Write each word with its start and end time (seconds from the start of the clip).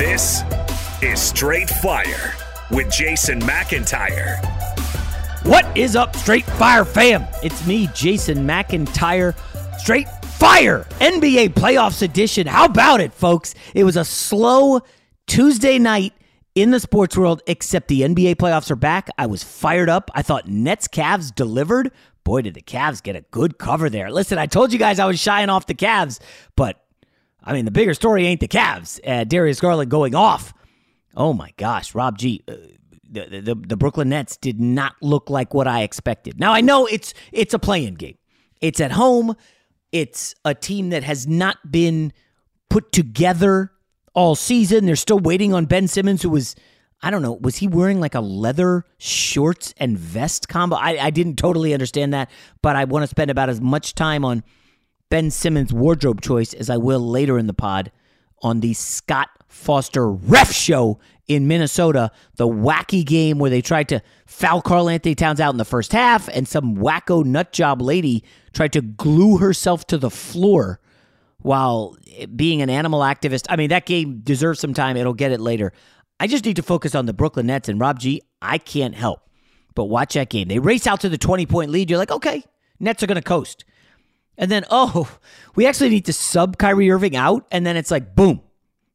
This 0.00 0.44
is 1.02 1.20
Straight 1.20 1.68
Fire 1.68 2.34
with 2.70 2.90
Jason 2.90 3.38
McIntyre. 3.38 4.42
What 5.44 5.76
is 5.76 5.94
up, 5.94 6.16
Straight 6.16 6.46
Fire 6.46 6.86
fam? 6.86 7.26
It's 7.42 7.66
me, 7.66 7.86
Jason 7.88 8.46
McIntyre. 8.46 9.38
Straight 9.78 10.08
Fire 10.24 10.86
NBA 11.00 11.50
Playoffs 11.50 12.00
Edition. 12.00 12.46
How 12.46 12.64
about 12.64 13.02
it, 13.02 13.12
folks? 13.12 13.54
It 13.74 13.84
was 13.84 13.98
a 13.98 14.04
slow 14.06 14.80
Tuesday 15.26 15.78
night 15.78 16.14
in 16.54 16.70
the 16.70 16.80
sports 16.80 17.14
world, 17.14 17.42
except 17.46 17.88
the 17.88 18.00
NBA 18.00 18.36
playoffs 18.36 18.70
are 18.70 18.76
back. 18.76 19.10
I 19.18 19.26
was 19.26 19.42
fired 19.42 19.90
up. 19.90 20.10
I 20.14 20.22
thought 20.22 20.48
Nets 20.48 20.88
Cavs 20.88 21.34
delivered. 21.34 21.92
Boy, 22.24 22.40
did 22.40 22.54
the 22.54 22.62
Cavs 22.62 23.02
get 23.02 23.16
a 23.16 23.20
good 23.32 23.58
cover 23.58 23.90
there. 23.90 24.10
Listen, 24.10 24.38
I 24.38 24.46
told 24.46 24.72
you 24.72 24.78
guys 24.78 24.98
I 24.98 25.04
was 25.04 25.20
shying 25.20 25.50
off 25.50 25.66
the 25.66 25.74
Cavs, 25.74 26.20
but 26.56 26.79
I 27.42 27.52
mean, 27.52 27.64
the 27.64 27.70
bigger 27.70 27.94
story 27.94 28.26
ain't 28.26 28.40
the 28.40 28.48
Cavs. 28.48 29.00
Uh, 29.06 29.24
Darius 29.24 29.60
Garland 29.60 29.90
going 29.90 30.14
off. 30.14 30.52
Oh 31.16 31.32
my 31.32 31.52
gosh, 31.56 31.94
Rob 31.94 32.18
G. 32.18 32.42
Uh, 32.46 32.54
the, 33.12 33.40
the 33.40 33.54
the 33.54 33.76
Brooklyn 33.76 34.10
Nets 34.10 34.36
did 34.36 34.60
not 34.60 34.94
look 35.02 35.28
like 35.28 35.52
what 35.52 35.66
I 35.66 35.82
expected. 35.82 36.38
Now 36.38 36.52
I 36.52 36.60
know 36.60 36.86
it's 36.86 37.12
it's 37.32 37.52
a 37.54 37.58
play-in 37.58 37.94
game. 37.94 38.16
It's 38.60 38.80
at 38.80 38.92
home. 38.92 39.34
It's 39.90 40.34
a 40.44 40.54
team 40.54 40.90
that 40.90 41.02
has 41.02 41.26
not 41.26 41.72
been 41.72 42.12
put 42.68 42.92
together 42.92 43.72
all 44.14 44.36
season. 44.36 44.86
They're 44.86 44.94
still 44.94 45.18
waiting 45.18 45.52
on 45.52 45.66
Ben 45.66 45.88
Simmons, 45.88 46.22
who 46.22 46.30
was 46.30 46.54
I 47.02 47.10
don't 47.10 47.22
know, 47.22 47.32
was 47.32 47.56
he 47.56 47.66
wearing 47.66 47.98
like 47.98 48.14
a 48.14 48.20
leather 48.20 48.84
shorts 48.98 49.74
and 49.78 49.98
vest 49.98 50.48
combo? 50.48 50.76
I, 50.76 50.98
I 51.06 51.10
didn't 51.10 51.36
totally 51.36 51.72
understand 51.72 52.12
that, 52.12 52.30
but 52.62 52.76
I 52.76 52.84
want 52.84 53.04
to 53.04 53.06
spend 53.06 53.30
about 53.30 53.48
as 53.48 53.60
much 53.60 53.94
time 53.94 54.24
on 54.24 54.44
Ben 55.10 55.30
Simmons' 55.30 55.72
wardrobe 55.72 56.20
choice 56.20 56.54
as 56.54 56.70
I 56.70 56.76
will 56.76 57.00
later 57.00 57.38
in 57.38 57.46
the 57.46 57.54
pod 57.54 57.92
on 58.42 58.60
the 58.60 58.72
Scott 58.74 59.28
Foster 59.48 60.10
ref 60.10 60.52
show 60.52 60.98
in 61.26 61.46
Minnesota, 61.46 62.10
the 62.36 62.48
wacky 62.48 63.04
game 63.04 63.38
where 63.38 63.50
they 63.50 63.60
tried 63.60 63.88
to 63.88 64.00
foul 64.26 64.62
Karl-Anthony 64.62 65.14
Towns 65.14 65.40
out 65.40 65.50
in 65.50 65.58
the 65.58 65.64
first 65.64 65.92
half, 65.92 66.28
and 66.28 66.48
some 66.48 66.76
wacko 66.76 67.24
nut 67.24 67.52
job 67.52 67.82
lady 67.82 68.24
tried 68.52 68.72
to 68.72 68.80
glue 68.80 69.38
herself 69.38 69.86
to 69.88 69.98
the 69.98 70.10
floor 70.10 70.80
while 71.38 71.96
being 72.34 72.62
an 72.62 72.70
animal 72.70 73.00
activist. 73.00 73.46
I 73.48 73.56
mean, 73.56 73.70
that 73.70 73.86
game 73.86 74.20
deserves 74.22 74.60
some 74.60 74.74
time. 74.74 74.96
It'll 74.96 75.14
get 75.14 75.32
it 75.32 75.40
later. 75.40 75.72
I 76.18 76.26
just 76.26 76.44
need 76.44 76.56
to 76.56 76.62
focus 76.62 76.94
on 76.94 77.06
the 77.06 77.12
Brooklyn 77.12 77.46
Nets 77.46 77.68
and 77.68 77.80
Rob 77.80 77.98
G. 77.98 78.22
I 78.40 78.58
can't 78.58 78.94
help 78.94 79.20
but 79.74 79.84
watch 79.84 80.14
that 80.14 80.30
game. 80.30 80.48
They 80.48 80.58
race 80.58 80.86
out 80.86 81.00
to 81.00 81.08
the 81.08 81.18
20 81.18 81.46
point 81.46 81.70
lead. 81.70 81.90
You're 81.90 81.98
like, 81.98 82.10
okay, 82.10 82.44
Nets 82.78 83.02
are 83.02 83.06
going 83.06 83.16
to 83.16 83.22
coast. 83.22 83.64
And 84.40 84.50
then, 84.50 84.64
oh, 84.70 85.18
we 85.54 85.66
actually 85.66 85.90
need 85.90 86.06
to 86.06 86.14
sub 86.14 86.56
Kyrie 86.56 86.90
Irving 86.90 87.14
out. 87.14 87.46
And 87.52 87.66
then 87.66 87.76
it's 87.76 87.90
like, 87.90 88.16
boom, 88.16 88.40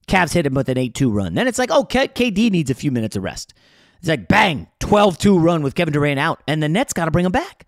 Cavs 0.07 0.33
hit 0.33 0.47
him 0.47 0.55
with 0.55 0.69
an 0.69 0.77
8 0.79 0.95
2 0.95 1.11
run. 1.11 1.35
Then 1.35 1.47
it's 1.47 1.59
like, 1.59 1.69
oh, 1.71 1.85
KD 1.85 2.49
needs 2.49 2.71
a 2.71 2.75
few 2.75 2.91
minutes 2.91 3.15
of 3.15 3.23
rest. 3.23 3.53
It's 3.99 4.09
like, 4.09 4.27
bang, 4.27 4.67
12 4.79 5.19
2 5.19 5.37
run 5.37 5.61
with 5.61 5.75
Kevin 5.75 5.93
Durant 5.93 6.19
out. 6.19 6.41
And 6.47 6.63
the 6.63 6.67
Nets 6.67 6.93
got 6.93 7.05
to 7.05 7.11
bring 7.11 7.27
him 7.27 7.31
back. 7.31 7.67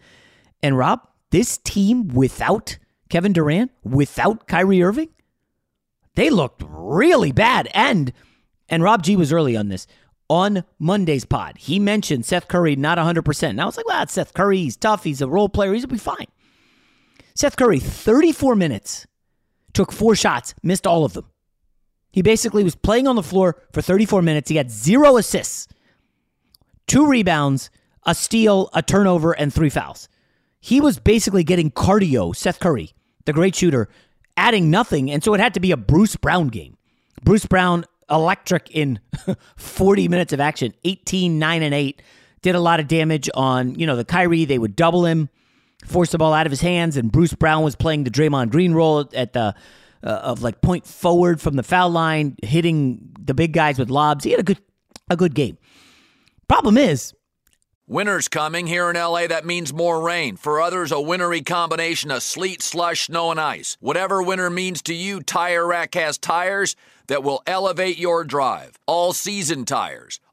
And 0.63 0.75
Rob, 0.75 1.07
this 1.29 1.59
team 1.59 2.07
without 2.07 2.79
Kevin 3.09 3.31
Durant, 3.31 3.71
without 3.83 4.47
Kyrie 4.47 4.81
Irving, 4.81 5.09
they 6.15 6.31
looked 6.31 6.63
really 6.68 7.31
bad. 7.31 7.69
And 7.75 8.12
and 8.68 8.81
Rob 8.81 9.03
G 9.03 9.15
was 9.15 9.31
early 9.31 9.56
on 9.56 9.69
this. 9.69 9.85
On 10.29 10.63
Monday's 10.79 11.25
pod, 11.25 11.57
he 11.59 11.77
mentioned 11.77 12.25
Seth 12.25 12.47
Curry 12.47 12.75
not 12.75 12.97
100%. 12.97 13.50
And 13.50 13.62
I 13.62 13.65
was 13.65 13.77
like, 13.77 13.88
well, 13.88 14.01
it's 14.01 14.13
Seth 14.13 14.33
Curry. 14.33 14.57
He's 14.57 14.75
tough. 14.75 15.03
He's 15.03 15.21
a 15.21 15.27
role 15.27 15.47
player. 15.47 15.74
He's 15.74 15.85
going 15.85 15.97
to 15.97 16.03
be 16.03 16.18
fine. 16.18 16.27
Seth 17.38 17.56
Curry, 17.56 17.80
34 17.80 18.56
minutes, 18.56 19.06
took 19.72 19.92
four 19.92 20.16
shots, 20.16 20.56
missed 20.63 20.88
all 20.88 21.06
of 21.06 21.13
them. 21.13 21.28
He 22.12 22.24
basically 22.24 22.63
was 22.63 22.74
playing 22.74 23.07
on 23.07 23.16
the 23.16 23.22
floor 23.22 23.62
for 23.74 23.84
34 23.84 24.24
minutes. 24.24 24.50
He 24.50 24.56
had 24.56 24.72
zero 24.72 25.18
assists, 25.18 25.68
two 26.88 27.06
rebounds, 27.06 27.69
a 28.07 28.16
steal, 28.16 28.72
a 28.74 28.81
turnover, 28.81 29.34
and 29.34 29.54
three 29.54 29.69
fouls. 29.69 30.10
He 30.60 30.81
was 30.81 30.98
basically 30.98 31.44
getting 31.44 31.69
cardio, 31.69 32.36
Seth 32.36 32.60
Curry, 32.60 32.94
the 33.25 33.34
great 33.34 33.54
shooter, 33.54 33.88
adding 34.36 34.72
nothing. 34.72 35.12
And 35.12 35.24
so 35.24 35.36
it 35.36 35.39
had 35.39 35.54
to 35.54 35.60
be 35.60 35.69
a 35.69 35.78
Bruce 35.78 36.16
Brown 36.16 36.48
game. 36.48 36.75
Bruce 37.22 37.45
Brown, 37.45 37.86
electric 38.10 38.72
in 38.72 39.00
40 39.57 40.07
minutes 40.07 40.34
of 40.34 40.39
action, 40.39 40.74
18, 40.86 41.38
9, 41.38 41.62
and 41.62 41.75
8. 41.75 42.01
Did 42.42 42.56
a 42.56 42.60
lot 42.60 42.80
of 42.80 42.88
damage 42.88 43.30
on, 43.36 43.78
you 43.78 43.86
know, 43.86 43.95
the 43.95 44.06
Kyrie. 44.06 44.45
They 44.45 44.57
would 44.57 44.75
double 44.75 45.06
him. 45.06 45.30
Forced 45.85 46.12
the 46.12 46.18
ball 46.18 46.33
out 46.33 46.45
of 46.45 46.51
his 46.51 46.62
hands, 46.62 46.97
and 46.97 47.12
Bruce 47.12 47.33
Brown 47.33 47.63
was 47.63 47.75
playing 47.75 48.03
the 48.03 48.12
Draymond 48.12 48.50
Green 48.50 48.74
role 48.74 49.09
at 49.13 49.33
the 49.33 49.56
uh, 50.03 50.07
of 50.07 50.41
like 50.41 50.62
point 50.62 50.85
forward 50.85 51.41
from 51.41 51.56
the 51.56 51.63
foul 51.63 51.89
line, 51.89 52.35
hitting 52.44 53.13
the 53.19 53.33
big 53.33 53.53
guys 53.53 53.79
with 53.79 53.89
lobs. 53.89 54.24
He 54.24 54.31
had 54.31 54.39
a 54.39 54.44
good 54.44 54.59
a 55.09 55.15
good 55.15 55.33
game. 55.33 55.57
Problem 56.47 56.77
is, 56.77 57.13
Winter's 57.89 58.27
coming 58.27 58.68
here 58.68 58.89
in 58.89 58.95
LA. 58.97 59.27
That 59.27 59.45
means 59.45 59.74
more 59.74 60.01
rain. 60.01 60.35
For 60.35 60.59
others, 60.59 60.91
a 60.91 61.00
wintry 61.00 61.41
combination 61.41 62.12
of 62.12 62.21
sleet, 62.21 62.62
slush, 62.62 63.07
snow, 63.07 63.31
and 63.31 63.39
ice. 63.39 63.77
Whatever 63.79 64.21
winter 64.21 64.50
means 64.50 64.81
to 64.83 64.94
you, 64.94 65.21
Tire 65.21 65.65
Rack 65.65 65.94
has 65.95 66.18
tires 66.18 66.75
that 67.07 67.24
will 67.24 67.41
elevate 67.47 67.97
your 67.97 68.25
drive. 68.25 68.77
All 68.85 69.13
season 69.13 69.63
tires, 69.63 70.19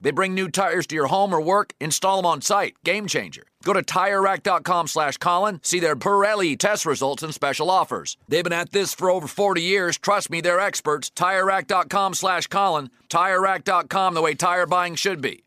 They 0.00 0.10
bring 0.10 0.34
new 0.34 0.48
tires 0.48 0.86
to 0.88 0.94
your 0.94 1.06
home 1.06 1.34
or 1.34 1.40
work, 1.40 1.72
install 1.80 2.16
them 2.16 2.26
on 2.26 2.42
site. 2.42 2.76
Game 2.84 3.06
changer. 3.06 3.44
Go 3.64 3.72
to 3.72 3.82
TireRack.com 3.82 4.88
slash 4.88 5.16
Colin, 5.16 5.60
see 5.62 5.80
their 5.80 5.96
Pirelli 5.96 6.58
test 6.58 6.86
results 6.86 7.22
and 7.22 7.34
special 7.34 7.70
offers. 7.70 8.16
They've 8.28 8.44
been 8.44 8.52
at 8.52 8.72
this 8.72 8.94
for 8.94 9.10
over 9.10 9.26
40 9.26 9.62
years. 9.62 9.98
Trust 9.98 10.30
me, 10.30 10.40
they're 10.40 10.60
experts. 10.60 11.10
TireRack.com 11.10 12.14
slash 12.14 12.46
Colin. 12.46 12.90
TireRack.com, 13.08 14.14
the 14.14 14.22
way 14.22 14.34
tire 14.34 14.66
buying 14.66 14.94
should 14.94 15.20
be. 15.20 15.44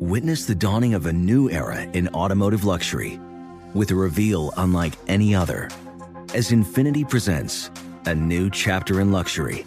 Witness 0.00 0.46
the 0.46 0.54
dawning 0.54 0.94
of 0.94 1.06
a 1.06 1.12
new 1.12 1.50
era 1.50 1.82
in 1.82 2.08
automotive 2.08 2.64
luxury 2.64 3.20
with 3.74 3.90
a 3.90 3.94
reveal 3.94 4.52
unlike 4.56 4.94
any 5.08 5.34
other 5.34 5.68
as 6.34 6.50
Infiniti 6.50 7.08
presents 7.08 7.70
a 8.06 8.14
new 8.14 8.50
chapter 8.50 9.00
in 9.00 9.10
luxury, 9.10 9.66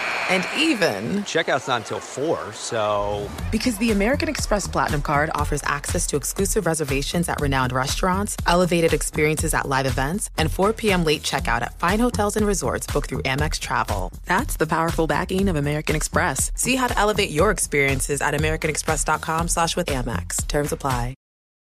And 0.31 0.45
even, 0.57 1.23
Checkout's 1.25 1.67
not 1.67 1.81
until 1.81 1.99
4, 1.99 2.53
so. 2.53 3.29
because 3.51 3.77
the 3.79 3.91
American 3.91 4.29
Express 4.29 4.65
Platinum 4.65 5.01
card 5.01 5.29
offers 5.35 5.61
access 5.65 6.07
to 6.07 6.15
exclusive 6.15 6.65
reservations 6.65 7.27
at 7.27 7.41
renowned 7.41 7.73
restaurants, 7.73 8.37
elevated 8.47 8.93
experiences 8.93 9.53
at 9.53 9.67
live 9.67 9.85
events, 9.85 10.29
and 10.37 10.49
4 10.49 10.71
p.m. 10.71 11.03
late 11.03 11.21
checkout 11.21 11.63
at 11.63 11.77
fine 11.79 11.99
hotels 11.99 12.37
and 12.37 12.47
resorts 12.47 12.87
booked 12.87 13.09
through 13.09 13.23
Amex 13.23 13.59
Travel. 13.59 14.13
That's 14.25 14.55
the 14.55 14.65
powerful 14.67 15.05
backing 15.05 15.49
of 15.49 15.57
American 15.57 15.97
Express. 15.97 16.49
See 16.55 16.77
how 16.77 16.87
to 16.87 16.97
elevate 16.97 17.31
your 17.31 17.51
experiences 17.51 18.21
at 18.21 18.33
americanexpress.com 18.33 19.49
slash 19.49 19.75
with 19.75 19.87
Amex. 19.87 20.47
Terms 20.47 20.71
apply. 20.71 21.13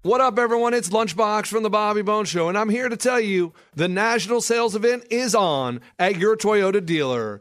What 0.03 0.21
up, 0.21 0.41
everyone? 0.41 0.75
It's 0.75 0.89
Lunchbox 0.91 1.47
from 1.47 1.63
the 1.63 1.71
Bobby 1.71 2.03
Bones 2.03 2.29
Show, 2.29 2.49
and 2.49 2.59
I'm 2.59 2.69
here 2.69 2.89
to 2.89 2.97
tell 2.97 3.21
you 3.21 3.53
the 3.75 3.87
national 3.89 4.41
sales 4.41 4.75
event 4.75 5.05
is 5.11 5.37
on 5.37 5.81
at 6.01 6.17
your 6.17 6.37
Toyota 6.37 6.85
dealer, 6.85 7.41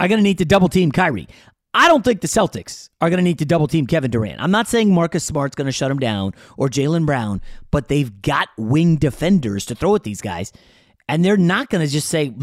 are 0.00 0.08
going 0.08 0.18
to 0.18 0.22
need 0.22 0.38
to 0.38 0.44
double 0.44 0.68
team 0.68 0.92
Kyrie. 0.92 1.28
I 1.74 1.88
don't 1.88 2.02
think 2.02 2.22
the 2.22 2.26
Celtics 2.26 2.88
are 3.02 3.10
going 3.10 3.18
to 3.18 3.22
need 3.22 3.38
to 3.40 3.44
double 3.44 3.66
team 3.66 3.86
Kevin 3.86 4.10
Durant. 4.10 4.40
I'm 4.40 4.50
not 4.50 4.66
saying 4.66 4.94
Marcus 4.94 5.24
Smart's 5.24 5.54
going 5.54 5.66
to 5.66 5.72
shut 5.72 5.90
him 5.90 5.98
down 5.98 6.32
or 6.56 6.68
Jaylen 6.68 7.04
Brown, 7.04 7.42
but 7.70 7.88
they've 7.88 8.22
got 8.22 8.48
wing 8.56 8.96
defenders 8.96 9.66
to 9.66 9.74
throw 9.74 9.94
at 9.94 10.02
these 10.02 10.22
guys. 10.22 10.52
And 11.06 11.22
they're 11.22 11.36
not 11.36 11.68
going 11.68 11.84
to 11.86 11.92
just 11.92 12.08
say, 12.08 12.34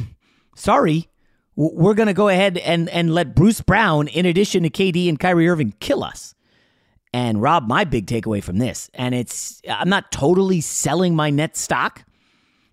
sorry, 0.55 1.09
we're 1.55 1.95
going 1.95 2.07
to 2.07 2.13
go 2.13 2.29
ahead 2.29 2.59
and, 2.59 2.89
and 2.89 3.13
let 3.13 3.35
Bruce 3.35 3.61
Brown, 3.61 4.07
in 4.07 4.27
addition 4.27 4.63
to 4.63 4.69
KD 4.69 5.09
and 5.09 5.19
Kyrie 5.19 5.47
Irving, 5.47 5.73
kill 5.79 6.03
us. 6.03 6.35
And 7.11 7.41
Rob, 7.41 7.67
my 7.67 7.85
big 7.85 8.07
takeaway 8.07 8.43
from 8.43 8.57
this, 8.57 8.89
and 8.93 9.13
it's, 9.13 9.61
I'm 9.67 9.89
not 9.89 10.11
totally 10.11 10.61
selling 10.61 11.15
my 11.15 11.29
net 11.29 11.57
stock, 11.57 12.03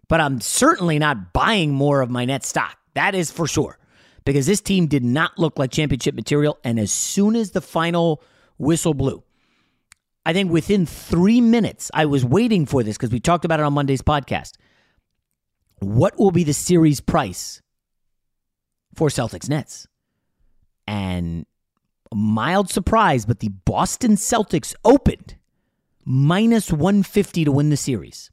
but 0.09 0.21
I'm 0.21 0.41
certainly 0.41 0.99
not 0.99 1.33
buying 1.33 1.73
more 1.73 2.01
of 2.01 2.11
my 2.11 2.25
net 2.25 2.45
stock. 2.45 2.77
That 2.95 3.15
is 3.15 3.31
for 3.31 3.47
sure. 3.47 3.79
Because 4.25 4.47
this 4.47 4.61
team 4.61 4.87
did 4.87 5.05
not 5.05 5.39
look 5.39 5.59
like 5.59 5.71
championship 5.71 6.15
material. 6.15 6.59
And 6.63 6.79
as 6.79 6.93
soon 6.93 7.37
as 7.37 7.53
the 7.53 7.61
final 7.61 8.23
whistle 8.59 8.95
blew, 8.95 9.23
I 10.25 10.33
think 10.33 10.51
within 10.51 10.87
three 10.87 11.41
minutes, 11.41 11.91
I 11.95 12.07
was 12.07 12.25
waiting 12.25 12.67
for 12.67 12.83
this 12.83 12.97
because 12.97 13.11
we 13.11 13.21
talked 13.21 13.45
about 13.45 13.61
it 13.61 13.65
on 13.65 13.73
Monday's 13.73 14.03
podcast. 14.03 14.57
What 15.79 16.19
will 16.19 16.31
be 16.31 16.45
the 16.45 16.53
series 16.53 17.01
price 17.01 17.63
for 18.95 19.09
Celtics 19.09 19.49
Nets? 19.49 19.87
And 20.87 21.47
a 22.13 22.17
mild 22.17 22.69
surprise, 22.69 23.25
but 23.25 23.41
the 23.41 23.49
Boston 23.49 24.13
Celtics 24.13 24.75
opened 24.85 25.37
minus 26.05 26.71
150 26.71 27.45
to 27.45 27.53
win 27.53 27.71
the 27.71 27.77
series. 27.77 28.31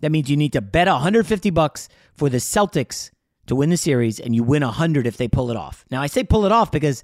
That 0.00 0.12
means 0.12 0.28
you 0.28 0.36
need 0.36 0.52
to 0.52 0.60
bet 0.60 0.88
150 0.88 1.50
bucks 1.50 1.88
for 2.14 2.28
the 2.28 2.38
Celtics 2.38 3.10
to 3.46 3.54
win 3.54 3.70
the 3.70 3.76
series 3.76 4.20
and 4.20 4.34
you 4.34 4.42
win 4.42 4.62
100 4.62 5.06
if 5.06 5.16
they 5.16 5.28
pull 5.28 5.50
it 5.50 5.56
off. 5.56 5.84
Now, 5.90 6.02
I 6.02 6.06
say 6.06 6.24
pull 6.24 6.44
it 6.46 6.52
off 6.52 6.70
because 6.70 7.02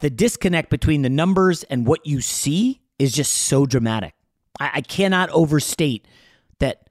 the 0.00 0.10
disconnect 0.10 0.70
between 0.70 1.02
the 1.02 1.08
numbers 1.08 1.62
and 1.64 1.86
what 1.86 2.06
you 2.06 2.20
see 2.20 2.82
is 2.98 3.12
just 3.12 3.32
so 3.32 3.66
dramatic. 3.66 4.14
I, 4.60 4.70
I 4.74 4.80
cannot 4.80 5.30
overstate 5.30 6.06
that 6.58 6.88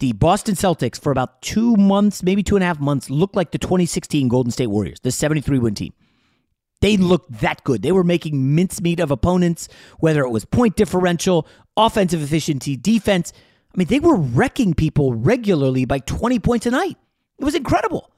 the 0.00 0.12
Boston 0.12 0.54
Celtics, 0.54 1.00
for 1.00 1.12
about 1.12 1.40
two 1.42 1.76
months, 1.76 2.22
maybe 2.22 2.42
two 2.42 2.56
and 2.56 2.62
a 2.64 2.66
half 2.66 2.80
months, 2.80 3.08
looked 3.10 3.36
like 3.36 3.52
the 3.52 3.58
2016 3.58 4.28
Golden 4.28 4.50
State 4.50 4.66
Warriors, 4.66 5.00
the 5.00 5.12
73 5.12 5.58
win 5.58 5.74
team. 5.74 5.92
They 6.80 6.96
looked 6.96 7.40
that 7.40 7.64
good. 7.64 7.80
They 7.82 7.92
were 7.92 8.04
making 8.04 8.54
mincemeat 8.54 9.00
of 9.00 9.10
opponents, 9.10 9.68
whether 10.00 10.20
it 10.20 10.30
was 10.30 10.44
point 10.44 10.76
differential, 10.76 11.46
offensive 11.76 12.22
efficiency, 12.22 12.76
defense. 12.76 13.32
I 13.72 13.78
mean, 13.78 13.86
they 13.86 14.00
were 14.00 14.16
wrecking 14.16 14.74
people 14.74 15.14
regularly 15.14 15.86
by 15.86 16.00
20 16.00 16.38
points 16.40 16.66
a 16.66 16.70
night. 16.70 16.98
It 17.38 17.44
was 17.44 17.54
incredible. 17.54 18.10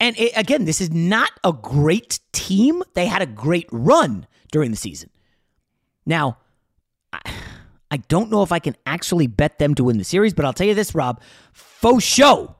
And 0.00 0.18
it, 0.18 0.32
again, 0.36 0.64
this 0.64 0.80
is 0.80 0.90
not 0.90 1.30
a 1.44 1.52
great 1.52 2.20
team. 2.32 2.82
They 2.94 3.06
had 3.06 3.22
a 3.22 3.26
great 3.26 3.68
run 3.70 4.26
during 4.50 4.70
the 4.70 4.76
season. 4.76 5.10
Now, 6.04 6.38
I, 7.12 7.20
I 7.90 7.96
don't 7.98 8.30
know 8.30 8.42
if 8.42 8.52
I 8.52 8.58
can 8.58 8.76
actually 8.86 9.26
bet 9.26 9.58
them 9.58 9.74
to 9.76 9.84
win 9.84 9.98
the 9.98 10.04
series, 10.04 10.34
but 10.34 10.44
I'll 10.44 10.52
tell 10.52 10.66
you 10.66 10.74
this, 10.74 10.94
Rob. 10.94 11.20
Faux 11.52 12.02
show. 12.02 12.56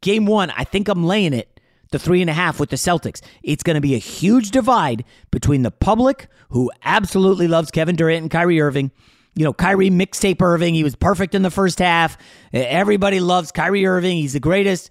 Game 0.00 0.26
one, 0.26 0.50
I 0.50 0.64
think 0.64 0.88
I'm 0.88 1.04
laying 1.04 1.32
it 1.32 1.60
the 1.90 1.98
three 1.98 2.20
and 2.20 2.28
a 2.28 2.34
half 2.34 2.58
with 2.58 2.70
the 2.70 2.76
Celtics. 2.76 3.20
It's 3.44 3.62
going 3.62 3.76
to 3.76 3.80
be 3.80 3.94
a 3.94 3.98
huge 3.98 4.50
divide 4.50 5.04
between 5.30 5.62
the 5.62 5.70
public, 5.70 6.26
who 6.48 6.72
absolutely 6.82 7.46
loves 7.46 7.70
Kevin 7.70 7.94
Durant 7.94 8.22
and 8.22 8.30
Kyrie 8.30 8.60
Irving. 8.60 8.90
You 9.34 9.44
know, 9.44 9.52
Kyrie 9.52 9.90
mixtape 9.90 10.40
Irving. 10.40 10.74
He 10.74 10.84
was 10.84 10.94
perfect 10.94 11.34
in 11.34 11.42
the 11.42 11.50
first 11.50 11.78
half. 11.78 12.16
Everybody 12.52 13.20
loves 13.20 13.50
Kyrie 13.50 13.86
Irving. 13.86 14.16
He's 14.16 14.32
the 14.32 14.40
greatest. 14.40 14.90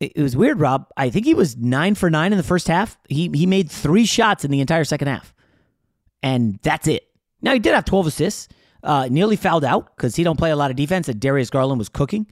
It 0.00 0.16
was 0.16 0.36
weird, 0.36 0.58
Rob. 0.58 0.86
I 0.96 1.10
think 1.10 1.26
he 1.26 1.34
was 1.34 1.56
nine 1.56 1.94
for 1.94 2.10
nine 2.10 2.32
in 2.32 2.38
the 2.38 2.44
first 2.44 2.68
half. 2.68 2.98
He 3.08 3.30
he 3.34 3.46
made 3.46 3.70
three 3.70 4.06
shots 4.06 4.44
in 4.44 4.50
the 4.50 4.60
entire 4.60 4.84
second 4.84 5.08
half, 5.08 5.34
and 6.22 6.58
that's 6.62 6.88
it. 6.88 7.06
Now 7.42 7.52
he 7.52 7.58
did 7.58 7.74
have 7.74 7.84
twelve 7.84 8.06
assists. 8.06 8.48
Uh, 8.82 9.08
nearly 9.10 9.36
fouled 9.36 9.62
out 9.62 9.94
because 9.94 10.16
he 10.16 10.24
don't 10.24 10.38
play 10.38 10.50
a 10.50 10.56
lot 10.56 10.70
of 10.70 10.76
defense. 10.76 11.06
And 11.06 11.20
Darius 11.20 11.50
Garland 11.50 11.78
was 11.78 11.90
cooking, 11.90 12.26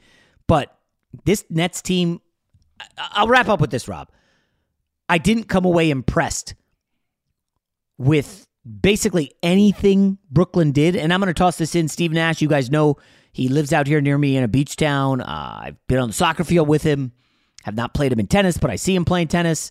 but 0.47 0.79
this 1.27 1.45
Nets 1.51 1.83
team 1.83 2.23
I'll 2.97 3.29
wrap 3.29 3.49
up 3.49 3.61
with 3.61 3.71
this, 3.71 3.89
Rob. 3.89 4.09
I 5.09 5.19
didn't 5.19 5.45
come 5.45 5.65
away 5.65 5.91
impressed 5.91 6.55
with 7.97 8.47
basically 8.83 9.33
anything 9.43 10.19
Brooklyn 10.31 10.73
did. 10.73 10.97
And 10.97 11.13
I'm 11.13 11.21
going 11.21 11.29
to 11.29 11.35
toss 11.35 11.59
this 11.59 11.75
in. 11.75 11.89
Steve 11.89 12.13
Nash, 12.13 12.43
you 12.43 12.49
guys 12.49 12.71
know 12.71 12.97
he 13.33 13.49
lives 13.49 13.73
out 13.73 13.87
here 13.87 14.01
near 14.01 14.19
me 14.19 14.37
in 14.37 14.45
a 14.45 14.49
beach 14.49 14.77
town. 14.77 15.21
Uh, 15.21 15.61
I've 15.63 15.87
been 15.87 15.99
on 15.99 16.09
the 16.09 16.15
soccer 16.15 16.45
field 16.45 16.69
with 16.69 16.83
him. 16.83 17.13
Have 17.65 17.75
not 17.75 17.95
played 17.95 18.13
him 18.13 18.21
in 18.21 18.27
tennis, 18.27 18.57
but 18.57 18.71
I 18.71 18.77
see 18.77 18.95
him 18.95 19.05
playing 19.05 19.29
tennis. 19.29 19.71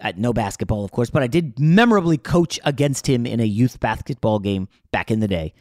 Uh, 0.00 0.12
no 0.16 0.32
basketball, 0.32 0.84
of 0.84 0.90
course, 0.90 1.10
but 1.10 1.22
I 1.22 1.28
did 1.28 1.58
memorably 1.58 2.18
coach 2.18 2.58
against 2.64 3.06
him 3.06 3.26
in 3.26 3.40
a 3.40 3.44
youth 3.44 3.78
basketball 3.78 4.40
game 4.40 4.68
back 4.90 5.10
in 5.10 5.20
the 5.20 5.28
day. 5.28 5.54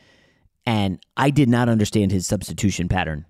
And 0.65 1.03
I 1.15 1.29
did 1.29 1.49
not 1.49 1.69
understand 1.69 2.11
his 2.11 2.25
substitution 2.25 2.89
pattern 2.89 3.25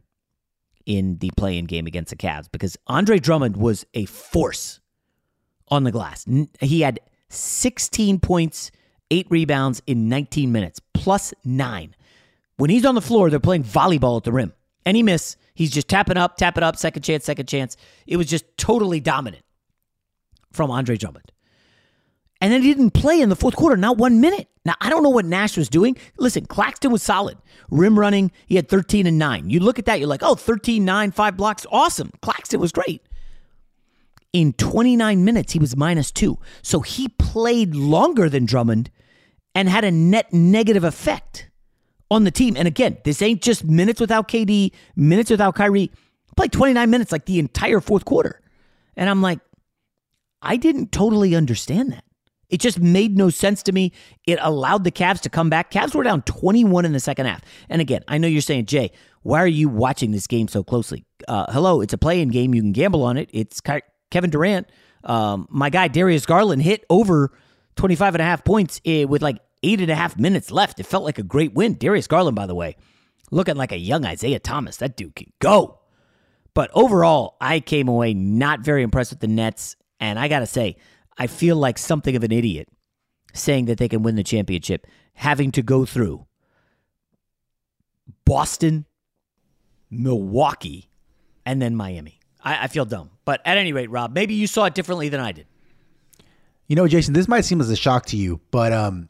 in 0.85 1.17
the 1.17 1.31
play-in 1.37 1.65
game 1.65 1.87
against 1.87 2.09
the 2.09 2.15
Cavs 2.15 2.51
because 2.51 2.77
Andre 2.87 3.19
Drummond 3.19 3.57
was 3.57 3.85
a 3.93 4.05
force 4.05 4.79
on 5.69 5.83
the 5.83 5.91
glass. 5.91 6.25
He 6.59 6.81
had 6.81 6.99
16 7.29 8.19
points, 8.19 8.71
eight 9.11 9.27
rebounds 9.29 9.81
in 9.87 10.09
19 10.09 10.51
minutes, 10.51 10.79
plus 10.93 11.33
nine. 11.43 11.95
When 12.57 12.69
he's 12.69 12.85
on 12.85 12.95
the 12.95 13.01
floor, 13.01 13.29
they're 13.29 13.39
playing 13.39 13.63
volleyball 13.63 14.17
at 14.17 14.23
the 14.23 14.31
rim. 14.31 14.53
Any 14.85 15.03
miss, 15.03 15.37
he's 15.53 15.71
just 15.71 15.87
tapping 15.87 16.17
up, 16.17 16.37
tapping 16.37 16.63
up, 16.63 16.77
second 16.77 17.03
chance, 17.03 17.25
second 17.25 17.47
chance. 17.47 17.77
It 18.05 18.17
was 18.17 18.27
just 18.27 18.45
totally 18.57 18.99
dominant 18.99 19.43
from 20.51 20.71
Andre 20.71 20.97
Drummond. 20.97 21.31
And 22.41 22.51
then 22.51 22.61
he 22.61 22.73
didn't 22.73 22.91
play 22.91 23.21
in 23.21 23.29
the 23.29 23.37
fourth 23.37 23.55
quarter, 23.55 23.77
not 23.77 23.97
one 23.97 24.19
minute. 24.19 24.49
Now, 24.65 24.75
I 24.81 24.89
don't 24.89 25.01
know 25.01 25.09
what 25.09 25.25
Nash 25.25 25.55
was 25.55 25.69
doing. 25.69 25.95
Listen, 26.17 26.45
Claxton 26.45 26.91
was 26.91 27.01
solid. 27.01 27.37
Rim 27.71 27.97
running, 27.97 28.31
he 28.47 28.57
had 28.57 28.67
13 28.67 29.07
and 29.07 29.17
9. 29.17 29.49
You 29.49 29.61
look 29.61 29.79
at 29.79 29.85
that, 29.85 29.99
you're 29.99 30.09
like, 30.09 30.23
oh, 30.23 30.35
13, 30.35 30.83
9, 30.83 31.11
five 31.11 31.37
blocks. 31.37 31.65
Awesome. 31.71 32.11
Claxton 32.21 32.59
was 32.59 32.73
great. 32.73 33.01
In 34.33 34.53
29 34.53 35.23
minutes, 35.23 35.53
he 35.53 35.59
was 35.59 35.77
minus 35.77 36.11
two. 36.11 36.39
So 36.63 36.79
he 36.81 37.07
played 37.07 37.75
longer 37.75 38.29
than 38.29 38.45
Drummond 38.45 38.89
and 39.53 39.69
had 39.69 39.83
a 39.83 39.91
net 39.91 40.33
negative 40.33 40.83
effect 40.83 41.49
on 42.09 42.23
the 42.23 42.31
team. 42.31 42.55
And 42.57 42.67
again, 42.67 42.97
this 43.05 43.21
ain't 43.21 43.41
just 43.41 43.63
minutes 43.63 44.01
without 44.01 44.27
KD, 44.27 44.71
minutes 44.95 45.29
without 45.29 45.55
Kyrie. 45.55 45.91
Played 46.35 46.51
29 46.51 46.89
minutes 46.89 47.11
like 47.11 47.25
the 47.25 47.37
entire 47.37 47.79
fourth 47.79 48.05
quarter. 48.05 48.41
And 48.95 49.09
I'm 49.09 49.21
like, 49.21 49.39
I 50.41 50.57
didn't 50.57 50.91
totally 50.91 51.35
understand 51.35 51.91
that. 51.91 52.03
It 52.49 52.59
just 52.59 52.79
made 52.79 53.17
no 53.17 53.29
sense 53.29 53.63
to 53.63 53.71
me. 53.71 53.93
It 54.27 54.37
allowed 54.41 54.83
the 54.83 54.91
Cavs 54.91 55.21
to 55.21 55.29
come 55.29 55.49
back. 55.49 55.71
Cavs 55.71 55.95
were 55.95 56.03
down 56.03 56.21
21 56.23 56.85
in 56.85 56.93
the 56.93 56.99
second 56.99 57.25
half. 57.25 57.41
And 57.69 57.81
again, 57.81 58.03
I 58.07 58.17
know 58.17 58.27
you're 58.27 58.41
saying, 58.41 58.65
Jay, 58.65 58.91
why 59.23 59.41
are 59.41 59.47
you 59.47 59.69
watching 59.69 60.11
this 60.11 60.27
game 60.27 60.47
so 60.47 60.63
closely? 60.63 61.05
Uh, 61.27 61.51
hello, 61.51 61.81
it's 61.81 61.93
a 61.93 61.97
play-in 61.97 62.29
game. 62.29 62.53
You 62.53 62.61
can 62.61 62.73
gamble 62.73 63.03
on 63.03 63.17
it. 63.17 63.29
It's 63.33 63.61
Kevin 64.13 64.29
Durant. 64.29 64.67
Um, 65.03 65.47
my 65.49 65.71
guy 65.71 65.87
Darius 65.87 66.27
Garland 66.27 66.61
hit 66.61 66.85
over 66.87 67.35
25 67.77 68.13
and 68.13 68.21
a 68.21 68.25
half 68.25 68.45
points 68.45 68.79
eh, 68.85 69.05
with 69.05 69.23
like 69.23 69.39
eight 69.63 69.81
and 69.81 69.89
a 69.89 69.95
half 69.95 70.17
minutes 70.17 70.51
left. 70.51 70.79
It 70.79 70.85
felt 70.85 71.03
like 71.03 71.17
a 71.17 71.23
great 71.23 71.53
win. 71.55 71.77
Darius 71.79 72.05
Garland, 72.05 72.35
by 72.35 72.45
the 72.45 72.53
way, 72.53 72.75
looking 73.31 73.55
like 73.55 73.71
a 73.71 73.77
young 73.77 74.05
Isaiah 74.05 74.39
Thomas. 74.39 74.77
That 74.77 74.95
dude 74.95 75.15
can 75.15 75.33
go. 75.39 75.79
But 76.53 76.69
overall, 76.75 77.37
I 77.41 77.59
came 77.59 77.87
away 77.87 78.13
not 78.13 78.59
very 78.59 78.83
impressed 78.83 79.11
with 79.11 79.19
the 79.19 79.27
Nets. 79.27 79.75
And 79.99 80.19
I 80.19 80.27
got 80.27 80.39
to 80.39 80.45
say, 80.45 80.77
I 81.17 81.25
feel 81.25 81.55
like 81.55 81.79
something 81.79 82.15
of 82.15 82.23
an 82.23 82.31
idiot 82.31 82.69
saying 83.33 83.65
that 83.65 83.79
they 83.79 83.89
can 83.89 84.03
win 84.03 84.15
the 84.15 84.23
championship, 84.23 84.85
having 85.15 85.51
to 85.53 85.63
go 85.63 85.85
through 85.85 86.27
Boston, 88.25 88.85
Milwaukee, 89.89 90.91
and 91.47 91.59
then 91.59 91.75
Miami. 91.75 92.19
I, 92.43 92.65
I, 92.65 92.67
feel 92.67 92.85
dumb. 92.85 93.09
But 93.25 93.41
at 93.45 93.57
any 93.57 93.73
rate, 93.73 93.89
Rob, 93.89 94.13
maybe 94.13 94.33
you 94.33 94.47
saw 94.47 94.65
it 94.65 94.75
differently 94.75 95.09
than 95.09 95.19
I 95.19 95.31
did. 95.31 95.47
You 96.67 96.75
know, 96.75 96.87
Jason, 96.87 97.13
this 97.13 97.27
might 97.27 97.45
seem 97.45 97.61
as 97.61 97.69
a 97.69 97.75
shock 97.75 98.05
to 98.07 98.17
you, 98.17 98.39
but 98.51 98.71
um, 98.73 99.09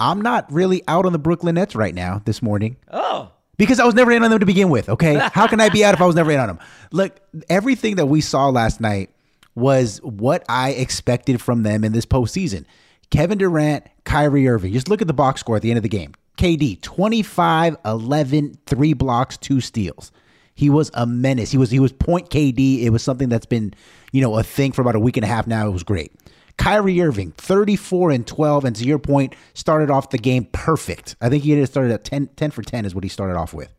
I'm 0.00 0.20
not 0.20 0.50
really 0.52 0.82
out 0.88 1.06
on 1.06 1.12
the 1.12 1.18
Brooklyn 1.18 1.54
Nets 1.54 1.74
right 1.74 1.94
now 1.94 2.22
this 2.24 2.42
morning. 2.42 2.76
Oh. 2.90 3.30
Because 3.56 3.78
I 3.78 3.84
was 3.84 3.94
never 3.94 4.10
in 4.10 4.24
on 4.24 4.30
them 4.30 4.40
to 4.40 4.46
begin 4.46 4.68
with, 4.68 4.88
okay? 4.88 5.14
How 5.32 5.46
can 5.46 5.60
I 5.60 5.68
be 5.68 5.84
out 5.84 5.94
if 5.94 6.00
I 6.00 6.06
was 6.06 6.16
never 6.16 6.30
in 6.30 6.40
on 6.40 6.48
them? 6.48 6.58
Look, 6.90 7.20
everything 7.48 7.96
that 7.96 8.06
we 8.06 8.20
saw 8.20 8.48
last 8.48 8.80
night 8.80 9.10
was 9.54 9.98
what 9.98 10.44
I 10.48 10.70
expected 10.70 11.40
from 11.40 11.62
them 11.62 11.84
in 11.84 11.92
this 11.92 12.06
postseason. 12.06 12.64
Kevin 13.10 13.38
Durant, 13.38 13.86
Kyrie 14.04 14.48
Irving. 14.48 14.72
Just 14.72 14.88
look 14.88 15.00
at 15.00 15.06
the 15.06 15.14
box 15.14 15.40
score 15.40 15.56
at 15.56 15.62
the 15.62 15.70
end 15.70 15.76
of 15.76 15.84
the 15.84 15.88
game. 15.88 16.14
KD, 16.36 16.80
25, 16.80 17.76
11, 17.84 18.58
three 18.66 18.92
blocks, 18.92 19.36
two 19.36 19.60
steals. 19.60 20.10
He 20.54 20.70
was 20.70 20.90
a 20.94 21.06
menace. 21.06 21.50
He 21.50 21.58
was 21.58 21.70
he 21.70 21.80
was 21.80 21.92
point 21.92 22.30
KD. 22.30 22.82
It 22.82 22.90
was 22.90 23.02
something 23.02 23.28
that's 23.28 23.46
been, 23.46 23.74
you 24.12 24.20
know, 24.20 24.38
a 24.38 24.42
thing 24.42 24.72
for 24.72 24.82
about 24.82 24.94
a 24.94 25.00
week 25.00 25.16
and 25.16 25.24
a 25.24 25.28
half 25.28 25.46
now. 25.46 25.66
It 25.66 25.72
was 25.72 25.82
great. 25.82 26.12
Kyrie 26.56 27.00
Irving, 27.00 27.32
34 27.32 28.12
and 28.12 28.26
12, 28.26 28.64
and 28.64 28.76
to 28.76 28.84
your 28.84 29.00
point, 29.00 29.34
started 29.54 29.90
off 29.90 30.10
the 30.10 30.18
game 30.18 30.44
perfect. 30.52 31.16
I 31.20 31.28
think 31.28 31.42
he 31.42 31.50
had 31.50 31.68
started 31.68 31.92
at 31.92 32.04
10, 32.04 32.28
10 32.36 32.50
for 32.52 32.62
10 32.62 32.84
is 32.84 32.94
what 32.94 33.02
he 33.02 33.10
started 33.10 33.36
off 33.36 33.52
with. 33.52 33.74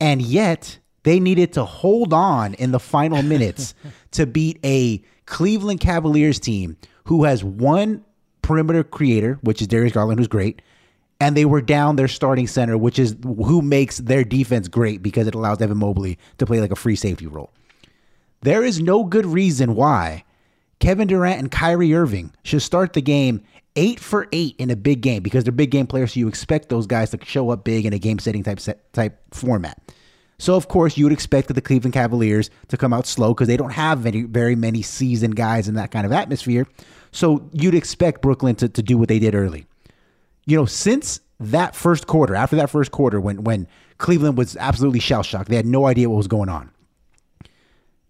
And 0.00 0.20
yet, 0.20 0.78
they 1.04 1.20
needed 1.20 1.52
to 1.52 1.64
hold 1.64 2.12
on 2.12 2.54
in 2.54 2.72
the 2.72 2.80
final 2.80 3.22
minutes 3.22 3.74
to 4.12 4.26
beat 4.26 4.58
a 4.64 5.02
Cleveland 5.26 5.80
Cavaliers 5.80 6.40
team 6.40 6.76
who 7.04 7.24
has 7.24 7.44
one 7.44 8.04
perimeter 8.42 8.82
creator, 8.82 9.38
which 9.42 9.62
is 9.62 9.68
Darius 9.68 9.92
Garland, 9.92 10.18
who's 10.18 10.28
great, 10.28 10.60
and 11.20 11.36
they 11.36 11.44
were 11.44 11.62
down 11.62 11.96
their 11.96 12.08
starting 12.08 12.46
center, 12.46 12.76
which 12.76 12.98
is 12.98 13.16
who 13.22 13.62
makes 13.62 13.98
their 13.98 14.24
defense 14.24 14.68
great 14.68 15.02
because 15.02 15.26
it 15.26 15.34
allows 15.34 15.60
Evan 15.60 15.78
Mobley 15.78 16.18
to 16.38 16.46
play 16.46 16.60
like 16.60 16.72
a 16.72 16.76
free 16.76 16.96
safety 16.96 17.26
role. 17.26 17.50
There 18.42 18.64
is 18.64 18.80
no 18.80 19.04
good 19.04 19.24
reason 19.24 19.74
why 19.74 20.24
Kevin 20.80 21.08
Durant 21.08 21.38
and 21.38 21.50
Kyrie 21.50 21.94
Irving 21.94 22.32
should 22.42 22.62
start 22.62 22.92
the 22.92 23.00
game 23.00 23.42
eight 23.76 23.98
for 23.98 24.28
eight 24.32 24.54
in 24.58 24.70
a 24.70 24.76
big 24.76 25.00
game 25.00 25.22
because 25.22 25.44
they're 25.44 25.52
big 25.52 25.70
game 25.70 25.86
players, 25.86 26.12
so 26.12 26.20
you 26.20 26.28
expect 26.28 26.68
those 26.68 26.86
guys 26.86 27.10
to 27.10 27.18
show 27.24 27.50
up 27.50 27.64
big 27.64 27.86
in 27.86 27.92
a 27.92 27.98
game 27.98 28.18
setting 28.18 28.42
type 28.42 28.60
set, 28.60 28.92
type 28.92 29.18
format. 29.32 29.80
So 30.38 30.56
of 30.56 30.68
course 30.68 30.98
you 30.98 31.04
would 31.04 31.12
expect 31.12 31.52
the 31.54 31.60
Cleveland 31.60 31.94
Cavaliers 31.94 32.50
to 32.68 32.76
come 32.76 32.92
out 32.92 33.06
slow 33.06 33.32
because 33.32 33.48
they 33.48 33.56
don't 33.56 33.72
have 33.72 34.00
very 34.00 34.22
very 34.22 34.56
many 34.56 34.82
seasoned 34.82 35.36
guys 35.36 35.68
in 35.68 35.74
that 35.74 35.90
kind 35.90 36.04
of 36.04 36.12
atmosphere. 36.12 36.66
So 37.12 37.48
you'd 37.52 37.74
expect 37.74 38.20
Brooklyn 38.20 38.56
to, 38.56 38.68
to 38.68 38.82
do 38.82 38.98
what 38.98 39.08
they 39.08 39.20
did 39.20 39.34
early. 39.34 39.66
You 40.46 40.56
know, 40.56 40.66
since 40.66 41.20
that 41.40 41.74
first 41.74 42.06
quarter, 42.06 42.34
after 42.34 42.56
that 42.56 42.70
first 42.70 42.90
quarter, 42.90 43.20
when 43.20 43.44
when 43.44 43.66
Cleveland 43.98 44.36
was 44.36 44.56
absolutely 44.56 45.00
shell 45.00 45.22
shocked, 45.22 45.48
they 45.48 45.56
had 45.56 45.66
no 45.66 45.86
idea 45.86 46.08
what 46.08 46.16
was 46.16 46.28
going 46.28 46.48
on. 46.48 46.70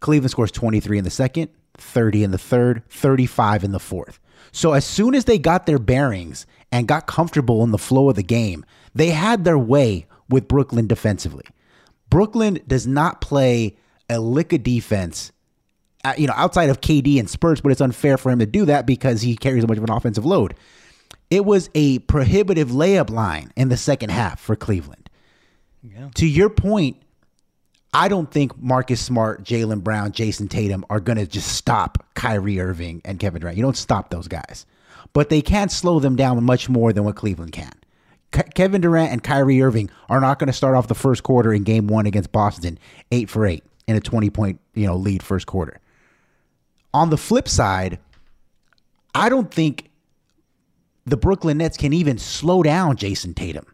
Cleveland 0.00 0.30
scores 0.30 0.50
23 0.50 0.98
in 0.98 1.04
the 1.04 1.10
second, 1.10 1.50
30 1.78 2.24
in 2.24 2.30
the 2.30 2.38
third, 2.38 2.82
35 2.90 3.64
in 3.64 3.72
the 3.72 3.80
fourth. 3.80 4.20
So 4.52 4.72
as 4.72 4.84
soon 4.84 5.14
as 5.14 5.24
they 5.24 5.38
got 5.38 5.66
their 5.66 5.78
bearings 5.78 6.46
and 6.70 6.86
got 6.86 7.06
comfortable 7.06 7.64
in 7.64 7.70
the 7.70 7.78
flow 7.78 8.10
of 8.10 8.16
the 8.16 8.22
game, 8.22 8.64
they 8.94 9.10
had 9.10 9.44
their 9.44 9.58
way 9.58 10.06
with 10.28 10.46
Brooklyn 10.46 10.86
defensively. 10.86 11.44
Brooklyn 12.10 12.60
does 12.66 12.86
not 12.86 13.20
play 13.20 13.76
a 14.08 14.20
lick 14.20 14.52
of 14.52 14.62
defense, 14.62 15.32
uh, 16.04 16.14
you 16.18 16.26
know, 16.26 16.34
outside 16.36 16.68
of 16.68 16.80
KD 16.80 17.18
and 17.18 17.28
Spurs, 17.28 17.60
but 17.60 17.72
it's 17.72 17.80
unfair 17.80 18.18
for 18.18 18.30
him 18.30 18.38
to 18.38 18.46
do 18.46 18.64
that 18.66 18.86
because 18.86 19.22
he 19.22 19.36
carries 19.36 19.62
so 19.62 19.66
much 19.66 19.78
of 19.78 19.84
an 19.84 19.90
offensive 19.90 20.24
load. 20.24 20.54
It 21.34 21.44
was 21.44 21.68
a 21.74 21.98
prohibitive 21.98 22.68
layup 22.68 23.10
line 23.10 23.50
in 23.56 23.68
the 23.68 23.76
second 23.76 24.10
half 24.10 24.38
for 24.38 24.54
Cleveland. 24.54 25.10
Yeah. 25.82 26.10
To 26.14 26.26
your 26.28 26.48
point, 26.48 26.96
I 27.92 28.06
don't 28.06 28.30
think 28.30 28.56
Marcus 28.56 29.00
Smart, 29.00 29.42
Jaylen 29.42 29.82
Brown, 29.82 30.12
Jayson 30.12 30.46
Tatum 30.48 30.84
are 30.90 31.00
going 31.00 31.18
to 31.18 31.26
just 31.26 31.48
stop 31.48 32.06
Kyrie 32.14 32.60
Irving 32.60 33.02
and 33.04 33.18
Kevin 33.18 33.40
Durant. 33.40 33.56
You 33.56 33.64
don't 33.64 33.76
stop 33.76 34.10
those 34.10 34.28
guys, 34.28 34.64
but 35.12 35.28
they 35.28 35.42
can't 35.42 35.72
slow 35.72 35.98
them 35.98 36.14
down 36.14 36.40
much 36.44 36.68
more 36.68 36.92
than 36.92 37.02
what 37.02 37.16
Cleveland 37.16 37.50
can. 37.50 37.72
Kevin 38.30 38.80
Durant 38.80 39.10
and 39.10 39.20
Kyrie 39.20 39.60
Irving 39.60 39.90
are 40.08 40.20
not 40.20 40.38
going 40.38 40.46
to 40.46 40.52
start 40.52 40.76
off 40.76 40.86
the 40.86 40.94
first 40.94 41.24
quarter 41.24 41.52
in 41.52 41.64
game 41.64 41.88
one 41.88 42.06
against 42.06 42.30
Boston 42.30 42.78
eight 43.10 43.28
for 43.28 43.44
eight 43.44 43.64
in 43.88 43.96
a 43.96 44.00
20 44.00 44.30
point 44.30 44.60
you 44.74 44.86
know 44.86 44.94
lead 44.94 45.20
first 45.20 45.48
quarter. 45.48 45.80
On 46.92 47.10
the 47.10 47.16
flip 47.16 47.48
side, 47.48 47.98
I 49.16 49.28
don't 49.28 49.52
think 49.52 49.90
the 51.06 51.16
Brooklyn 51.16 51.58
Nets 51.58 51.76
can 51.76 51.92
even 51.92 52.18
slow 52.18 52.62
down 52.62 52.96
Jayson 52.96 53.34
Tatum. 53.34 53.66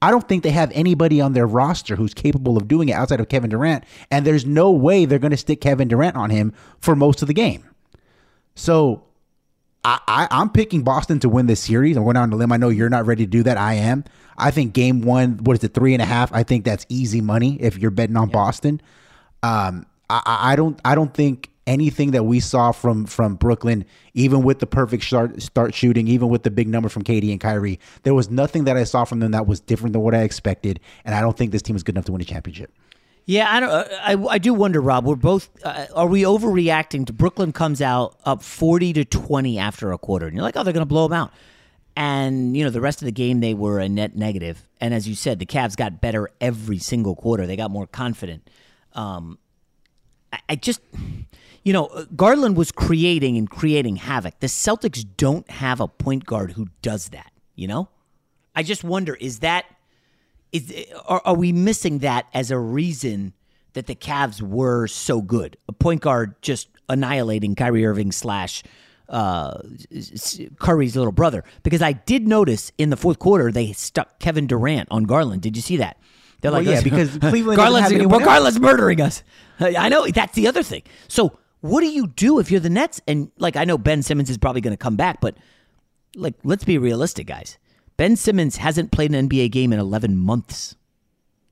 I 0.00 0.10
don't 0.10 0.28
think 0.28 0.42
they 0.42 0.50
have 0.50 0.72
anybody 0.74 1.20
on 1.20 1.32
their 1.32 1.46
roster 1.46 1.94
who's 1.94 2.12
capable 2.12 2.56
of 2.56 2.66
doing 2.66 2.88
it 2.88 2.92
outside 2.92 3.20
of 3.20 3.28
Kevin 3.28 3.50
Durant, 3.50 3.84
and 4.10 4.26
there's 4.26 4.44
no 4.44 4.72
way 4.72 5.04
they're 5.04 5.20
going 5.20 5.30
to 5.30 5.36
stick 5.36 5.60
Kevin 5.60 5.86
Durant 5.86 6.16
on 6.16 6.30
him 6.30 6.52
for 6.80 6.96
most 6.96 7.22
of 7.22 7.28
the 7.28 7.34
game. 7.34 7.64
So 8.56 9.04
I, 9.84 10.00
I, 10.08 10.42
am 10.42 10.50
picking 10.50 10.82
Boston 10.82 11.20
to 11.20 11.28
win 11.28 11.46
this 11.46 11.60
series. 11.60 11.96
I'm 11.96 12.02
going 12.02 12.14
down 12.14 12.30
the 12.30 12.36
limb. 12.36 12.50
I 12.50 12.56
know 12.56 12.68
you're 12.68 12.88
not 12.88 13.06
ready 13.06 13.24
to 13.24 13.30
do 13.30 13.44
that. 13.44 13.56
I 13.56 13.74
am. 13.74 14.04
I 14.36 14.50
think 14.50 14.72
game 14.72 15.02
one, 15.02 15.38
what 15.44 15.56
is 15.56 15.62
it, 15.62 15.72
three 15.72 15.92
and 15.94 16.02
a 16.02 16.06
half? 16.06 16.32
I 16.32 16.42
think 16.42 16.64
that's 16.64 16.84
easy 16.88 17.20
money 17.20 17.56
if 17.60 17.78
you're 17.78 17.92
betting 17.92 18.16
on 18.16 18.28
Boston. 18.28 18.80
Um, 19.44 19.86
I, 20.10 20.22
I 20.24 20.56
don't 20.56 20.80
I 20.84 20.94
don't 20.94 21.14
think 21.14 21.51
anything 21.66 22.10
that 22.12 22.24
we 22.24 22.40
saw 22.40 22.72
from 22.72 23.06
from 23.06 23.36
Brooklyn, 23.36 23.84
even 24.14 24.42
with 24.42 24.58
the 24.58 24.66
perfect 24.66 25.04
start 25.04 25.40
start 25.42 25.74
shooting, 25.74 26.08
even 26.08 26.28
with 26.28 26.42
the 26.42 26.50
big 26.50 26.68
number 26.68 26.88
from 26.88 27.04
KD 27.04 27.30
and 27.30 27.40
Kyrie, 27.40 27.78
there 28.02 28.14
was 28.14 28.30
nothing 28.30 28.64
that 28.64 28.76
I 28.76 28.84
saw 28.84 29.04
from 29.04 29.20
them 29.20 29.32
that 29.32 29.46
was 29.46 29.60
different 29.60 29.92
than 29.92 30.02
what 30.02 30.14
I 30.14 30.22
expected, 30.22 30.80
and 31.04 31.14
I 31.14 31.20
don't 31.20 31.36
think 31.36 31.52
this 31.52 31.62
team 31.62 31.76
is 31.76 31.82
good 31.82 31.94
enough 31.94 32.06
to 32.06 32.12
win 32.12 32.20
a 32.20 32.24
championship. 32.24 32.72
Yeah, 33.24 33.46
I 33.48 33.60
don't. 33.60 33.70
Uh, 33.70 33.88
I, 34.02 34.34
I 34.34 34.38
do 34.38 34.52
wonder, 34.52 34.80
Rob. 34.80 35.04
We're 35.04 35.14
both. 35.14 35.48
Uh, 35.64 35.86
are 35.94 36.08
we 36.08 36.22
overreacting? 36.22 37.06
To 37.06 37.12
Brooklyn 37.12 37.52
comes 37.52 37.80
out 37.80 38.18
up 38.24 38.42
forty 38.42 38.92
to 38.94 39.04
twenty 39.04 39.58
after 39.58 39.92
a 39.92 39.98
quarter, 39.98 40.26
and 40.26 40.34
you're 40.34 40.42
like, 40.42 40.56
oh, 40.56 40.64
they're 40.64 40.72
going 40.72 40.82
to 40.82 40.86
blow 40.86 41.06
them 41.06 41.16
out. 41.16 41.32
And 41.94 42.56
you 42.56 42.64
know, 42.64 42.70
the 42.70 42.80
rest 42.80 43.02
of 43.02 43.06
the 43.06 43.12
game 43.12 43.40
they 43.40 43.54
were 43.54 43.78
a 43.78 43.88
net 43.88 44.16
negative. 44.16 44.66
And 44.80 44.92
as 44.92 45.06
you 45.06 45.14
said, 45.14 45.38
the 45.38 45.46
Cavs 45.46 45.76
got 45.76 46.00
better 46.00 46.30
every 46.40 46.78
single 46.78 47.14
quarter. 47.14 47.46
They 47.46 47.56
got 47.56 47.70
more 47.70 47.86
confident. 47.86 48.48
Um, 48.94 49.38
I, 50.32 50.40
I 50.48 50.56
just, 50.56 50.80
you 51.64 51.72
know, 51.72 52.06
Garland 52.16 52.56
was 52.56 52.72
creating 52.72 53.36
and 53.36 53.48
creating 53.48 53.96
havoc. 53.96 54.40
The 54.40 54.48
Celtics 54.48 55.04
don't 55.16 55.48
have 55.50 55.80
a 55.80 55.88
point 55.88 56.26
guard 56.26 56.52
who 56.52 56.68
does 56.80 57.10
that. 57.10 57.30
You 57.54 57.68
know, 57.68 57.88
I 58.54 58.62
just 58.62 58.82
wonder 58.82 59.14
is 59.14 59.40
that 59.40 59.66
is 60.52 60.72
are, 61.06 61.22
are 61.24 61.34
we 61.34 61.52
missing 61.52 61.98
that 61.98 62.26
as 62.34 62.50
a 62.50 62.58
reason 62.58 63.32
that 63.74 63.86
the 63.86 63.94
Cavs 63.94 64.42
were 64.42 64.86
so 64.86 65.20
good? 65.22 65.56
A 65.68 65.72
point 65.72 66.00
guard 66.00 66.34
just 66.42 66.68
annihilating 66.88 67.54
Kyrie 67.54 67.86
Irving 67.86 68.12
slash 68.12 68.62
uh, 69.08 69.60
Curry's 70.58 70.96
little 70.96 71.12
brother. 71.12 71.44
Because 71.62 71.82
I 71.82 71.92
did 71.92 72.26
notice 72.26 72.72
in 72.78 72.90
the 72.90 72.96
fourth 72.96 73.18
quarter 73.18 73.52
they 73.52 73.72
stuck 73.72 74.18
Kevin 74.18 74.46
Durant 74.46 74.88
on 74.90 75.04
Garland. 75.04 75.42
Did 75.42 75.56
you 75.56 75.62
see 75.62 75.76
that? 75.76 75.98
They're 76.40 76.50
like, 76.50 76.66
well, 76.66 76.74
yeah, 76.74 76.80
because 76.84 77.18
Cleveland 77.18 77.56
Garland's, 77.56 78.06
well, 78.06 78.20
Garland's 78.20 78.58
murdering 78.58 79.00
us. 79.00 79.22
I 79.60 79.88
know 79.88 80.06
that's 80.08 80.34
the 80.34 80.48
other 80.48 80.62
thing. 80.62 80.82
So 81.08 81.38
what 81.62 81.80
do 81.80 81.88
you 81.88 82.08
do 82.08 82.38
if 82.38 82.50
you're 82.50 82.60
the 82.60 82.68
Nets? 82.68 83.00
And 83.08 83.30
like 83.38 83.56
I 83.56 83.64
know 83.64 83.78
Ben 83.78 84.02
Simmons 84.02 84.28
is 84.28 84.36
probably 84.36 84.60
going 84.60 84.74
to 84.74 84.76
come 84.78 84.96
back, 84.96 85.20
but 85.20 85.36
like 86.14 86.34
let's 86.44 86.64
be 86.64 86.76
realistic, 86.76 87.26
guys. 87.26 87.56
Ben 87.96 88.16
Simmons 88.16 88.56
hasn't 88.56 88.90
played 88.92 89.14
an 89.14 89.28
NBA 89.28 89.50
game 89.52 89.72
in 89.72 89.78
11 89.78 90.16
months, 90.16 90.76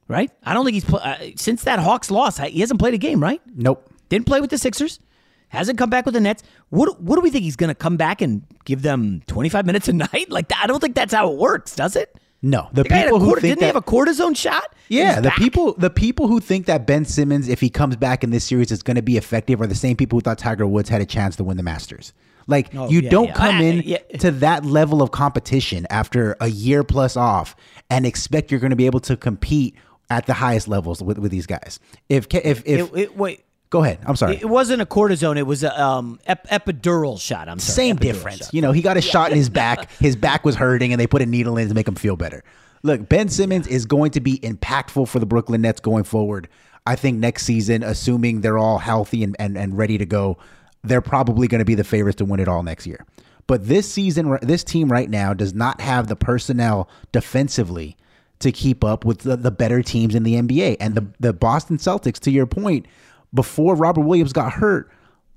right? 0.09 0.31
I 0.43 0.53
don't 0.53 0.65
think 0.65 0.75
he's 0.75 0.85
pl- 0.85 1.01
uh, 1.03 1.17
since 1.37 1.65
that 1.65 1.79
Hawks 1.79 2.11
loss. 2.11 2.39
He 2.39 2.61
hasn't 2.61 2.81
played 2.81 2.95
a 2.95 2.99
game, 2.99 3.23
right? 3.23 3.41
Nope. 3.55 3.89
Didn't 4.09 4.27
play 4.27 4.41
with 4.41 4.51
the 4.51 4.59
Sixers. 4.59 5.01
Hasn't 5.49 5.79
come 5.79 5.91
back 5.91 6.05
with 6.05 6.15
the 6.15 6.21
Nets. 6.21 6.43
What 6.71 7.01
What 7.01 7.17
do 7.17 7.23
we 7.23 7.31
think 7.31 7.45
he's 7.45 7.57
going 7.57 7.69
to 7.69 7.75
come 7.75 7.97
back 7.97 8.21
and 8.21 8.43
give 8.65 8.83
them 8.83 9.23
25 9.27 9.65
minutes 9.67 9.89
a 9.89 9.93
night? 9.95 10.27
Like 10.29 10.51
I 10.61 10.67
don't 10.67 10.81
think 10.81 10.95
that's 10.95 11.15
how 11.15 11.31
it 11.33 11.39
works, 11.39 11.75
does 11.75 11.97
it? 11.97 12.17
No, 12.43 12.71
the, 12.73 12.85
the 12.85 12.89
people 12.89 13.21
who 13.21 13.33
think 13.33 13.43
didn't 13.43 13.61
that, 13.61 13.67
have 13.67 13.77
a 13.77 13.83
cortisone 13.83 14.35
shot. 14.35 14.75
Yeah, 14.89 15.17
the 15.17 15.29
back. 15.29 15.37
people 15.37 15.75
the 15.75 15.91
people 15.91 16.27
who 16.27 16.41
think 16.41 16.67
that 16.67 16.87
Ben 16.87 17.05
Simmons, 17.05 17.49
if 17.49 17.61
he 17.61 17.69
comes 17.69 17.97
back 17.97 18.25
in 18.25 18.31
this 18.31 18.45
series, 18.45 18.73
is 18.73 18.83
going 18.83 18.97
to 18.97 19.03
be 19.03 19.19
effective, 19.19 19.61
are 19.61 19.67
the 19.67 19.75
same 19.75 19.97
people 19.97 20.17
who 20.17 20.23
thought 20.23 20.39
Tiger 20.39 20.67
Woods 20.67 20.89
had 20.89 21.03
a 21.03 21.07
chance 21.07 21.37
to 21.37 21.45
win 21.45 21.59
the 21.59 21.63
Masters. 21.63 22.15
Like 22.47 22.75
oh, 22.75 22.89
you 22.89 23.01
yeah, 23.01 23.11
don't 23.11 23.27
yeah. 23.27 23.35
come 23.35 23.57
I, 23.57 23.63
in 23.63 23.83
yeah. 23.85 23.99
to 24.19 24.31
that 24.33 24.65
level 24.65 25.03
of 25.03 25.11
competition 25.11 25.87
after 25.91 26.37
a 26.41 26.49
year 26.49 26.83
plus 26.83 27.17
off 27.17 27.55
and 27.91 28.07
expect 28.07 28.51
you're 28.51 28.61
going 28.61 28.71
to 28.71 28.77
be 28.77 28.87
able 28.87 29.01
to 29.01 29.17
compete 29.17 29.77
at 30.09 30.27
the 30.27 30.35
highest 30.35 30.67
levels 30.67 31.03
with, 31.03 31.19
with 31.19 31.31
these 31.31 31.47
guys. 31.47 31.79
If 32.09 32.27
if 32.35 32.63
if 32.67 32.93
it, 32.95 32.99
it, 32.99 33.17
wait. 33.17 33.45
Go 33.71 33.85
ahead. 33.85 34.01
I'm 34.05 34.17
sorry. 34.17 34.35
It 34.35 34.49
wasn't 34.49 34.83
a 34.83 34.87
cortisone. 34.87 35.37
It 35.37 35.45
was 35.47 35.63
a 35.63 35.81
um, 35.81 36.19
ep- 36.27 36.49
epidural 36.49 37.21
shot. 37.21 37.49
I'm 37.49 37.61
sorry. 37.61 37.75
Same 37.75 37.97
difference. 37.97 38.47
Shot. 38.47 38.55
You 38.55 38.63
know, 38.63 38.73
he 38.73 38.83
got 38.83 38.97
a 38.97 39.01
shot 39.01 39.31
in 39.31 39.37
his 39.37 39.49
back. 39.51 39.91
His 39.93 40.17
back 40.17 40.45
was 40.45 40.57
hurting, 40.57 40.93
and 40.93 41.01
they 41.01 41.07
put 41.07 41.23
a 41.23 41.27
needle 41.27 41.57
in 41.57 41.69
to 41.69 41.75
make 41.75 41.87
him 41.87 41.95
feel 41.95 42.17
better. 42.17 42.43
Look, 42.83 43.09
Ben 43.09 43.29
Simmons 43.29 43.69
is 43.69 43.87
going 43.87 44.11
to 44.13 44.21
be 44.21 44.39
impactful 44.39 45.07
for 45.07 45.21
the 45.21 45.27
Brooklyn 45.27 45.63
Nets 45.63 45.81
going 45.81 46.05
forward. 46.05 46.49
I 46.87 46.97
think 46.97 47.19
next 47.19 47.45
season, 47.45 47.83
assuming 47.85 48.41
they're 48.41 48.59
all 48.59 48.79
healthy 48.79 49.23
and, 49.23 49.37
and, 49.39 49.57
and 49.57 49.79
ready 49.79 49.99
to 49.99 50.07
go, 50.07 50.39
they're 50.83 51.03
probably 51.03 51.47
going 51.47 51.59
to 51.61 51.65
be 51.65 51.75
the 51.75 51.85
favorites 51.85 52.17
to 52.17 52.25
win 52.25 52.41
it 52.41 52.49
all 52.49 52.63
next 52.63 52.87
year. 52.87 53.05
But 53.47 53.69
this 53.69 53.91
season, 53.91 54.39
this 54.43 54.65
team 54.65 54.91
right 54.91 55.11
now 55.11 55.35
does 55.35 55.55
not 55.55 55.81
have 55.81 56.09
the 56.09 56.17
personnel 56.17 56.89
defensively 57.13 57.97
to 58.39 58.51
keep 58.51 58.83
up 58.83 59.05
with 59.05 59.21
the, 59.21 59.37
the 59.37 59.51
better 59.51 59.83
teams 59.83 60.15
in 60.15 60.23
the 60.23 60.35
NBA. 60.35 60.79
And 60.81 60.95
the, 60.95 61.07
the 61.21 61.33
Boston 61.33 61.77
Celtics, 61.77 62.19
to 62.21 62.31
your 62.31 62.47
point, 62.47 62.87
before 63.33 63.75
Robert 63.75 64.03
Williams 64.03 64.33
got 64.33 64.53
hurt, 64.53 64.91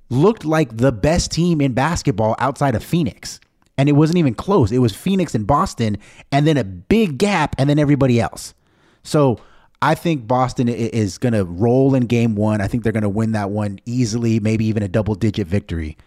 looked 0.09 0.45
like 0.45 0.77
the 0.77 0.91
best 0.91 1.31
team 1.31 1.61
in 1.61 1.73
basketball 1.73 2.35
outside 2.39 2.75
of 2.75 2.83
Phoenix. 2.83 3.39
And 3.77 3.89
it 3.89 3.93
wasn't 3.93 4.19
even 4.19 4.35
close. 4.35 4.71
It 4.71 4.79
was 4.79 4.95
Phoenix 4.95 5.33
and 5.33 5.47
Boston, 5.47 5.97
and 6.31 6.45
then 6.45 6.57
a 6.57 6.63
big 6.63 7.17
gap, 7.17 7.55
and 7.57 7.69
then 7.69 7.79
everybody 7.79 8.19
else. 8.19 8.53
So 9.01 9.39
I 9.81 9.95
think 9.95 10.27
Boston 10.27 10.69
is 10.69 11.17
going 11.17 11.33
to 11.33 11.43
roll 11.43 11.95
in 11.95 12.05
game 12.05 12.35
one. 12.35 12.61
I 12.61 12.67
think 12.67 12.83
they're 12.83 12.93
going 12.93 13.03
to 13.03 13.09
win 13.09 13.31
that 13.33 13.49
one 13.49 13.79
easily, 13.85 14.39
maybe 14.39 14.65
even 14.65 14.83
a 14.83 14.87
double 14.87 15.15
digit 15.15 15.47
victory 15.47 15.97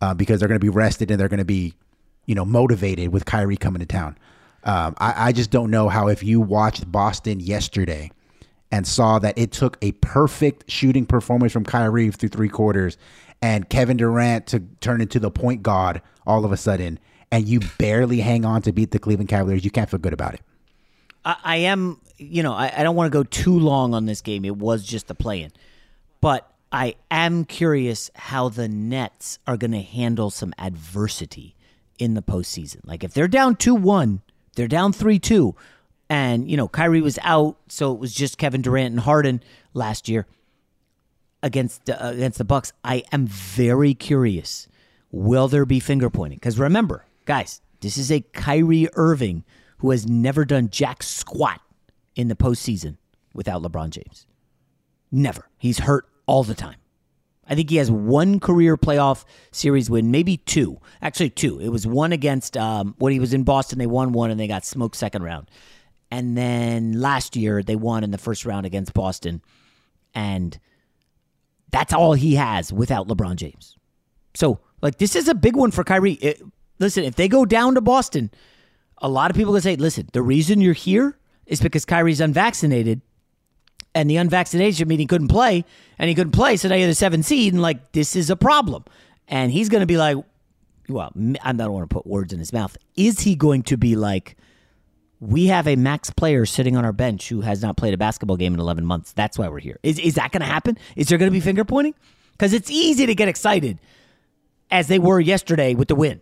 uh, 0.00 0.14
because 0.14 0.38
they're 0.38 0.48
going 0.48 0.60
to 0.60 0.64
be 0.64 0.70
rested 0.70 1.10
and 1.10 1.18
they're 1.18 1.28
going 1.28 1.38
to 1.38 1.44
be, 1.44 1.74
you 2.26 2.34
know, 2.34 2.44
motivated 2.44 3.12
with 3.12 3.24
Kyrie 3.24 3.56
coming 3.56 3.80
to 3.80 3.86
town. 3.86 4.16
Um, 4.62 4.94
I, 4.98 5.28
I 5.28 5.32
just 5.32 5.50
don't 5.50 5.70
know 5.70 5.88
how 5.88 6.08
if 6.08 6.22
you 6.22 6.40
watched 6.40 6.90
Boston 6.92 7.40
yesterday 7.40 8.10
and 8.72 8.86
saw 8.86 9.18
that 9.18 9.38
it 9.38 9.52
took 9.52 9.78
a 9.80 9.92
perfect 9.92 10.70
shooting 10.70 11.06
performance 11.06 11.52
from 11.52 11.64
Kyrie 11.64 12.10
through 12.10 12.30
three 12.30 12.48
quarters 12.48 12.98
and 13.42 13.68
Kevin 13.68 13.96
Durant 13.96 14.46
to 14.48 14.60
turn 14.80 15.00
into 15.00 15.20
the 15.20 15.30
point 15.30 15.62
guard 15.62 16.02
all 16.26 16.44
of 16.44 16.52
a 16.52 16.56
sudden, 16.56 16.98
and 17.30 17.46
you 17.46 17.60
barely 17.78 18.20
hang 18.20 18.44
on 18.44 18.62
to 18.62 18.72
beat 18.72 18.90
the 18.90 18.98
Cleveland 18.98 19.28
Cavaliers, 19.28 19.64
you 19.64 19.70
can't 19.70 19.88
feel 19.88 20.00
good 20.00 20.12
about 20.12 20.34
it. 20.34 20.40
I, 21.24 21.36
I 21.44 21.56
am, 21.58 22.00
you 22.16 22.42
know, 22.42 22.52
I, 22.52 22.72
I 22.76 22.82
don't 22.82 22.96
want 22.96 23.12
to 23.12 23.16
go 23.16 23.22
too 23.22 23.58
long 23.58 23.94
on 23.94 24.06
this 24.06 24.20
game. 24.20 24.44
It 24.44 24.56
was 24.56 24.84
just 24.84 25.10
a 25.10 25.14
play 25.14 25.42
in. 25.42 25.52
But 26.20 26.50
I 26.72 26.96
am 27.10 27.44
curious 27.44 28.10
how 28.14 28.48
the 28.48 28.68
Nets 28.68 29.38
are 29.46 29.56
going 29.56 29.72
to 29.72 29.82
handle 29.82 30.30
some 30.30 30.52
adversity 30.58 31.54
in 31.98 32.14
the 32.14 32.22
postseason. 32.22 32.80
Like 32.84 33.04
if 33.04 33.14
they're 33.14 33.28
down 33.28 33.56
2 33.56 33.74
1, 33.74 34.22
they're 34.56 34.68
down 34.68 34.92
3 34.92 35.18
2, 35.18 35.54
and, 36.08 36.50
you 36.50 36.56
know, 36.56 36.68
Kyrie 36.68 37.00
was 37.00 37.18
out, 37.22 37.56
so 37.68 37.92
it 37.92 37.98
was 37.98 38.14
just 38.14 38.38
Kevin 38.38 38.62
Durant 38.62 38.92
and 38.92 39.00
Harden 39.00 39.42
last 39.74 40.08
year 40.08 40.26
against 41.42 41.88
uh, 41.90 41.96
against 42.00 42.38
the 42.38 42.44
Bucks. 42.44 42.72
I 42.84 43.02
am 43.12 43.26
very 43.26 43.94
curious. 43.94 44.68
Will 45.10 45.48
there 45.48 45.66
be 45.66 45.80
finger 45.80 46.10
pointing? 46.10 46.38
Because 46.38 46.58
remember, 46.58 47.06
guys, 47.24 47.60
this 47.80 47.96
is 47.98 48.10
a 48.10 48.20
Kyrie 48.20 48.88
Irving 48.94 49.44
who 49.78 49.90
has 49.90 50.06
never 50.06 50.44
done 50.44 50.68
jack 50.70 51.02
squat 51.02 51.60
in 52.14 52.28
the 52.28 52.36
postseason 52.36 52.96
without 53.34 53.62
LeBron 53.62 53.90
James. 53.90 54.26
Never. 55.12 55.48
He's 55.58 55.80
hurt 55.80 56.06
all 56.26 56.42
the 56.42 56.54
time. 56.54 56.76
I 57.48 57.54
think 57.54 57.70
he 57.70 57.76
has 57.76 57.90
one 57.90 58.40
career 58.40 58.76
playoff 58.76 59.24
series 59.52 59.88
win, 59.88 60.10
maybe 60.10 60.38
two. 60.38 60.80
Actually, 61.00 61.30
two. 61.30 61.60
It 61.60 61.68
was 61.68 61.86
one 61.86 62.12
against 62.12 62.56
um, 62.56 62.94
when 62.98 63.12
he 63.12 63.20
was 63.20 63.32
in 63.32 63.44
Boston. 63.44 63.78
They 63.78 63.86
won 63.86 64.12
one 64.12 64.30
and 64.30 64.40
they 64.40 64.48
got 64.48 64.64
smoked 64.64 64.96
second 64.96 65.22
round. 65.22 65.48
And 66.10 66.36
then 66.36 67.00
last 67.00 67.36
year 67.36 67.62
they 67.62 67.76
won 67.76 68.04
in 68.04 68.12
the 68.12 68.18
first 68.18 68.46
round 68.46 68.66
against 68.66 68.94
Boston, 68.94 69.42
and 70.14 70.58
that's 71.70 71.92
all 71.92 72.12
he 72.12 72.36
has 72.36 72.72
without 72.72 73.08
LeBron 73.08 73.36
James. 73.36 73.76
So, 74.34 74.60
like, 74.82 74.98
this 74.98 75.16
is 75.16 75.26
a 75.28 75.34
big 75.34 75.56
one 75.56 75.70
for 75.72 75.82
Kyrie. 75.82 76.12
It, 76.12 76.40
listen, 76.78 77.04
if 77.04 77.16
they 77.16 77.26
go 77.28 77.44
down 77.44 77.74
to 77.74 77.80
Boston, 77.80 78.30
A 79.00 79.08
lot 79.08 79.30
of 79.30 79.36
people 79.36 79.52
can 79.52 79.62
say, 79.62 79.76
listen, 79.76 80.08
the 80.12 80.22
reason 80.22 80.60
you're 80.60 80.72
here 80.72 81.18
is 81.46 81.60
because 81.60 81.84
Kyrie's 81.84 82.20
unvaccinated 82.20 83.02
and 83.94 84.08
the 84.08 84.16
unvaccination 84.16 84.88
meeting 84.88 85.06
couldn't 85.06 85.28
play 85.28 85.64
and 85.98 86.08
he 86.08 86.14
couldn't 86.14 86.32
play. 86.32 86.56
So 86.56 86.68
now 86.68 86.76
you're 86.76 86.88
the 86.88 86.94
seventh 86.94 87.26
seed 87.26 87.52
and 87.52 87.62
like, 87.62 87.92
this 87.92 88.16
is 88.16 88.30
a 88.30 88.36
problem. 88.36 88.84
And 89.28 89.52
he's 89.52 89.68
going 89.68 89.80
to 89.80 89.86
be 89.86 89.98
like, 89.98 90.16
well, 90.88 91.12
I 91.42 91.52
don't 91.52 91.72
want 91.72 91.88
to 91.90 91.94
put 91.94 92.06
words 92.06 92.32
in 92.32 92.38
his 92.38 92.52
mouth. 92.52 92.76
Is 92.96 93.20
he 93.20 93.34
going 93.34 93.64
to 93.64 93.76
be 93.76 93.96
like, 93.96 94.36
we 95.20 95.46
have 95.46 95.66
a 95.66 95.76
max 95.76 96.10
player 96.10 96.44
sitting 96.44 96.76
on 96.76 96.84
our 96.84 96.92
bench 96.92 97.28
who 97.28 97.40
has 97.40 97.62
not 97.62 97.76
played 97.76 97.94
a 97.94 97.98
basketball 97.98 98.36
game 98.36 98.54
in 98.54 98.60
11 98.60 98.84
months. 98.84 99.12
That's 99.12 99.38
why 99.38 99.48
we're 99.48 99.60
here. 99.60 99.78
Is, 99.82 99.98
is 99.98 100.14
that 100.16 100.32
going 100.32 100.40
to 100.40 100.46
happen? 100.46 100.76
Is 100.94 101.08
there 101.08 101.18
going 101.18 101.30
to 101.30 101.32
be 101.32 101.40
finger 101.40 101.64
pointing? 101.64 101.94
Because 102.32 102.52
it's 102.52 102.70
easy 102.70 103.06
to 103.06 103.14
get 103.14 103.28
excited 103.28 103.78
as 104.70 104.88
they 104.88 104.98
were 104.98 105.18
yesterday 105.20 105.74
with 105.74 105.88
the 105.88 105.94
win. 105.94 106.20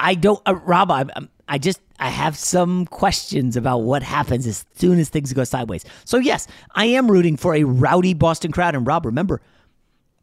I 0.00 0.14
don't, 0.14 0.40
uh, 0.46 0.56
Rob, 0.56 0.90
I, 0.90 1.04
I 1.46 1.58
just, 1.58 1.80
I 2.00 2.08
have 2.08 2.36
some 2.36 2.86
questions 2.86 3.56
about 3.56 3.78
what 3.78 4.02
happens 4.02 4.46
as 4.46 4.64
soon 4.74 4.98
as 4.98 5.08
things 5.08 5.32
go 5.32 5.44
sideways. 5.44 5.84
So, 6.04 6.16
yes, 6.16 6.48
I 6.74 6.86
am 6.86 7.10
rooting 7.10 7.36
for 7.36 7.54
a 7.54 7.64
rowdy 7.64 8.14
Boston 8.14 8.50
crowd. 8.50 8.74
And, 8.74 8.86
Rob, 8.86 9.06
remember, 9.06 9.40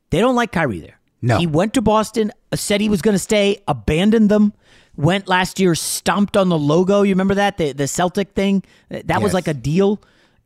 they 0.09 0.19
don't 0.19 0.35
like 0.35 0.51
Kyrie 0.51 0.79
there. 0.79 0.99
No. 1.21 1.37
He 1.37 1.47
went 1.47 1.73
to 1.75 1.81
Boston, 1.81 2.31
said 2.53 2.81
he 2.81 2.89
was 2.89 3.01
going 3.01 3.15
to 3.15 3.19
stay, 3.19 3.61
abandoned 3.67 4.29
them 4.29 4.53
went 4.97 5.27
last 5.27 5.59
year, 5.59 5.75
stomped 5.75 6.35
on 6.35 6.49
the 6.49 6.57
logo. 6.57 7.03
You 7.03 7.13
remember 7.13 7.35
that 7.35 7.57
the 7.57 7.71
the 7.71 7.87
Celtic 7.87 8.31
thing? 8.31 8.63
That 8.89 9.05
yes. 9.07 9.21
was 9.21 9.33
like 9.33 9.47
a 9.47 9.53
deal. 9.53 10.01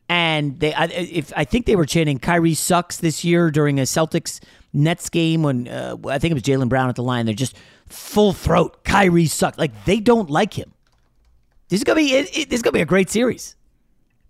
And 0.09 0.59
they, 0.59 0.73
I, 0.73 0.85
if 0.87 1.31
I 1.37 1.45
think 1.45 1.65
they 1.65 1.75
were 1.75 1.85
chanting 1.85 2.19
"Kyrie 2.19 2.53
sucks" 2.53 2.97
this 2.97 3.23
year 3.23 3.49
during 3.49 3.79
a 3.79 3.83
Celtics 3.83 4.41
Nets 4.73 5.09
game 5.09 5.41
when 5.41 5.67
uh, 5.67 5.95
I 6.05 6.19
think 6.19 6.31
it 6.31 6.35
was 6.35 6.43
Jaylen 6.43 6.69
Brown 6.69 6.89
at 6.89 6.95
the 6.95 7.03
line. 7.03 7.25
They're 7.25 7.33
just 7.33 7.55
full 7.87 8.33
throat. 8.33 8.83
Kyrie 8.83 9.27
sucks. 9.27 9.57
Like 9.57 9.85
they 9.85 9.99
don't 9.99 10.29
like 10.29 10.53
him. 10.53 10.73
This 11.69 11.79
is 11.79 11.83
gonna 11.85 12.01
be 12.01 12.13
it, 12.13 12.37
it, 12.37 12.49
this 12.49 12.57
is 12.57 12.61
gonna 12.61 12.73
be 12.73 12.81
a 12.81 12.85
great 12.85 13.09
series. 13.09 13.55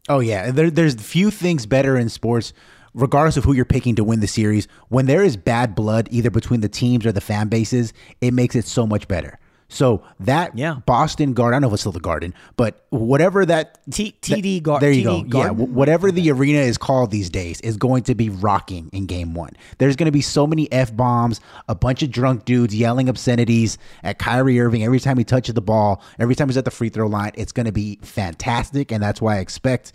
Oh 0.08 0.20
yeah, 0.20 0.52
there, 0.52 0.70
there's 0.70 0.96
few 0.96 1.32
things 1.32 1.66
better 1.66 1.98
in 1.98 2.10
sports 2.10 2.54
regardless 2.94 3.38
of 3.38 3.44
who 3.44 3.54
you're 3.54 3.66
picking 3.66 3.96
to 3.96 4.04
win 4.04 4.20
the 4.20 4.28
series, 4.28 4.68
when 4.90 5.06
there 5.06 5.24
is 5.24 5.38
bad 5.38 5.76
blood 5.76 6.08
either 6.12 6.30
between 6.30 6.62
the 6.62 6.70
teams 6.70 7.06
or 7.06 7.12
the 7.12 7.22
fan 7.22 7.48
bases, 7.48 7.94
it 8.20 8.34
makes 8.34 8.56
it 8.56 8.66
so 8.66 8.86
much 8.86 9.08
better. 9.08 9.40
So 9.72 10.04
that 10.20 10.58
yeah. 10.58 10.76
Boston 10.86 11.32
Garden, 11.32 11.54
I 11.54 11.56
don't 11.56 11.62
know 11.62 11.68
if 11.70 11.74
it's 11.76 11.84
still 11.84 11.94
the 11.94 12.02
Garden, 12.02 12.34
but 12.58 12.86
whatever 12.90 13.46
that 13.46 13.80
T- 13.90 14.14
TD 14.22 14.62
Garden. 14.62 14.86
There 14.86 14.92
you 14.92 15.08
TD 15.08 15.30
go. 15.30 15.40
Garden? 15.40 15.60
Yeah, 15.60 15.66
whatever 15.66 16.10
okay. 16.10 16.22
the 16.22 16.32
arena 16.32 16.60
is 16.60 16.78
called 16.78 17.10
these 17.10 17.30
days 17.30 17.62
is 17.62 17.78
going 17.78 18.04
to 18.04 18.14
be 18.14 18.30
rocking 18.30 18.90
in 18.92 19.06
Game 19.06 19.34
One. 19.34 19.52
There's 19.78 19.96
going 19.96 20.08
to 20.08 20.12
be 20.12 20.22
so 20.22 20.46
many 20.46 20.70
f 20.74 20.94
bombs, 20.94 21.40
a 21.70 21.76
bunch 21.76 22.04
of 22.04 22.12
drunk 22.12 22.44
dudes 22.44 22.76
yelling 22.76 23.08
obscenities 23.08 23.78
at 24.04 24.20
Kyrie 24.20 24.60
Irving 24.60 24.84
every 24.84 25.00
time 25.00 25.18
he 25.18 25.24
touches 25.24 25.56
the 25.56 25.62
ball, 25.62 26.04
every 26.20 26.36
time 26.36 26.50
he's 26.50 26.58
at 26.58 26.66
the 26.66 26.72
free 26.72 26.90
throw 26.90 27.08
line. 27.08 27.32
It's 27.36 27.54
going 27.54 27.66
to 27.66 27.72
be 27.72 27.98
fantastic, 28.02 28.92
and 28.92 29.02
that's 29.02 29.22
why 29.22 29.38
I 29.38 29.40
expect. 29.40 29.94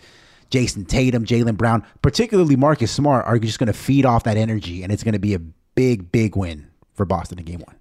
Jayson 0.51 0.87
Tatum, 0.87 1.27
Jaylen 1.27 1.57
Brown, 1.57 1.85
particularly 2.01 2.57
Marcus 2.57 2.93
Smart, 2.93 3.27
are 3.27 3.39
just 3.39 3.59
going 3.59 3.67
to 3.67 3.75
feed 3.75 4.07
off 4.07 4.23
that 4.25 4.39
energy, 4.39 4.83
and 4.83 4.91
it's 4.91 5.03
going 5.03 5.13
to 5.13 5.19
be 5.19 5.35
a 5.35 5.39
big, 5.39 6.11
big 6.13 6.35
win 6.35 6.69
for 6.95 7.05
Boston 7.05 7.39
in 7.39 7.45
game 7.45 7.61
one. 7.67 7.77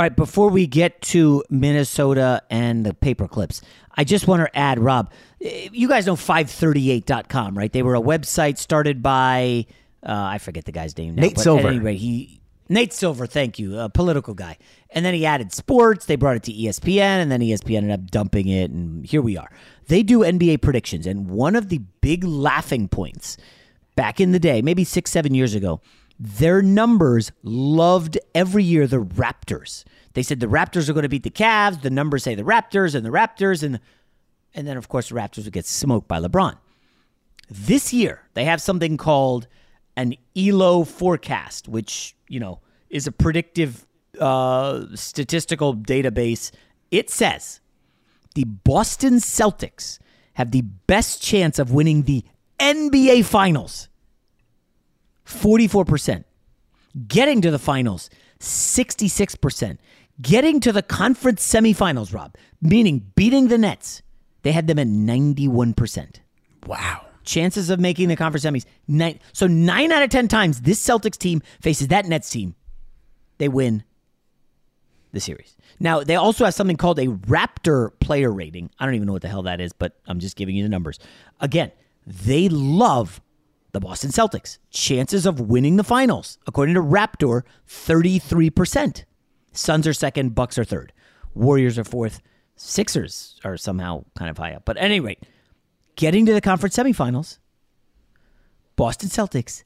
All 0.00 0.04
right, 0.04 0.16
before 0.16 0.48
we 0.48 0.66
get 0.66 1.02
to 1.02 1.44
Minnesota 1.50 2.42
and 2.48 2.86
the 2.86 2.94
paper 2.94 3.28
clips, 3.28 3.60
I 3.94 4.04
just 4.04 4.26
want 4.26 4.40
to 4.40 4.58
add, 4.58 4.78
Rob, 4.78 5.12
you 5.38 5.88
guys 5.88 6.06
know 6.06 6.16
538.com, 6.16 7.58
right? 7.58 7.70
They 7.70 7.82
were 7.82 7.94
a 7.94 8.00
website 8.00 8.56
started 8.56 9.02
by, 9.02 9.66
uh, 10.02 10.10
I 10.10 10.38
forget 10.38 10.64
the 10.64 10.72
guy's 10.72 10.96
name 10.96 11.16
now. 11.16 11.20
Nate 11.20 11.38
Silver. 11.38 11.68
Anyway, 11.68 11.96
he, 11.96 12.40
Nate 12.70 12.94
Silver, 12.94 13.26
thank 13.26 13.58
you, 13.58 13.78
a 13.78 13.90
political 13.90 14.32
guy. 14.32 14.56
And 14.88 15.04
then 15.04 15.12
he 15.12 15.26
added 15.26 15.52
sports. 15.52 16.06
They 16.06 16.16
brought 16.16 16.36
it 16.36 16.44
to 16.44 16.52
ESPN, 16.54 17.20
and 17.20 17.30
then 17.30 17.40
ESPN 17.40 17.76
ended 17.76 17.92
up 17.92 18.10
dumping 18.10 18.48
it, 18.48 18.70
and 18.70 19.04
here 19.04 19.20
we 19.20 19.36
are. 19.36 19.50
They 19.88 20.02
do 20.02 20.20
NBA 20.20 20.62
predictions, 20.62 21.06
and 21.06 21.28
one 21.28 21.54
of 21.54 21.68
the 21.68 21.82
big 22.00 22.24
laughing 22.24 22.88
points 22.88 23.36
back 23.96 24.18
in 24.18 24.32
the 24.32 24.40
day, 24.40 24.62
maybe 24.62 24.82
six, 24.82 25.10
seven 25.10 25.34
years 25.34 25.54
ago, 25.54 25.82
their 26.22 26.60
numbers 26.60 27.32
loved 27.42 28.18
every 28.34 28.62
year 28.62 28.86
the 28.86 29.02
Raptors. 29.02 29.84
They 30.12 30.22
said 30.22 30.38
the 30.38 30.46
Raptors 30.46 30.90
are 30.90 30.92
going 30.92 31.04
to 31.04 31.08
beat 31.08 31.22
the 31.22 31.30
Cavs. 31.30 31.80
The 31.80 31.88
numbers 31.88 32.24
say 32.24 32.34
the 32.34 32.42
Raptors 32.42 32.94
and 32.94 33.06
the 33.06 33.10
Raptors, 33.10 33.62
and 33.62 33.80
and 34.54 34.68
then 34.68 34.76
of 34.76 34.88
course 34.88 35.08
the 35.08 35.14
Raptors 35.14 35.44
would 35.44 35.54
get 35.54 35.64
smoked 35.64 36.08
by 36.08 36.20
LeBron. 36.20 36.58
This 37.48 37.94
year 37.94 38.22
they 38.34 38.44
have 38.44 38.60
something 38.60 38.98
called 38.98 39.48
an 39.96 40.14
ELO 40.36 40.84
forecast, 40.84 41.68
which 41.68 42.14
you 42.28 42.38
know 42.38 42.60
is 42.90 43.06
a 43.06 43.12
predictive 43.12 43.86
uh, 44.20 44.84
statistical 44.94 45.74
database. 45.74 46.50
It 46.90 47.08
says 47.08 47.62
the 48.34 48.44
Boston 48.44 49.14
Celtics 49.14 49.98
have 50.34 50.50
the 50.50 50.62
best 50.62 51.22
chance 51.22 51.58
of 51.58 51.72
winning 51.72 52.02
the 52.02 52.24
NBA 52.58 53.24
Finals 53.24 53.88
44%. 55.26 56.24
Getting 57.06 57.40
to 57.42 57.50
the 57.50 57.58
finals, 57.58 58.10
66%. 58.40 59.78
Getting 60.20 60.60
to 60.60 60.72
the 60.72 60.82
conference 60.82 61.46
semifinals, 61.46 62.12
Rob, 62.12 62.34
meaning 62.60 63.10
beating 63.14 63.48
the 63.48 63.58
Nets, 63.58 64.02
they 64.42 64.52
had 64.52 64.66
them 64.66 64.78
at 64.78 64.86
91%. 64.86 66.16
Wow. 66.66 67.06
Chances 67.24 67.70
of 67.70 67.80
making 67.80 68.08
the 68.08 68.16
conference 68.16 68.44
semis. 68.44 68.64
Nine, 68.88 69.20
so 69.32 69.46
nine 69.46 69.92
out 69.92 70.02
of 70.02 70.10
10 70.10 70.28
times 70.28 70.62
this 70.62 70.84
Celtics 70.84 71.16
team 71.16 71.42
faces 71.60 71.88
that 71.88 72.06
Nets 72.06 72.28
team, 72.28 72.54
they 73.38 73.48
win 73.48 73.84
the 75.12 75.20
series. 75.20 75.56
Now, 75.78 76.02
they 76.02 76.16
also 76.16 76.44
have 76.44 76.54
something 76.54 76.76
called 76.76 76.98
a 76.98 77.06
Raptor 77.06 77.98
player 78.00 78.30
rating. 78.30 78.70
I 78.78 78.84
don't 78.84 78.94
even 78.94 79.06
know 79.06 79.12
what 79.12 79.22
the 79.22 79.28
hell 79.28 79.42
that 79.42 79.60
is, 79.60 79.72
but 79.72 79.98
I'm 80.06 80.18
just 80.18 80.36
giving 80.36 80.54
you 80.56 80.62
the 80.62 80.68
numbers. 80.68 80.98
Again, 81.40 81.72
they 82.06 82.48
love 82.48 83.20
the 83.72 83.80
Boston 83.80 84.10
Celtics. 84.10 84.58
Chances 84.70 85.26
of 85.26 85.40
winning 85.40 85.76
the 85.76 85.84
finals, 85.84 86.38
according 86.46 86.74
to 86.74 86.82
Raptor, 86.82 87.42
33%. 87.68 89.04
Suns 89.52 89.86
are 89.86 89.92
second, 89.92 90.34
Bucks 90.34 90.58
are 90.58 90.64
third. 90.64 90.92
Warriors 91.34 91.78
are 91.78 91.84
fourth. 91.84 92.20
Sixers 92.56 93.40
are 93.44 93.56
somehow 93.56 94.04
kind 94.18 94.30
of 94.30 94.38
high 94.38 94.52
up. 94.52 94.64
But 94.64 94.76
at 94.76 94.84
any 94.84 95.00
rate, 95.00 95.22
getting 95.96 96.26
to 96.26 96.32
the 96.32 96.40
conference 96.40 96.76
semifinals, 96.76 97.38
Boston 98.76 99.08
Celtics, 99.08 99.64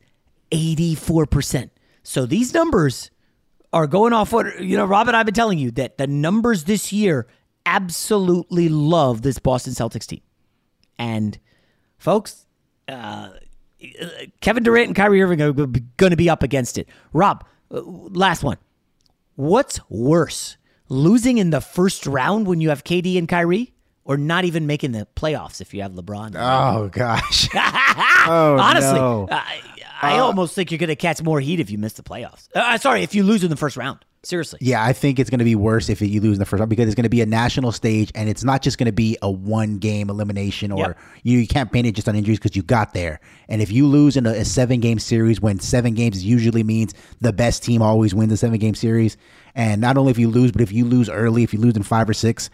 84%. 0.51 1.71
So 2.03 2.27
these 2.27 2.55
numbers 2.55 3.11
are 3.73 3.87
going 3.87 4.13
off 4.13 4.33
what, 4.33 4.61
you 4.61 4.77
know, 4.77 4.85
Rob 4.85 5.09
and 5.09 5.17
I 5.17 5.21
have 5.21 5.27
been 5.27 5.35
telling 5.35 5.59
you 5.59 5.71
that 5.73 5.99
the 5.99 6.07
numbers 6.07 6.65
this 6.65 6.93
year 6.93 7.27
absolutely 7.67 8.69
love 8.69 9.23
this 9.23 9.39
Boston 9.39 9.73
Celtics 9.73 10.07
team. 10.07 10.21
And 10.99 11.39
folks, 11.99 12.47
uh, 12.89 13.31
Kevin 14.41 14.63
Durant 14.63 14.89
and 14.89 14.97
Kyrie 14.97 15.23
Irving 15.23 15.43
are 15.43 15.53
going 15.53 16.11
to 16.11 16.17
be 16.17 16.31
up 16.31 16.43
against 16.43 16.79
it. 16.79 16.89
Rob, 17.13 17.45
uh, 17.71 17.81
last 17.83 18.43
one. 18.43 18.59
What's 19.37 19.81
worse, 19.91 20.57
losing 20.89 21.39
in 21.39 21.51
the 21.51 21.61
first 21.61 22.07
round 22.07 22.47
when 22.47 22.61
you 22.61 22.69
have 22.69 22.85
KD 22.85 23.19
and 23.19 23.29
Kyrie, 23.29 23.73
or 24.05 24.17
not 24.17 24.45
even 24.45 24.67
making 24.67 24.93
the 24.93 25.09
playoffs 25.17 25.61
if 25.61 25.75
you 25.75 25.83
have 25.83 25.93
LeBron? 25.93 26.35
Oh 26.37 26.89
gosh. 26.89 27.49
oh, 27.55 28.57
Honestly, 28.61 28.99
no. 28.99 29.29
I, 29.31 29.61
I 30.01 30.19
uh, 30.19 30.25
almost 30.25 30.55
think 30.55 30.71
you're 30.71 30.79
going 30.79 30.89
to 30.89 30.97
catch 30.97 31.23
more 31.23 31.41
heat 31.41 31.61
if 31.61 31.71
you 31.71 31.79
miss 31.79 31.95
the 31.95 32.03
playoffs. 32.03 32.49
Uh, 32.55 32.79
sorry, 32.79 33.03
if 33.03 33.15
you 33.15 33.25
lose 33.25 33.43
in 33.43 33.51
the 33.51 33.57
first 33.57 33.77
round. 33.77 34.05
Seriously. 34.25 34.59
Yeah, 34.63 34.83
I 34.83 34.93
think 34.93 35.19
it's 35.19 35.31
going 35.31 35.39
to 35.39 35.45
be 35.45 35.55
worse 35.55 35.89
if 35.89 36.01
you 36.01 36.21
lose 36.21 36.37
in 36.37 36.39
the 36.39 36.47
first 36.47 36.61
round 36.61 36.71
because 36.71 36.87
it's 36.87 36.95
going 36.95 37.05
to 37.05 37.11
be 37.11 37.21
a 37.21 37.27
national 37.27 37.73
stage 37.73 38.11
and 38.15 38.29
it's 38.29 38.43
not 38.43 38.63
just 38.63 38.79
going 38.79 38.87
to 38.87 38.93
be 38.93 39.19
a 39.23 39.31
one 39.31 39.79
game 39.79 40.09
elimination 40.09 40.73
or 40.73 40.79
yep. 40.79 40.99
you, 41.23 41.39
you, 41.39 41.47
can't 41.47 41.71
paint 41.71 41.87
it 41.87 41.93
just 41.93 42.09
on 42.09 42.17
injuries 42.17 42.39
because 42.39 42.57
you 42.57 42.63
got 42.63 42.95
there. 42.95 43.21
And 43.49 43.61
if 43.61 43.71
you 43.71 43.87
lose 43.87 44.17
in 44.17 44.27
a, 44.27 44.31
a 44.31 44.45
seven 44.45 44.81
game 44.81 44.99
series 44.99 45.41
when 45.41 45.61
seven 45.61 45.95
games 45.95 46.25
usually 46.25 46.63
means 46.63 46.95
the 47.21 47.33
best 47.33 47.63
team 47.63 47.83
always 47.83 48.15
wins 48.15 48.33
a 48.33 48.37
seven 48.37 48.59
game 48.59 48.75
series, 48.75 49.17
and 49.55 49.81
not 49.81 49.99
only 49.99 50.11
if 50.11 50.19
you 50.19 50.29
lose, 50.29 50.53
but 50.53 50.63
if 50.63 50.73
you 50.73 50.85
lose 50.85 51.09
early, 51.09 51.43
if 51.43 51.53
you 51.53 51.61
lose 51.61 51.77
in 51.77 51.83
five 51.83 52.09
or 52.09 52.15
six, 52.15 52.51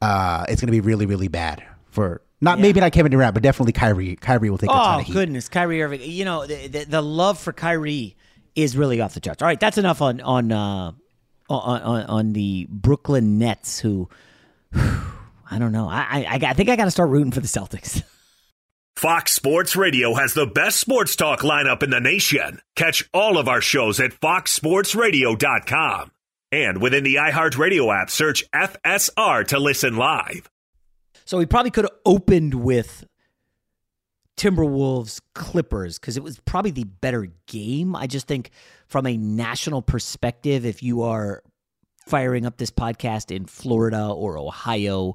uh, 0.00 0.44
it's 0.48 0.60
going 0.60 0.68
to 0.68 0.72
be 0.72 0.80
really, 0.80 1.06
really 1.06 1.28
bad 1.28 1.62
for 1.90 2.22
not 2.40 2.58
yeah. 2.58 2.62
maybe 2.62 2.80
not 2.80 2.92
Kevin 2.92 3.12
Durant, 3.12 3.34
but 3.34 3.42
definitely 3.42 3.72
Kyrie. 3.72 4.16
Kyrie 4.16 4.48
will 4.48 4.58
take. 4.58 4.70
Oh 4.70 4.74
a 4.74 4.76
ton 4.76 5.00
of 5.00 5.10
goodness, 5.10 5.48
Kyrie 5.48 5.82
Irving. 5.82 6.00
You 6.02 6.24
know 6.24 6.46
the, 6.46 6.68
the, 6.68 6.84
the 6.84 7.02
love 7.02 7.38
for 7.38 7.52
Kyrie 7.52 8.16
is 8.54 8.76
really 8.76 9.00
off 9.00 9.14
the 9.14 9.20
charts. 9.20 9.42
All 9.42 9.48
right, 9.48 9.60
that's 9.60 9.78
enough 9.78 10.02
on 10.02 10.20
on 10.20 10.52
uh, 10.52 10.92
on, 11.48 11.82
on, 11.82 12.06
on 12.06 12.32
the 12.32 12.66
Brooklyn 12.70 13.38
Nets. 13.38 13.80
Who 13.80 14.08
I 14.74 15.58
don't 15.58 15.72
know. 15.72 15.88
I 15.88 16.26
I, 16.28 16.38
I 16.42 16.52
think 16.54 16.68
I 16.68 16.76
got 16.76 16.84
to 16.86 16.90
start 16.90 17.10
rooting 17.10 17.32
for 17.32 17.40
the 17.40 17.48
Celtics. 17.48 18.02
Fox 18.96 19.32
Sports 19.32 19.76
Radio 19.76 20.14
has 20.14 20.34
the 20.34 20.46
best 20.46 20.78
sports 20.78 21.16
talk 21.16 21.40
lineup 21.40 21.82
in 21.82 21.88
the 21.88 22.00
nation. 22.00 22.60
Catch 22.76 23.08
all 23.14 23.38
of 23.38 23.48
our 23.48 23.62
shows 23.62 23.98
at 23.98 24.10
foxsportsradio.com. 24.10 26.10
And 26.52 26.82
within 26.82 27.04
the 27.04 27.14
iHeartRadio 27.14 28.02
app, 28.02 28.10
search 28.10 28.44
FSR 28.50 29.46
to 29.48 29.58
listen 29.58 29.96
live. 29.96 30.50
So 31.24 31.38
we 31.38 31.46
probably 31.46 31.70
could 31.70 31.84
have 31.84 31.96
opened 32.04 32.54
with 32.54 33.06
Timberwolves 34.40 35.20
Clippers 35.34 35.98
because 35.98 36.16
it 36.16 36.22
was 36.22 36.40
probably 36.40 36.70
the 36.70 36.84
better 36.84 37.28
game. 37.46 37.94
I 37.94 38.06
just 38.06 38.26
think 38.26 38.50
from 38.86 39.06
a 39.06 39.14
national 39.18 39.82
perspective, 39.82 40.64
if 40.64 40.82
you 40.82 41.02
are 41.02 41.42
firing 42.06 42.46
up 42.46 42.56
this 42.56 42.70
podcast 42.70 43.36
in 43.36 43.44
Florida 43.44 44.08
or 44.08 44.38
Ohio, 44.38 45.14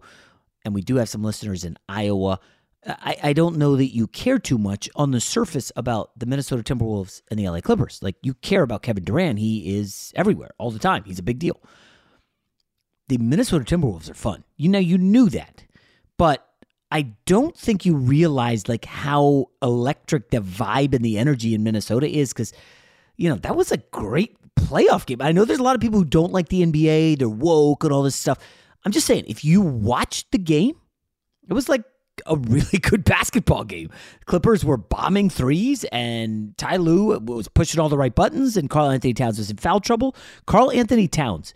and 0.64 0.76
we 0.76 0.84
do 0.84 0.98
have 0.98 1.10
some 1.10 1.24
listeners 1.24 1.64
in 1.64 1.76
Iowa. 1.90 2.40
I, 2.86 3.18
I 3.24 3.34
don't 3.34 3.58
know 3.58 3.76
that 3.78 3.96
you 3.96 4.06
care 4.06 4.38
too 4.38 4.60
much 4.60 4.88
on 4.96 5.10
the 5.10 5.20
surface 5.20 5.72
about 5.76 6.12
the 6.20 6.28
Minnesota 6.28 6.62
Timberwolves 6.62 7.24
and 7.32 7.40
the 7.40 7.50
LA 7.50 7.62
Clippers. 7.62 7.98
Like 8.04 8.18
you 8.22 8.36
care 8.36 8.62
about 8.62 8.84
Kevin 8.84 9.06
Durant. 9.06 9.40
He 9.40 9.76
is 9.76 10.14
everywhere 10.16 10.52
all 10.60 10.70
the 10.70 10.78
time. 10.78 11.04
He's 11.04 11.18
a 11.18 11.24
big 11.24 11.40
deal. 11.40 11.60
The 13.08 13.18
Minnesota 13.18 13.66
Timberwolves 13.66 14.08
are 14.08 14.14
fun. 14.14 14.44
You 14.56 14.70
know, 14.70 14.78
you 14.78 15.00
knew 15.00 15.30
that. 15.30 15.66
But 16.20 16.45
I 16.92 17.14
don't 17.26 17.58
think 17.58 17.86
you 17.86 17.96
realized 17.96 18.70
like 18.70 18.86
how 18.86 19.48
electric 19.62 20.30
the 20.30 20.40
vibe 20.40 20.94
and 20.94 21.04
the 21.04 21.18
energy 21.18 21.54
in 21.54 21.64
Minnesota 21.64 22.08
is 22.08 22.32
because, 22.32 22.54
you 23.18 23.30
know, 23.30 23.36
that 23.38 23.56
was 23.56 23.72
a 23.72 23.78
great 23.78 24.38
playoff 24.56 25.06
game. 25.06 25.22
I 25.22 25.32
know 25.32 25.46
there's 25.46 25.60
a 25.60 25.64
lot 25.64 25.76
of 25.76 25.82
people 25.82 26.00
who 26.00 26.06
don't 26.06 26.32
like 26.32 26.50
the 26.50 26.64
NBA, 26.64 27.18
they're 27.20 27.30
woke 27.30 27.84
and 27.84 27.92
all 27.92 28.04
this 28.04 28.16
stuff. 28.16 28.38
I'm 28.86 28.92
just 28.92 29.08
saying, 29.08 29.26
if 29.28 29.44
you 29.44 29.62
watched 29.62 30.32
the 30.32 30.38
game, 30.38 30.76
it 31.50 31.54
was 31.54 31.68
like 31.68 31.84
a 32.26 32.36
really 32.36 32.78
good 32.82 33.04
basketball 33.04 33.64
game. 33.64 33.90
Clippers 34.26 34.64
were 34.64 34.78
bombing 34.78 35.30
threes, 35.30 35.84
and 35.86 36.58
Ty 36.58 36.78
Lue 36.78 37.20
was 37.20 37.48
pushing 37.48 37.80
all 37.80 37.90
the 37.90 37.98
right 37.98 38.14
buttons, 38.14 38.58
and 38.58 38.70
Karl 38.70 38.90
Anthony 38.90 39.14
Towns 39.14 39.38
was 39.38 39.50
in 39.50 39.58
foul 39.58 39.80
trouble. 39.80 40.16
Karl 40.46 40.72
Anthony 40.72 41.08
Towns, 41.08 41.54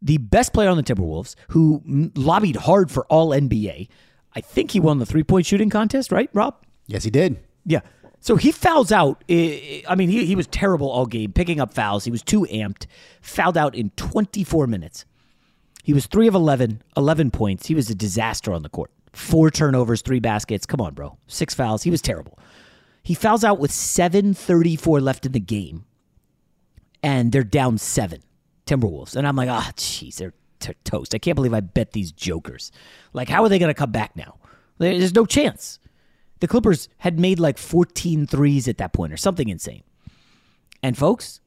the 0.00 0.18
best 0.18 0.52
player 0.52 0.68
on 0.68 0.76
the 0.76 0.82
Timberwolves, 0.82 1.34
who 1.48 1.82
lobbied 2.14 2.56
hard 2.56 2.90
for 2.90 3.04
all 3.06 3.30
NBA. 3.30 3.88
I 4.34 4.40
think 4.40 4.70
he 4.70 4.80
won 4.80 4.98
the 4.98 5.06
three 5.06 5.24
point 5.24 5.46
shooting 5.46 5.70
contest, 5.70 6.12
right, 6.12 6.30
Rob? 6.32 6.56
Yes, 6.86 7.04
he 7.04 7.10
did. 7.10 7.38
Yeah. 7.64 7.80
So 8.20 8.36
he 8.36 8.52
fouls 8.52 8.92
out. 8.92 9.24
I 9.28 9.94
mean, 9.96 10.10
he, 10.10 10.26
he 10.26 10.36
was 10.36 10.46
terrible 10.46 10.90
all 10.90 11.06
game, 11.06 11.32
picking 11.32 11.60
up 11.60 11.72
fouls. 11.72 12.04
He 12.04 12.10
was 12.10 12.22
too 12.22 12.42
amped. 12.50 12.86
Fouled 13.22 13.56
out 13.56 13.74
in 13.74 13.90
24 13.90 14.66
minutes. 14.66 15.06
He 15.82 15.94
was 15.94 16.06
3 16.06 16.26
of 16.26 16.34
11, 16.34 16.82
11 16.96 17.30
points. 17.30 17.66
He 17.66 17.74
was 17.74 17.88
a 17.88 17.94
disaster 17.94 18.52
on 18.52 18.62
the 18.62 18.68
court. 18.68 18.90
Four 19.12 19.50
turnovers, 19.50 20.02
three 20.02 20.20
baskets. 20.20 20.66
Come 20.66 20.80
on, 20.80 20.94
bro. 20.94 21.16
Six 21.26 21.54
fouls. 21.54 21.82
He 21.82 21.90
was 21.90 22.02
terrible. 22.02 22.38
He 23.02 23.14
fouls 23.14 23.42
out 23.42 23.58
with 23.58 23.70
7.34 23.70 25.00
left 25.00 25.24
in 25.24 25.32
the 25.32 25.40
game, 25.40 25.86
and 27.02 27.32
they're 27.32 27.42
down 27.42 27.78
seven, 27.78 28.22
Timberwolves. 28.66 29.16
And 29.16 29.26
I'm 29.26 29.36
like, 29.36 29.48
ah, 29.48 29.66
oh, 29.68 29.72
jeez, 29.72 30.16
they're 30.16 30.34
t- 30.60 30.74
toast. 30.84 31.14
I 31.14 31.18
can't 31.18 31.34
believe 31.34 31.54
I 31.54 31.60
bet 31.60 31.92
these 31.92 32.12
jokers. 32.12 32.70
Like, 33.12 33.28
how 33.28 33.42
are 33.42 33.48
they 33.48 33.58
going 33.58 33.70
to 33.70 33.78
come 33.78 33.90
back 33.90 34.14
now? 34.16 34.36
There's 34.78 35.14
no 35.14 35.26
chance. 35.26 35.78
The 36.40 36.48
Clippers 36.48 36.88
had 36.98 37.20
made 37.20 37.38
like 37.38 37.58
14 37.58 38.26
threes 38.26 38.66
at 38.66 38.78
that 38.78 38.92
point 38.92 39.12
or 39.12 39.16
something 39.16 39.48
insane. 39.48 39.82
And 40.82 40.96
folks, 40.96 41.40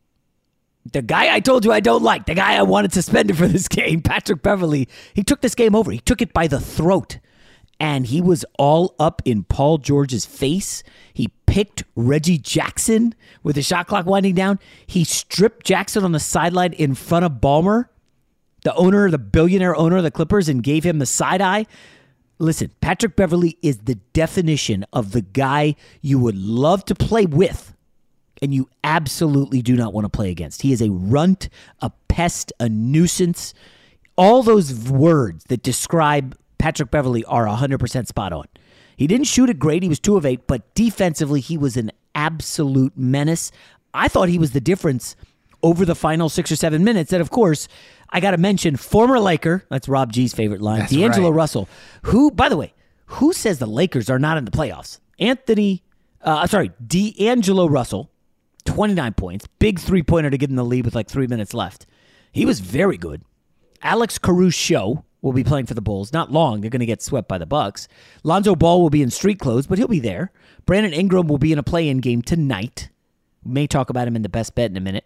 the 0.91 1.01
guy 1.01 1.33
I 1.33 1.39
told 1.39 1.65
you 1.65 1.71
I 1.71 1.79
don't 1.79 2.03
like, 2.03 2.25
the 2.25 2.35
guy 2.35 2.55
I 2.55 2.61
wanted 2.63 2.93
suspended 2.93 3.37
for 3.37 3.47
this 3.47 3.67
game, 3.69 4.01
Patrick 4.01 4.41
Beverley, 4.41 4.87
he 5.13 5.23
took 5.23 5.41
this 5.41 5.55
game 5.55 5.75
over. 5.75 5.91
He 5.91 5.99
took 5.99 6.21
it 6.21 6.33
by 6.33 6.47
the 6.47 6.59
throat. 6.59 7.19
And 7.79 8.05
he 8.07 8.21
was 8.21 8.45
all 8.57 8.95
up 8.99 9.21
in 9.25 9.43
Paul 9.43 9.79
George's 9.79 10.25
face. 10.25 10.83
He 11.13 11.29
picked 11.47 11.83
Reggie 11.95 12.37
Jackson 12.37 13.15
with 13.41 13.55
the 13.55 13.61
shot 13.61 13.87
clock 13.87 14.05
winding 14.05 14.35
down. 14.35 14.59
He 14.85 15.03
stripped 15.03 15.65
Jackson 15.65 16.03
on 16.03 16.11
the 16.11 16.19
sideline 16.19 16.73
in 16.73 16.93
front 16.93 17.25
of 17.25 17.33
Ballmer, 17.33 17.87
the 18.63 18.73
owner, 18.75 19.09
the 19.09 19.17
billionaire 19.17 19.75
owner 19.75 19.97
of 19.97 20.03
the 20.03 20.11
Clippers, 20.11 20.49
and 20.49 20.63
gave 20.63 20.83
him 20.83 20.99
the 20.99 21.05
side 21.05 21.41
eye. 21.41 21.65
Listen, 22.39 22.71
Patrick 22.81 23.15
Beverley 23.15 23.57
is 23.61 23.79
the 23.79 23.95
definition 23.95 24.85
of 24.91 25.11
the 25.11 25.21
guy 25.21 25.75
you 26.01 26.19
would 26.19 26.35
love 26.35 26.83
to 26.85 26.95
play 26.95 27.25
with, 27.25 27.75
and 28.41 28.53
you 28.53 28.69
absolutely 28.83 29.61
do 29.61 29.75
not 29.75 29.93
want 29.93 30.05
to 30.05 30.09
play 30.09 30.31
against. 30.31 30.61
He 30.63 30.73
is 30.73 30.81
a 30.81 30.89
runt, 30.89 31.49
a 31.79 31.91
pest, 32.07 32.51
a 32.59 32.67
nuisance. 32.67 33.53
All 34.17 34.43
those 34.43 34.89
words 34.89 35.45
that 35.45 35.63
describe 35.63 36.37
Patrick 36.57 36.91
Beverley 36.91 37.23
are 37.25 37.45
100% 37.45 38.07
spot 38.07 38.33
on. 38.33 38.45
He 38.95 39.07
didn't 39.07 39.27
shoot 39.27 39.49
it 39.49 39.59
great. 39.59 39.83
He 39.83 39.89
was 39.89 39.99
2 39.99 40.17
of 40.17 40.25
8, 40.25 40.47
but 40.47 40.73
defensively, 40.75 41.39
he 41.39 41.57
was 41.57 41.77
an 41.77 41.91
absolute 42.15 42.97
menace. 42.97 43.51
I 43.93 44.07
thought 44.07 44.29
he 44.29 44.39
was 44.39 44.51
the 44.51 44.61
difference 44.61 45.15
over 45.63 45.85
the 45.85 45.95
final 45.95 46.29
six 46.29 46.51
or 46.51 46.55
seven 46.55 46.83
minutes. 46.83 47.11
And 47.11 47.21
of 47.21 47.31
course, 47.31 47.67
I 48.09 48.19
got 48.19 48.31
to 48.31 48.37
mention 48.37 48.75
former 48.75 49.19
Laker. 49.19 49.65
That's 49.69 49.89
Rob 49.89 50.11
G's 50.11 50.33
favorite 50.33 50.61
line. 50.61 50.79
That's 50.79 50.91
D'Angelo 50.91 51.29
right. 51.29 51.37
Russell, 51.37 51.67
who, 52.03 52.29
by 52.29 52.49
the 52.49 52.57
way, 52.57 52.73
who 53.07 53.33
says 53.33 53.59
the 53.59 53.65
Lakers 53.65 54.09
are 54.09 54.19
not 54.19 54.37
in 54.37 54.45
the 54.45 54.51
playoffs? 54.51 54.99
Anthony, 55.19 55.83
uh, 56.21 56.45
sorry, 56.47 56.71
D'Angelo 56.85 57.67
Russell, 57.67 58.11
29 58.65 59.13
points, 59.13 59.47
big 59.59 59.79
three 59.79 60.03
pointer 60.03 60.29
to 60.29 60.37
get 60.37 60.49
in 60.49 60.55
the 60.55 60.65
lead 60.65 60.85
with 60.85 60.95
like 60.95 61.07
three 61.07 61.27
minutes 61.27 61.53
left. 61.53 61.85
He 62.31 62.45
was 62.45 62.59
very 62.59 62.97
good. 62.97 63.23
Alex 63.81 64.17
Caruso 64.17 65.05
will 65.21 65.33
be 65.33 65.43
playing 65.43 65.65
for 65.65 65.73
the 65.73 65.81
Bulls. 65.81 66.13
Not 66.13 66.31
long. 66.31 66.61
They're 66.61 66.69
going 66.69 66.79
to 66.81 66.85
get 66.85 67.01
swept 67.01 67.27
by 67.27 67.37
the 67.37 67.45
Bucks. 67.45 67.87
Lonzo 68.23 68.55
Ball 68.55 68.81
will 68.81 68.89
be 68.89 69.01
in 69.01 69.09
street 69.09 69.39
clothes, 69.39 69.67
but 69.67 69.77
he'll 69.77 69.87
be 69.87 69.99
there. 69.99 70.31
Brandon 70.65 70.93
Ingram 70.93 71.27
will 71.27 71.37
be 71.37 71.51
in 71.51 71.59
a 71.59 71.63
play-in 71.63 71.99
game 71.99 72.21
tonight. 72.21 72.89
May 73.45 73.67
talk 73.67 73.89
about 73.89 74.07
him 74.07 74.15
in 74.15 74.21
the 74.21 74.29
best 74.29 74.55
bet 74.55 74.71
in 74.71 74.77
a 74.77 74.81
minute. 74.81 75.05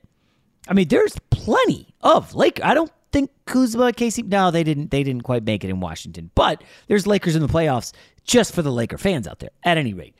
I 0.70 0.74
mean, 0.74 0.88
there's 0.88 1.18
plenty 1.30 1.94
of 2.02 2.36
Lakers. 2.36 2.66
I 2.66 2.74
don't 2.74 2.92
think 3.12 3.32
Kuzma, 3.46 3.94
KCP. 3.94 4.28
No, 4.28 4.52
they 4.52 4.64
didn't. 4.64 4.92
They 4.92 5.04
didn't 5.04 5.24
quite 5.24 5.44
make 5.44 5.64
it 5.64 5.70
in 5.70 5.80
Washington. 5.80 6.32
But 6.36 6.64
there's 6.88 7.08
Lakers 7.08 7.36
in 7.36 7.42
the 7.42 7.48
playoffs 7.48 7.94
just 8.24 8.54
for 8.54 8.62
the 8.62 8.72
Laker 8.72 8.98
fans 8.98 9.28
out 9.28 9.40
there. 9.40 9.52
At 9.64 9.78
any 9.78 9.94
rate, 9.94 10.16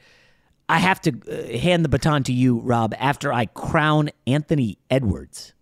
I 0.70 0.80
have 0.80 1.02
to 1.02 1.12
uh, 1.12 1.58
hand 1.58 1.86
the 1.86 1.90
baton 1.90 2.24
to 2.24 2.34
you, 2.34 2.60
Rob. 2.60 2.94
After 2.98 3.32
I 3.32 3.46
crown 3.48 4.10
Anthony 4.26 4.78
Edwards, 4.90 5.54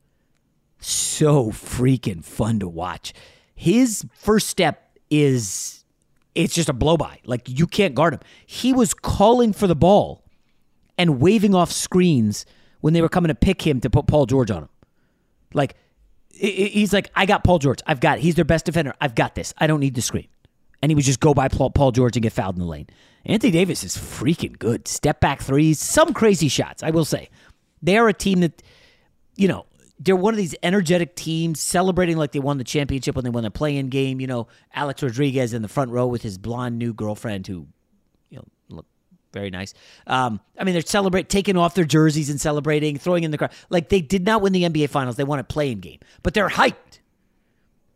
so 0.80 1.52
freaking 1.52 2.24
fun 2.24 2.60
to 2.60 2.68
watch. 2.68 3.14
His 3.56 4.06
first 4.14 4.48
step 4.48 4.98
is 5.10 5.84
it's 6.36 6.54
just 6.54 6.70
a 6.70 6.74
blow 6.74 6.98
by. 6.98 7.20
Like 7.26 7.48
you 7.48 7.68
can't 7.68 7.96
guard 7.96 8.14
him. 8.14 8.20
He 8.46 8.74
was 8.74 8.94
calling 8.94 9.54
for 9.54 9.68
the 9.68 9.76
ball 9.76 10.24
and 10.98 11.20
waving 11.20 11.56
off 11.56 11.72
screens 11.72 12.46
when 12.82 12.94
they 12.94 13.02
were 13.02 13.10
coming 13.10 13.30
to 13.30 13.36
pick 13.36 13.66
him 13.66 13.82
to 13.82 13.90
put 13.90 14.08
Paul 14.08 14.26
George 14.26 14.52
on 14.52 14.64
him. 14.64 14.70
Like 15.56 15.76
he's 16.30 16.94
like, 16.94 17.10
I 17.16 17.26
got 17.26 17.44
Paul 17.44 17.60
George. 17.60 17.80
I've 17.88 18.00
got. 18.00 18.20
He's 18.20 18.36
their 18.36 18.46
best 18.46 18.66
defender. 18.66 18.94
I've 19.02 19.16
got 19.16 19.36
this. 19.36 19.54
I 19.58 19.68
don't 19.68 19.80
need 19.80 19.96
the 19.96 20.02
screen. 20.02 20.28
And 20.82 20.92
he 20.92 20.96
would 20.96 21.06
just 21.06 21.20
go 21.20 21.34
by 21.34 21.48
Paul 21.48 21.92
George 21.92 22.16
and 22.16 22.22
get 22.22 22.34
fouled 22.34 22.56
in 22.58 22.62
the 22.62 22.68
lane. 22.68 22.88
Anthony 23.26 23.52
Davis 23.52 23.84
is 23.84 23.98
freaking 23.98 24.60
good. 24.60 24.88
Step 24.88 25.20
back 25.20 25.42
threes, 25.42 25.80
some 25.80 26.14
crazy 26.14 26.48
shots. 26.48 26.84
I 26.84 26.92
will 26.92 27.06
say, 27.06 27.30
they 27.82 27.98
are 27.98 28.08
a 28.08 28.14
team 28.14 28.42
that, 28.42 28.62
you 29.36 29.48
know, 29.48 29.66
they're 29.98 30.16
one 30.16 30.34
of 30.34 30.38
these 30.38 30.54
energetic 30.62 31.16
teams 31.16 31.60
celebrating 31.60 32.18
like 32.18 32.34
they 32.34 32.40
won 32.40 32.58
the 32.60 32.64
championship 32.64 33.16
when 33.16 33.24
they 33.24 33.32
won 33.32 33.44
the 33.44 33.50
play-in 33.50 33.88
game. 33.88 34.20
You 34.20 34.28
know, 34.28 34.48
Alex 34.74 35.02
Rodriguez 35.02 35.54
in 35.54 35.62
the 35.64 35.68
front 35.68 35.90
row 35.90 36.06
with 36.06 36.22
his 36.22 36.38
blonde 36.38 36.78
new 36.78 36.94
girlfriend 36.94 37.48
who, 37.48 37.68
very 39.36 39.52
nice. 39.52 39.76
Um, 40.08 40.40
I 40.58 40.64
mean, 40.64 40.74
they're 40.74 40.82
celebrate 40.82 41.30
taking 41.30 41.58
off 41.58 41.76
their 41.76 41.86
jerseys 41.86 42.32
and 42.32 42.42
celebrating, 42.42 42.98
throwing 42.98 43.24
in 43.24 43.30
the 43.30 43.38
crowd. 43.38 43.52
Like 43.70 43.90
they 43.90 44.02
did 44.02 44.26
not 44.26 44.42
win 44.42 44.54
the 44.54 44.64
NBA 44.64 44.90
Finals; 44.90 45.18
they 45.18 45.24
won 45.24 45.38
a 45.38 45.44
play-in 45.44 45.80
game, 45.80 46.00
but 46.24 46.34
they're 46.34 46.50
hyped. 46.50 47.02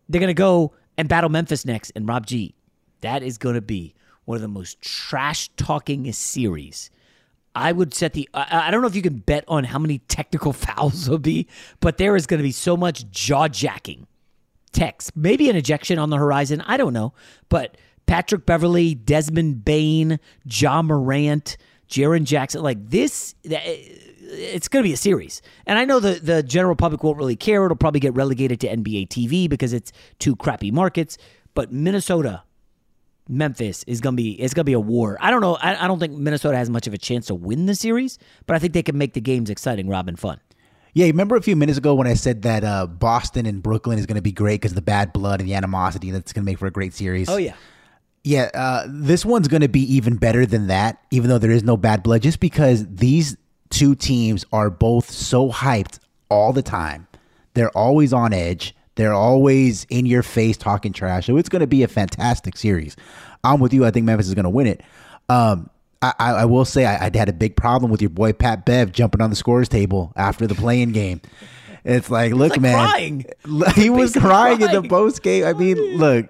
They're 0.08 0.22
gonna 0.22 0.36
go 0.36 0.74
and 0.98 1.10
battle 1.10 1.32
Memphis 1.32 1.66
next, 1.66 1.92
and 1.96 2.08
Rob 2.08 2.28
G. 2.28 2.54
That 3.02 3.24
is 3.24 3.40
gonna 3.40 3.62
be 3.62 3.96
one 4.26 4.36
of 4.36 4.44
the 4.44 4.48
most 4.48 4.80
trash 4.82 5.50
talking 5.58 6.12
series 6.14 6.92
I 7.56 7.72
would 7.72 7.94
set 7.94 8.14
the. 8.14 8.30
I, 8.34 8.68
I 8.68 8.72
don't 8.72 8.82
know 8.82 8.88
if 8.88 8.96
you 8.96 9.02
can 9.02 9.18
bet 9.18 9.44
on 9.48 9.64
how 9.64 9.80
many 9.80 10.00
technical 10.00 10.54
fouls 10.66 11.10
will 11.10 11.18
be, 11.18 11.48
but 11.80 11.98
there 11.98 12.16
is 12.16 12.28
going 12.28 12.38
to 12.40 12.44
be 12.44 12.52
so 12.52 12.78
much 12.78 13.10
jaw 13.10 13.48
jacking 13.48 14.08
text. 14.72 15.16
Maybe 15.16 15.50
an 15.50 15.56
ejection 15.56 16.00
on 16.00 16.10
the 16.10 16.18
horizon. 16.18 16.62
I 16.62 16.78
don't 16.78 16.94
know. 16.94 17.14
But 17.50 17.78
Patrick 18.10 18.48
Beverley, 18.48 18.96
Desmond 18.96 19.64
Bane, 19.64 20.20
Ja 20.44 20.82
Morant, 20.82 21.58
Jaren 21.88 22.24
Jackson, 22.24 22.64
like 22.64 22.90
this, 22.90 23.36
it's 23.44 24.68
going 24.68 24.84
to 24.84 24.88
be 24.88 24.94
a 24.94 24.98
series. 24.98 25.44
And 25.68 25.78
I 25.78 25.86
know 25.86 26.00
the, 26.00 26.14
the 26.14 26.42
general 26.42 26.76
public 26.76 27.04
won't 27.04 27.18
really 27.18 27.36
care. 27.36 27.64
It'll 27.66 27.78
probably 27.78 28.00
get 28.00 28.16
relegated 28.16 28.60
to 28.62 28.68
NBA 28.68 29.10
TV 29.10 29.48
because 29.48 29.74
it's 29.74 29.92
two 30.18 30.36
crappy 30.36 30.72
markets. 30.72 31.20
But 31.54 31.72
Minnesota, 31.72 32.42
Memphis 33.28 33.84
is 33.84 34.02
gonna 34.02 34.16
be 34.16 34.32
it's 34.32 34.56
gonna 34.56 34.64
be 34.64 34.74
a 34.74 34.80
war. 34.80 35.16
I 35.22 35.30
don't 35.30 35.42
know. 35.42 35.56
I, 35.58 35.86
I, 35.86 35.88
don't 35.88 36.00
think 36.00 36.14
Minnesota 36.14 36.58
has 36.58 36.68
much 36.68 36.88
of 36.88 36.96
a 36.96 36.98
chance 36.98 37.28
to 37.28 37.36
win 37.36 37.68
the 37.68 37.76
series, 37.76 38.18
but 38.48 38.56
I 38.56 38.60
think 38.60 38.74
they 38.74 38.82
can 38.82 38.98
make 38.98 39.14
the 39.14 39.22
games 39.22 39.52
exciting, 39.52 39.88
Robin, 39.88 40.16
fun. 40.16 40.40
Yeah, 40.94 41.06
remember 41.06 41.36
a 41.36 41.42
few 41.44 41.56
minutes 41.56 41.78
ago 41.78 41.94
when 41.94 42.08
I 42.08 42.16
said 42.16 42.42
that 42.42 42.64
uh, 42.64 42.88
Boston 42.88 43.46
and 43.46 43.62
Brooklyn 43.62 44.00
is 44.00 44.08
going 44.08 44.16
to 44.16 44.22
be 44.24 44.32
great 44.32 44.62
because 44.62 44.74
the 44.74 44.82
bad 44.82 45.14
blood 45.14 45.42
and 45.42 45.48
the 45.48 45.54
animosity 45.54 46.10
that's 46.10 46.34
going 46.34 46.44
to 46.44 46.46
make 46.46 46.58
for 46.58 46.66
a 46.66 46.72
great 46.72 46.96
series. 46.96 47.30
Oh 47.30 47.38
yeah, 47.38 47.54
yeah. 48.24 48.50
Uh, 48.54 48.86
this 48.88 49.26
one's 49.26 49.48
going 49.48 49.62
to 49.62 49.70
be 49.70 49.82
even 49.94 50.16
better 50.16 50.46
than 50.46 50.68
that, 50.68 51.04
even 51.12 51.30
though 51.30 51.38
there 51.38 51.52
is 51.52 51.64
no 51.64 51.78
bad 51.78 52.04
blood, 52.04 52.22
just 52.22 52.40
because 52.40 52.86
these 52.88 53.38
two 53.70 53.96
teams 53.96 54.46
are 54.52 54.70
both 54.70 55.10
so 55.10 55.50
hyped 55.52 56.00
all 56.30 56.54
the 56.54 56.62
time. 56.62 57.08
They're 57.54 57.76
always 57.78 58.14
on 58.14 58.34
edge. 58.34 58.76
They're 58.96 59.14
always 59.14 59.86
in 59.86 60.06
your 60.06 60.24
face 60.24 60.58
talking 60.58 60.92
trash. 60.94 61.26
So 61.26 61.38
it's 61.38 61.50
going 61.50 61.62
to 61.62 61.68
be 61.68 61.84
a 61.84 61.88
fantastic 61.88 62.58
series. 62.58 62.96
I'm 63.44 63.60
with 63.60 63.74
you. 63.74 63.86
I 63.86 63.92
think 63.92 64.06
Memphis 64.06 64.28
is 64.28 64.36
going 64.36 64.44
to 64.44 64.50
win 64.50 64.68
it. 64.68 64.82
Um, 65.30 65.70
I, 66.02 66.14
I, 66.18 66.46
will 66.46 66.66
say 66.66 66.86
I, 66.86 67.08
I, 67.08 67.12
had 67.14 67.28
a 67.28 67.34
big 67.34 67.56
problem 67.56 67.92
with 67.92 68.02
your 68.02 68.10
boy 68.10 68.32
Pat 68.32 68.66
Bev 68.66 68.92
jumping 68.94 69.22
on 69.22 69.30
the 69.30 69.36
scores 69.36 69.68
table 69.68 70.14
after 70.16 70.48
the 70.48 70.56
play-in 70.56 70.92
game. 70.94 71.22
It's 71.84 72.10
like, 72.10 72.34
look, 72.34 72.52
like 72.52 72.62
man, 72.62 72.74
crying. 72.90 73.26
he 73.76 73.90
was 73.90 74.14
Basically 74.14 74.30
crying, 74.30 74.62
in 74.62 74.68
the 74.68 74.68
crying. 74.68 74.90
post 74.90 75.24
game. 75.24 75.46
I 75.46 75.54
mean, 75.54 75.78
look, 75.98 76.28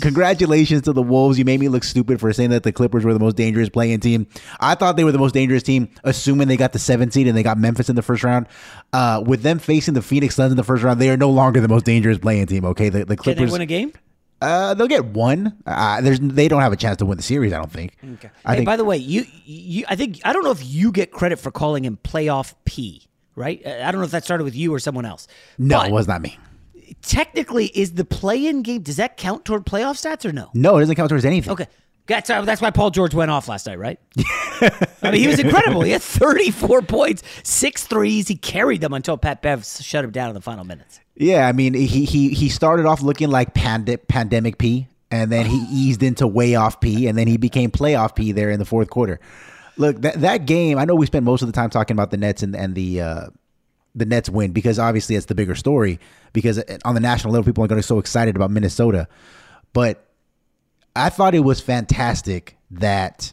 congratulations 0.00 0.82
to 0.82 0.92
the 0.92 1.02
Wolves. 1.02 1.38
You 1.38 1.44
made 1.44 1.60
me 1.60 1.68
look 1.68 1.84
stupid 1.84 2.20
for 2.20 2.32
saying 2.32 2.50
that 2.50 2.62
the 2.62 2.72
Clippers 2.72 3.04
were 3.04 3.12
the 3.12 3.18
most 3.20 3.36
dangerous 3.36 3.68
play-in 3.68 4.00
team. 4.00 4.26
I 4.60 4.74
thought 4.74 4.96
they 4.96 5.04
were 5.04 5.12
the 5.12 5.18
most 5.18 5.32
dangerous 5.32 5.62
team, 5.62 5.88
assuming 6.04 6.48
they 6.48 6.56
got 6.56 6.72
the 6.72 6.78
seventh 6.78 7.12
seed 7.12 7.26
and 7.28 7.36
they 7.36 7.42
got 7.42 7.58
Memphis 7.58 7.88
in 7.88 7.96
the 7.96 8.02
first 8.02 8.22
round. 8.24 8.46
Uh, 8.92 9.22
with 9.24 9.42
them 9.42 9.58
facing 9.58 9.94
the 9.94 10.02
Phoenix 10.02 10.34
Suns 10.34 10.50
in 10.52 10.56
the 10.56 10.64
first 10.64 10.82
round, 10.82 11.00
they 11.00 11.10
are 11.10 11.16
no 11.16 11.30
longer 11.30 11.60
the 11.60 11.68
most 11.68 11.84
dangerous 11.84 12.18
play-in 12.18 12.46
team. 12.46 12.64
Okay, 12.64 12.88
the, 12.88 13.04
the 13.04 13.16
Can 13.16 13.30
they 13.30 13.34
Clippers. 13.34 13.52
win 13.52 13.60
a 13.60 13.66
game? 13.66 13.92
Uh, 14.40 14.74
they'll 14.74 14.86
get 14.86 15.06
one. 15.06 15.56
Uh, 15.64 16.00
there's 16.02 16.20
they 16.20 16.46
don't 16.46 16.60
have 16.60 16.72
a 16.72 16.76
chance 16.76 16.98
to 16.98 17.06
win 17.06 17.16
the 17.16 17.22
series. 17.22 17.54
I 17.54 17.56
don't 17.56 17.72
think. 17.72 17.96
Okay. 18.04 18.30
I 18.44 18.50
hey, 18.50 18.56
think. 18.58 18.66
by 18.66 18.76
the 18.76 18.84
way, 18.84 18.98
you, 18.98 19.24
you, 19.46 19.86
I 19.88 19.96
think 19.96 20.20
I 20.26 20.34
don't 20.34 20.44
know 20.44 20.50
if 20.50 20.62
you 20.62 20.92
get 20.92 21.10
credit 21.10 21.38
for 21.38 21.50
calling 21.50 21.86
him 21.86 21.98
playoff 22.04 22.52
P, 22.66 23.06
right? 23.36 23.64
I 23.64 23.92
don't 23.92 24.00
know 24.00 24.04
if 24.06 24.10
that 24.10 24.24
started 24.24 24.44
with 24.44 24.56
you 24.56 24.74
or 24.74 24.78
someone 24.80 25.04
else. 25.04 25.28
no, 25.58 25.78
But 25.78 25.88
it 25.88 25.92
was 25.92 26.08
not 26.08 26.20
me. 26.22 26.36
technically, 27.02 27.66
is 27.66 27.92
the 27.94 28.04
play-in 28.04 28.62
game? 28.62 28.82
Does 28.82 28.96
that 28.96 29.16
count 29.16 29.44
toward 29.44 29.64
playoff 29.66 29.94
stats 30.02 30.24
or 30.24 30.32
no? 30.32 30.50
No, 30.54 30.76
it 30.76 30.80
doesn't 30.80 30.96
count 30.96 31.08
towards 31.10 31.24
anything. 31.24 31.52
Okay. 31.52 31.66
That's, 32.08 32.28
that's 32.28 32.60
why 32.60 32.70
Paul 32.70 32.90
George 32.90 33.14
went 33.14 33.32
off 33.32 33.48
last 33.48 33.66
night, 33.66 33.80
right? 33.80 33.98
I 35.02 35.10
mean, 35.10 35.14
he 35.14 35.26
was 35.26 35.40
incredible. 35.40 35.82
He 35.82 35.90
had 35.90 36.02
34 36.02 36.82
points, 36.82 37.24
six 37.42 37.84
threes. 37.84 38.28
He 38.28 38.36
carried 38.36 38.80
them 38.80 38.92
until 38.92 39.16
Pat 39.18 39.42
Bev 39.42 39.64
shut 39.64 40.04
him 40.04 40.12
down 40.12 40.28
in 40.28 40.34
the 40.34 40.40
final 40.40 40.62
minutes. 40.64 41.00
Yeah, 41.16 41.48
I 41.48 41.52
mean, 41.52 41.74
he 41.74 42.04
he 42.04 42.28
he 42.28 42.48
started 42.48 42.86
off 42.86 43.02
looking 43.02 43.28
like 43.28 43.54
pand- 43.54 43.98
pandemic 44.06 44.58
P, 44.58 44.86
and 45.10 45.32
then 45.32 45.46
he 45.46 45.64
eased 45.70 46.02
into 46.04 46.26
way 46.28 46.54
off 46.54 46.78
P, 46.78 47.08
and 47.08 47.18
then 47.18 47.26
he 47.26 47.38
became 47.38 47.70
playoff 47.72 48.14
P 48.14 48.30
there 48.32 48.50
in 48.50 48.60
the 48.60 48.66
fourth 48.66 48.88
quarter. 48.90 49.18
Look, 49.76 50.00
that 50.02 50.20
that 50.20 50.46
game, 50.46 50.78
I 50.78 50.84
know 50.84 50.94
we 50.94 51.06
spent 51.06 51.24
most 51.24 51.42
of 51.42 51.48
the 51.48 51.52
time 51.52 51.70
talking 51.70 51.94
about 51.94 52.10
the 52.10 52.16
Nets 52.16 52.42
and 52.42 52.56
and 52.56 52.74
the 52.74 53.00
uh, 53.00 53.26
the 53.94 54.06
Nets 54.06 54.28
win 54.28 54.52
because 54.52 54.78
obviously 54.78 55.16
it's 55.16 55.26
the 55.26 55.34
bigger 55.34 55.54
story. 55.54 55.98
Because 56.32 56.62
on 56.84 56.94
the 56.94 57.00
national 57.00 57.32
level, 57.32 57.44
people 57.44 57.64
are 57.64 57.68
going 57.68 57.80
to 57.80 57.86
be 57.86 57.86
so 57.86 57.98
excited 57.98 58.36
about 58.36 58.50
Minnesota, 58.50 59.08
but 59.72 60.06
I 60.94 61.08
thought 61.10 61.34
it 61.34 61.40
was 61.40 61.60
fantastic 61.60 62.56
that 62.70 63.32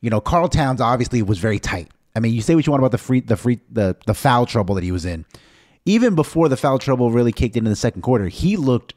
you 0.00 0.10
know 0.10 0.20
Karl 0.20 0.48
Towns 0.48 0.80
obviously 0.80 1.22
was 1.22 1.38
very 1.38 1.58
tight. 1.58 1.88
I 2.14 2.20
mean, 2.20 2.34
you 2.34 2.42
say 2.42 2.54
what 2.54 2.66
you 2.66 2.72
want 2.72 2.80
about 2.80 2.92
the 2.92 2.98
free 2.98 3.20
the 3.20 3.36
free 3.36 3.60
the 3.70 3.96
the 4.06 4.14
foul 4.14 4.46
trouble 4.46 4.74
that 4.74 4.84
he 4.84 4.92
was 4.92 5.04
in. 5.04 5.24
Even 5.84 6.14
before 6.14 6.48
the 6.48 6.56
foul 6.56 6.78
trouble 6.78 7.10
really 7.10 7.32
kicked 7.32 7.56
in 7.56 7.64
in 7.64 7.70
the 7.70 7.76
second 7.76 8.02
quarter, 8.02 8.28
he 8.28 8.56
looked 8.56 8.94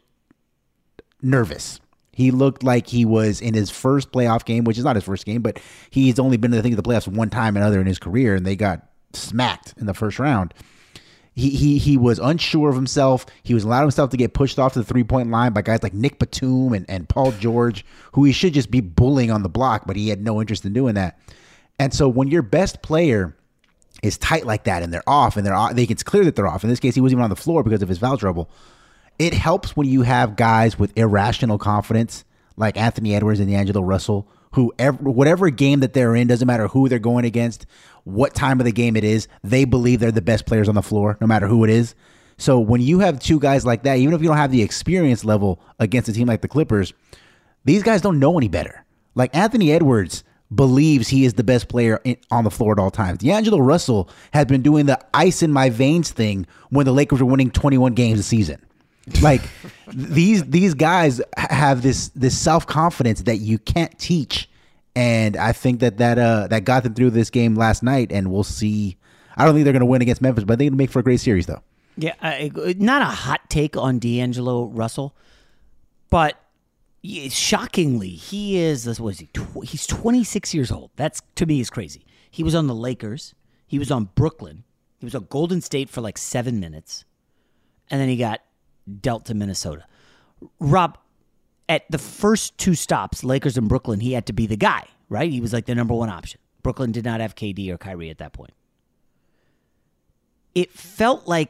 nervous. 1.21 1.79
He 2.13 2.31
looked 2.31 2.63
like 2.63 2.87
he 2.87 3.05
was 3.05 3.39
in 3.41 3.53
his 3.53 3.69
first 3.69 4.11
playoff 4.11 4.43
game, 4.45 4.65
which 4.65 4.77
is 4.77 4.83
not 4.83 4.95
his 4.95 5.05
first 5.05 5.25
game, 5.25 5.41
but 5.41 5.59
he's 5.89 6.19
only 6.19 6.37
been 6.37 6.51
to 6.51 6.57
the 6.57 6.63
thing 6.63 6.73
of 6.73 6.83
the 6.83 6.89
playoffs 6.89 7.07
one 7.07 7.29
time 7.29 7.55
and 7.55 7.65
other 7.65 7.79
in 7.79 7.87
his 7.87 7.99
career, 7.99 8.35
and 8.35 8.45
they 8.45 8.55
got 8.55 8.87
smacked 9.13 9.73
in 9.77 9.85
the 9.85 9.93
first 9.93 10.19
round. 10.19 10.53
He 11.33 11.51
he 11.51 11.77
he 11.77 11.95
was 11.95 12.19
unsure 12.19 12.69
of 12.69 12.75
himself. 12.75 13.25
He 13.43 13.53
was 13.53 13.63
allowing 13.63 13.83
himself 13.83 14.09
to 14.09 14.17
get 14.17 14.33
pushed 14.33 14.59
off 14.59 14.73
to 14.73 14.79
the 14.79 14.85
three 14.85 15.05
point 15.05 15.31
line 15.31 15.53
by 15.53 15.61
guys 15.61 15.81
like 15.81 15.93
Nick 15.93 16.19
Batum 16.19 16.73
and, 16.73 16.85
and 16.89 17.07
Paul 17.07 17.31
George, 17.31 17.85
who 18.11 18.25
he 18.25 18.33
should 18.33 18.53
just 18.53 18.69
be 18.69 18.81
bullying 18.81 19.31
on 19.31 19.41
the 19.41 19.49
block, 19.49 19.83
but 19.87 19.95
he 19.95 20.09
had 20.09 20.21
no 20.21 20.41
interest 20.41 20.65
in 20.65 20.73
doing 20.73 20.95
that. 20.95 21.17
And 21.79 21.93
so 21.93 22.09
when 22.09 22.27
your 22.27 22.41
best 22.41 22.81
player 22.81 23.35
is 24.03 24.17
tight 24.17 24.45
like 24.45 24.65
that 24.65 24.83
and 24.83 24.93
they're 24.93 25.07
off 25.07 25.37
and 25.37 25.45
they're 25.45 25.55
off, 25.55 25.73
they 25.73 25.83
it's 25.83 26.03
clear 26.03 26.25
that 26.25 26.35
they're 26.35 26.47
off. 26.47 26.65
In 26.65 26.69
this 26.69 26.81
case, 26.81 26.95
he 26.95 27.01
wasn't 27.01 27.19
even 27.19 27.23
on 27.23 27.29
the 27.29 27.35
floor 27.37 27.63
because 27.63 27.81
of 27.81 27.87
his 27.87 27.97
foul 27.97 28.17
trouble. 28.17 28.49
It 29.19 29.33
helps 29.33 29.75
when 29.75 29.87
you 29.87 30.01
have 30.01 30.35
guys 30.35 30.79
with 30.79 30.97
irrational 30.97 31.57
confidence 31.57 32.25
like 32.57 32.77
Anthony 32.77 33.15
Edwards 33.15 33.39
and 33.39 33.49
D'Angelo 33.49 33.81
Russell, 33.81 34.27
who 34.53 34.73
ever, 34.77 34.97
whatever 34.97 35.49
game 35.49 35.79
that 35.79 35.93
they're 35.93 36.15
in, 36.15 36.27
doesn't 36.27 36.47
matter 36.47 36.67
who 36.67 36.89
they're 36.89 36.99
going 36.99 37.25
against, 37.25 37.65
what 38.03 38.33
time 38.33 38.59
of 38.59 38.65
the 38.65 38.71
game 38.71 38.95
it 38.95 39.03
is, 39.03 39.27
they 39.43 39.65
believe 39.65 39.99
they're 39.99 40.11
the 40.11 40.21
best 40.21 40.45
players 40.45 40.67
on 40.67 40.75
the 40.75 40.81
floor, 40.81 41.17
no 41.21 41.27
matter 41.27 41.47
who 41.47 41.63
it 41.63 41.69
is. 41.69 41.95
So 42.37 42.59
when 42.59 42.81
you 42.81 42.99
have 42.99 43.19
two 43.19 43.39
guys 43.39 43.65
like 43.65 43.83
that, 43.83 43.97
even 43.99 44.13
if 44.13 44.21
you 44.21 44.27
don't 44.27 44.37
have 44.37 44.51
the 44.51 44.63
experience 44.63 45.23
level 45.23 45.61
against 45.79 46.09
a 46.09 46.13
team 46.13 46.27
like 46.27 46.41
the 46.41 46.47
Clippers, 46.47 46.93
these 47.65 47.83
guys 47.83 48.01
don't 48.01 48.19
know 48.19 48.37
any 48.37 48.47
better. 48.47 48.83
Like 49.15 49.35
Anthony 49.35 49.71
Edwards 49.71 50.23
believes 50.53 51.07
he 51.07 51.23
is 51.23 51.35
the 51.35 51.43
best 51.43 51.69
player 51.69 52.01
in, 52.03 52.17
on 52.29 52.43
the 52.43 52.51
floor 52.51 52.73
at 52.73 52.79
all 52.79 52.91
times. 52.91 53.19
D'Angelo 53.19 53.59
Russell 53.59 54.09
has 54.33 54.45
been 54.45 54.61
doing 54.61 54.85
the 54.85 54.99
ice 55.13 55.43
in 55.43 55.51
my 55.51 55.69
veins 55.69 56.11
thing 56.11 56.45
when 56.69 56.85
the 56.85 56.91
Lakers 56.91 57.21
were 57.21 57.29
winning 57.29 57.51
21 57.51 57.93
games 57.93 58.19
a 58.19 58.23
season. 58.23 58.59
Like 59.21 59.41
these 59.93 60.43
these 60.43 60.73
guys 60.73 61.21
have 61.35 61.81
this 61.81 62.09
this 62.09 62.37
self 62.37 62.67
confidence 62.67 63.23
that 63.23 63.37
you 63.37 63.57
can't 63.57 63.97
teach, 63.97 64.49
and 64.95 65.35
I 65.35 65.53
think 65.53 65.79
that 65.79 65.97
that 65.97 66.19
uh 66.19 66.47
that 66.47 66.65
got 66.65 66.83
them 66.83 66.93
through 66.93 67.09
this 67.11 67.29
game 67.29 67.55
last 67.55 67.81
night, 67.81 68.11
and 68.11 68.31
we'll 68.31 68.43
see. 68.43 68.97
I 69.35 69.45
don't 69.45 69.55
think 69.55 69.63
they're 69.63 69.73
going 69.73 69.79
to 69.81 69.87
win 69.87 70.01
against 70.01 70.21
Memphis, 70.21 70.43
but 70.43 70.53
I 70.53 70.57
think 70.57 70.67
it'll 70.67 70.77
make 70.77 70.91
for 70.91 70.99
a 70.99 71.03
great 71.03 71.19
series, 71.19 71.45
though. 71.47 71.61
Yeah, 71.97 72.13
I, 72.21 72.51
not 72.77 73.01
a 73.01 73.05
hot 73.05 73.49
take 73.49 73.75
on 73.75 73.97
D'Angelo 73.97 74.65
Russell, 74.65 75.15
but 76.09 76.37
shockingly, 77.29 78.09
he 78.09 78.57
is. 78.57 78.99
What 78.99 79.09
is 79.09 79.19
he? 79.19 79.27
Tw- 79.27 79.65
he's 79.65 79.87
26 79.87 80.53
years 80.53 80.71
old. 80.71 80.91
That's 80.95 81.21
to 81.35 81.45
me 81.45 81.59
is 81.59 81.69
crazy. 81.69 82.05
He 82.29 82.43
was 82.43 82.55
on 82.55 82.67
the 82.67 82.75
Lakers. 82.75 83.33
He 83.65 83.79
was 83.79 83.89
on 83.89 84.09
Brooklyn. 84.15 84.63
He 84.99 85.05
was 85.05 85.15
on 85.15 85.25
Golden 85.29 85.61
State 85.61 85.89
for 85.89 86.01
like 86.01 86.17
seven 86.17 86.59
minutes, 86.59 87.05
and 87.89 87.99
then 87.99 88.09
he 88.09 88.17
got 88.17 88.41
dealt 88.99 89.25
to 89.25 89.33
Minnesota. 89.33 89.85
Rob, 90.59 90.97
at 91.69 91.89
the 91.89 91.97
first 91.97 92.57
two 92.57 92.75
stops, 92.75 93.23
Lakers 93.23 93.57
and 93.57 93.69
Brooklyn, 93.69 93.99
he 93.99 94.13
had 94.13 94.25
to 94.25 94.33
be 94.33 94.47
the 94.47 94.57
guy, 94.57 94.83
right? 95.09 95.31
He 95.31 95.41
was 95.41 95.53
like 95.53 95.65
the 95.65 95.75
number 95.75 95.93
one 95.93 96.09
option. 96.09 96.39
Brooklyn 96.63 96.91
did 96.91 97.05
not 97.05 97.21
have 97.21 97.35
KD 97.35 97.69
or 97.69 97.77
Kyrie 97.77 98.09
at 98.09 98.17
that 98.19 98.33
point. 98.33 98.53
It 100.53 100.71
felt 100.71 101.27
like 101.27 101.49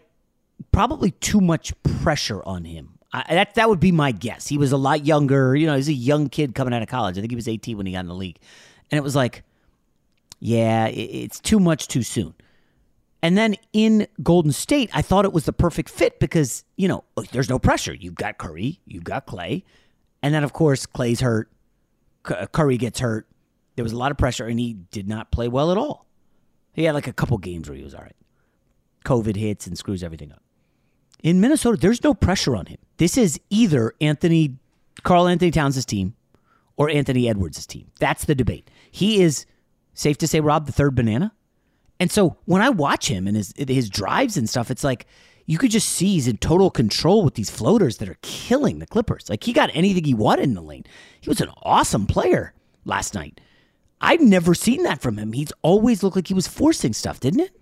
probably 0.71 1.11
too 1.11 1.41
much 1.41 1.73
pressure 1.83 2.43
on 2.43 2.65
him. 2.65 2.99
I, 3.13 3.25
that 3.29 3.55
that 3.55 3.67
would 3.67 3.79
be 3.79 3.91
my 3.91 4.11
guess. 4.11 4.47
He 4.47 4.57
was 4.57 4.71
a 4.71 4.77
lot 4.77 5.05
younger. 5.05 5.55
You 5.55 5.67
know, 5.67 5.75
he's 5.75 5.89
a 5.89 5.93
young 5.93 6.29
kid 6.29 6.55
coming 6.55 6.73
out 6.73 6.81
of 6.81 6.87
college. 6.87 7.17
I 7.17 7.21
think 7.21 7.31
he 7.31 7.35
was 7.35 7.47
18 7.47 7.75
when 7.75 7.85
he 7.85 7.91
got 7.91 8.01
in 8.01 8.07
the 8.07 8.15
league, 8.15 8.37
and 8.89 8.97
it 8.97 9.01
was 9.01 9.15
like, 9.15 9.43
yeah, 10.39 10.87
it, 10.87 10.99
it's 10.99 11.39
too 11.39 11.59
much 11.59 11.87
too 11.87 12.03
soon. 12.03 12.33
And 13.23 13.37
then 13.37 13.55
in 13.71 14.07
Golden 14.23 14.51
State, 14.51 14.89
I 14.93 15.01
thought 15.01 15.25
it 15.25 15.33
was 15.33 15.45
the 15.45 15.53
perfect 15.53 15.89
fit 15.89 16.19
because 16.19 16.63
you 16.75 16.87
know 16.87 17.03
oh, 17.17 17.23
there's 17.31 17.49
no 17.49 17.59
pressure. 17.59 17.93
You've 17.93 18.15
got 18.15 18.37
Curry, 18.37 18.79
you've 18.85 19.03
got 19.03 19.25
Clay, 19.25 19.63
and 20.21 20.33
then 20.33 20.43
of 20.43 20.53
course 20.53 20.85
Clay's 20.85 21.21
hurt. 21.21 21.51
C- 22.27 22.33
uh, 22.33 22.47
Curry 22.47 22.77
gets 22.77 22.99
hurt. 22.99 23.27
There 23.75 23.83
was 23.83 23.93
a 23.93 23.97
lot 23.97 24.11
of 24.11 24.17
pressure, 24.17 24.45
and 24.45 24.59
he 24.59 24.73
did 24.73 25.07
not 25.07 25.31
play 25.31 25.47
well 25.47 25.71
at 25.71 25.77
all. 25.77 26.07
He 26.73 26.83
had 26.83 26.95
like 26.95 27.07
a 27.07 27.13
couple 27.13 27.37
games 27.37 27.69
where 27.69 27.77
he 27.77 27.83
was 27.83 27.93
all 27.93 28.01
right. 28.01 28.15
COVID 29.05 29.35
hits 29.35 29.67
and 29.67 29.77
screws 29.77 30.03
everything 30.03 30.31
up. 30.31 30.41
In 31.23 31.39
Minnesota, 31.39 31.77
there's 31.77 32.03
no 32.03 32.13
pressure 32.13 32.55
on 32.55 32.65
him. 32.65 32.77
This 32.97 33.17
is 33.17 33.39
either 33.49 33.93
Anthony, 34.01 34.57
Karl 35.03 35.27
Anthony 35.27 35.51
Towns' 35.51 35.85
team 35.85 36.15
or 36.77 36.89
Anthony 36.89 37.29
Edwards' 37.29 37.65
team. 37.65 37.91
That's 37.99 38.25
the 38.25 38.35
debate. 38.35 38.69
He 38.89 39.21
is, 39.21 39.45
safe 39.93 40.17
to 40.19 40.27
say, 40.27 40.39
Rob, 40.39 40.65
the 40.65 40.71
third 40.71 40.95
banana. 40.95 41.33
And 42.01 42.11
so 42.11 42.35
when 42.45 42.63
I 42.63 42.69
watch 42.69 43.07
him 43.07 43.27
and 43.27 43.37
his 43.37 43.53
his 43.55 43.87
drives 43.87 44.35
and 44.35 44.49
stuff, 44.49 44.71
it's 44.71 44.83
like 44.83 45.05
you 45.45 45.59
could 45.59 45.69
just 45.69 45.87
see 45.87 46.13
he's 46.13 46.27
in 46.27 46.37
total 46.37 46.71
control 46.71 47.23
with 47.23 47.35
these 47.35 47.51
floaters 47.51 47.97
that 47.97 48.09
are 48.09 48.17
killing 48.23 48.79
the 48.79 48.87
Clippers. 48.87 49.29
Like 49.29 49.43
he 49.43 49.53
got 49.53 49.69
anything 49.75 50.05
he 50.05 50.15
wanted 50.15 50.45
in 50.45 50.55
the 50.55 50.63
lane. 50.63 50.83
He 51.21 51.29
was 51.29 51.41
an 51.41 51.51
awesome 51.61 52.07
player 52.07 52.55
last 52.85 53.13
night. 53.13 53.39
I've 54.01 54.19
never 54.19 54.55
seen 54.55 54.81
that 54.81 54.99
from 54.99 55.19
him. 55.19 55.33
He's 55.33 55.53
always 55.61 56.01
looked 56.01 56.15
like 56.15 56.27
he 56.27 56.33
was 56.33 56.47
forcing 56.47 56.91
stuff, 56.93 57.19
didn't 57.19 57.41
it? 57.41 57.55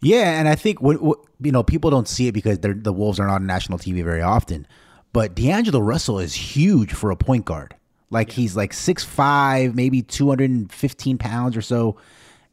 Yeah, 0.00 0.40
and 0.40 0.48
I 0.48 0.56
think 0.56 0.82
what, 0.82 1.00
what 1.00 1.20
you 1.40 1.52
know 1.52 1.62
people 1.62 1.92
don't 1.92 2.08
see 2.08 2.26
it 2.26 2.32
because 2.32 2.58
they're, 2.58 2.74
the 2.74 2.92
Wolves 2.92 3.20
are 3.20 3.28
not 3.28 3.36
on 3.36 3.46
national 3.46 3.78
TV 3.78 4.02
very 4.02 4.22
often. 4.22 4.66
But 5.12 5.36
D'Angelo 5.36 5.78
Russell 5.78 6.18
is 6.18 6.34
huge 6.34 6.92
for 6.94 7.12
a 7.12 7.16
point 7.16 7.44
guard. 7.44 7.76
Like 8.10 8.32
he's 8.32 8.56
like 8.56 8.72
6'5", 8.72 9.74
maybe 9.74 10.02
two 10.02 10.28
hundred 10.28 10.50
and 10.50 10.72
fifteen 10.72 11.16
pounds 11.16 11.56
or 11.56 11.62
so, 11.62 11.96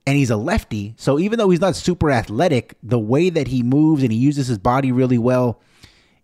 and 0.08 0.18
he's 0.18 0.30
a 0.30 0.38
lefty. 0.38 0.94
So 0.98 1.20
even 1.20 1.40
though 1.40 1.50
he's 1.50 1.62
not 1.62 1.76
super 1.76 2.12
athletic, 2.12 2.78
the 2.84 3.00
way 3.00 3.30
that 3.30 3.48
he 3.48 3.64
moves 3.64 4.04
and 4.04 4.12
he 4.12 4.18
uses 4.18 4.48
his 4.48 4.58
body 4.58 4.92
really 4.92 5.18
well, 5.18 5.62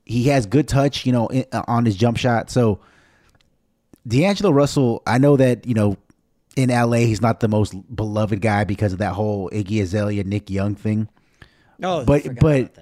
he 0.06 0.26
has 0.26 0.46
good 0.46 0.68
touch. 0.68 1.06
You 1.06 1.12
know, 1.12 1.28
in, 1.28 1.46
uh, 1.52 1.64
on 1.68 1.86
his 1.86 1.96
jump 1.96 2.18
shot. 2.18 2.50
So 2.50 2.80
D'Angelo 4.08 4.52
Russell, 4.52 5.02
I 5.06 5.18
know 5.18 5.38
that 5.38 5.66
you 5.66 5.74
know 5.74 5.98
in 6.56 6.70
LA 6.70 6.98
he's 6.98 7.22
not 7.22 7.40
the 7.40 7.48
most 7.48 7.74
beloved 7.96 8.42
guy 8.42 8.64
because 8.64 8.94
of 8.94 9.00
that 9.00 9.14
whole 9.14 9.50
Iggy 9.50 9.82
Azalea 9.82 10.24
Nick 10.24 10.50
Young 10.50 10.76
thing. 10.76 11.08
Oh, 11.84 12.06
but 12.06 12.40
but 12.40 12.76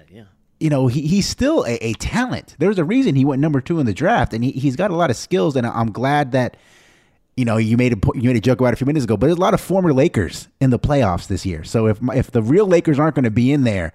you 0.58 0.68
know 0.68 0.86
he, 0.86 1.06
he's 1.06 1.26
still 1.26 1.64
a, 1.64 1.76
a 1.84 1.92
talent. 1.94 2.56
There's 2.58 2.78
a 2.78 2.84
reason 2.84 3.14
he 3.14 3.24
went 3.24 3.40
number 3.40 3.60
two 3.60 3.80
in 3.80 3.86
the 3.86 3.94
draft, 3.94 4.34
and 4.34 4.44
he, 4.44 4.50
he's 4.50 4.76
got 4.76 4.90
a 4.90 4.96
lot 4.96 5.10
of 5.10 5.16
skills. 5.16 5.56
And 5.56 5.66
I'm 5.66 5.92
glad 5.92 6.32
that 6.32 6.56
you 7.36 7.44
know 7.44 7.56
you 7.56 7.76
made 7.76 7.92
a 7.92 7.98
you 8.14 8.28
made 8.28 8.36
a 8.36 8.40
joke 8.40 8.60
about 8.60 8.68
it 8.68 8.74
a 8.74 8.76
few 8.76 8.86
minutes 8.86 9.04
ago. 9.04 9.16
But 9.16 9.26
there's 9.26 9.38
a 9.38 9.40
lot 9.40 9.54
of 9.54 9.60
former 9.60 9.92
Lakers 9.92 10.48
in 10.60 10.70
the 10.70 10.78
playoffs 10.78 11.26
this 11.26 11.46
year. 11.46 11.64
So 11.64 11.86
if 11.86 11.98
if 12.14 12.30
the 12.30 12.42
real 12.42 12.66
Lakers 12.66 12.98
aren't 12.98 13.14
going 13.14 13.24
to 13.24 13.30
be 13.30 13.52
in 13.52 13.64
there, 13.64 13.92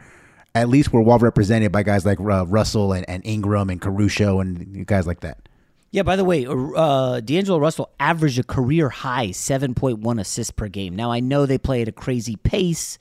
at 0.53 0.69
least 0.69 0.93
we're 0.93 1.01
well 1.01 1.19
represented 1.19 1.71
by 1.71 1.83
guys 1.83 2.05
like 2.05 2.19
uh, 2.19 2.45
Russell 2.45 2.93
and, 2.93 3.07
and 3.09 3.25
Ingram 3.25 3.69
and 3.69 3.81
Caruso 3.81 4.39
and 4.39 4.85
guys 4.87 5.05
like 5.05 5.19
that. 5.19 5.49
Yeah, 5.91 6.03
by 6.03 6.17
the 6.17 6.25
way, 6.25 6.45
uh, 6.45 7.21
D'Angelo 7.21 7.57
Russell 7.57 7.89
averaged 8.01 8.37
a 8.37 8.43
career 8.43 8.89
high 8.89 9.27
7.1 9.27 10.19
assists 10.19 10.51
per 10.51 10.67
game. 10.67 10.93
Now, 10.93 11.09
I 11.09 11.21
know 11.21 11.45
they 11.45 11.57
play 11.57 11.81
at 11.83 11.87
a 11.87 11.93
crazy 11.93 12.35
pace, 12.35 12.97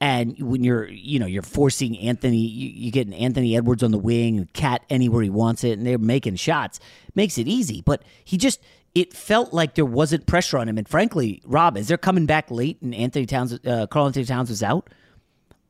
And 0.00 0.38
when 0.40 0.62
you're, 0.62 0.88
you 0.88 1.18
know, 1.18 1.26
you're 1.26 1.42
forcing 1.42 1.98
Anthony, 1.98 2.38
you, 2.38 2.68
you 2.68 2.90
get 2.92 3.12
Anthony 3.12 3.56
Edwards 3.56 3.82
on 3.82 3.90
the 3.90 3.98
wing, 3.98 4.48
KAT 4.52 4.84
anywhere 4.88 5.22
he 5.22 5.30
wants 5.30 5.64
it, 5.64 5.78
and 5.78 5.86
they're 5.86 5.98
making 5.98 6.36
shots. 6.36 6.78
Makes 7.16 7.38
it 7.38 7.48
easy, 7.48 7.82
but 7.84 8.02
he 8.24 8.36
just 8.36 8.60
it 8.94 9.12
felt 9.14 9.52
like 9.52 9.74
there 9.74 9.84
wasn't 9.84 10.26
pressure 10.26 10.58
on 10.58 10.68
him. 10.68 10.78
And 10.78 10.88
frankly, 10.88 11.40
Rob, 11.44 11.76
as 11.76 11.88
they're 11.88 11.96
coming 11.98 12.26
back 12.26 12.50
late 12.50 12.80
and 12.82 12.94
Anthony 12.94 13.26
Towns, 13.26 13.52
uh, 13.64 13.86
Karl 13.88 14.06
Anthony 14.06 14.24
Towns 14.24 14.50
was 14.50 14.62
out, 14.62 14.90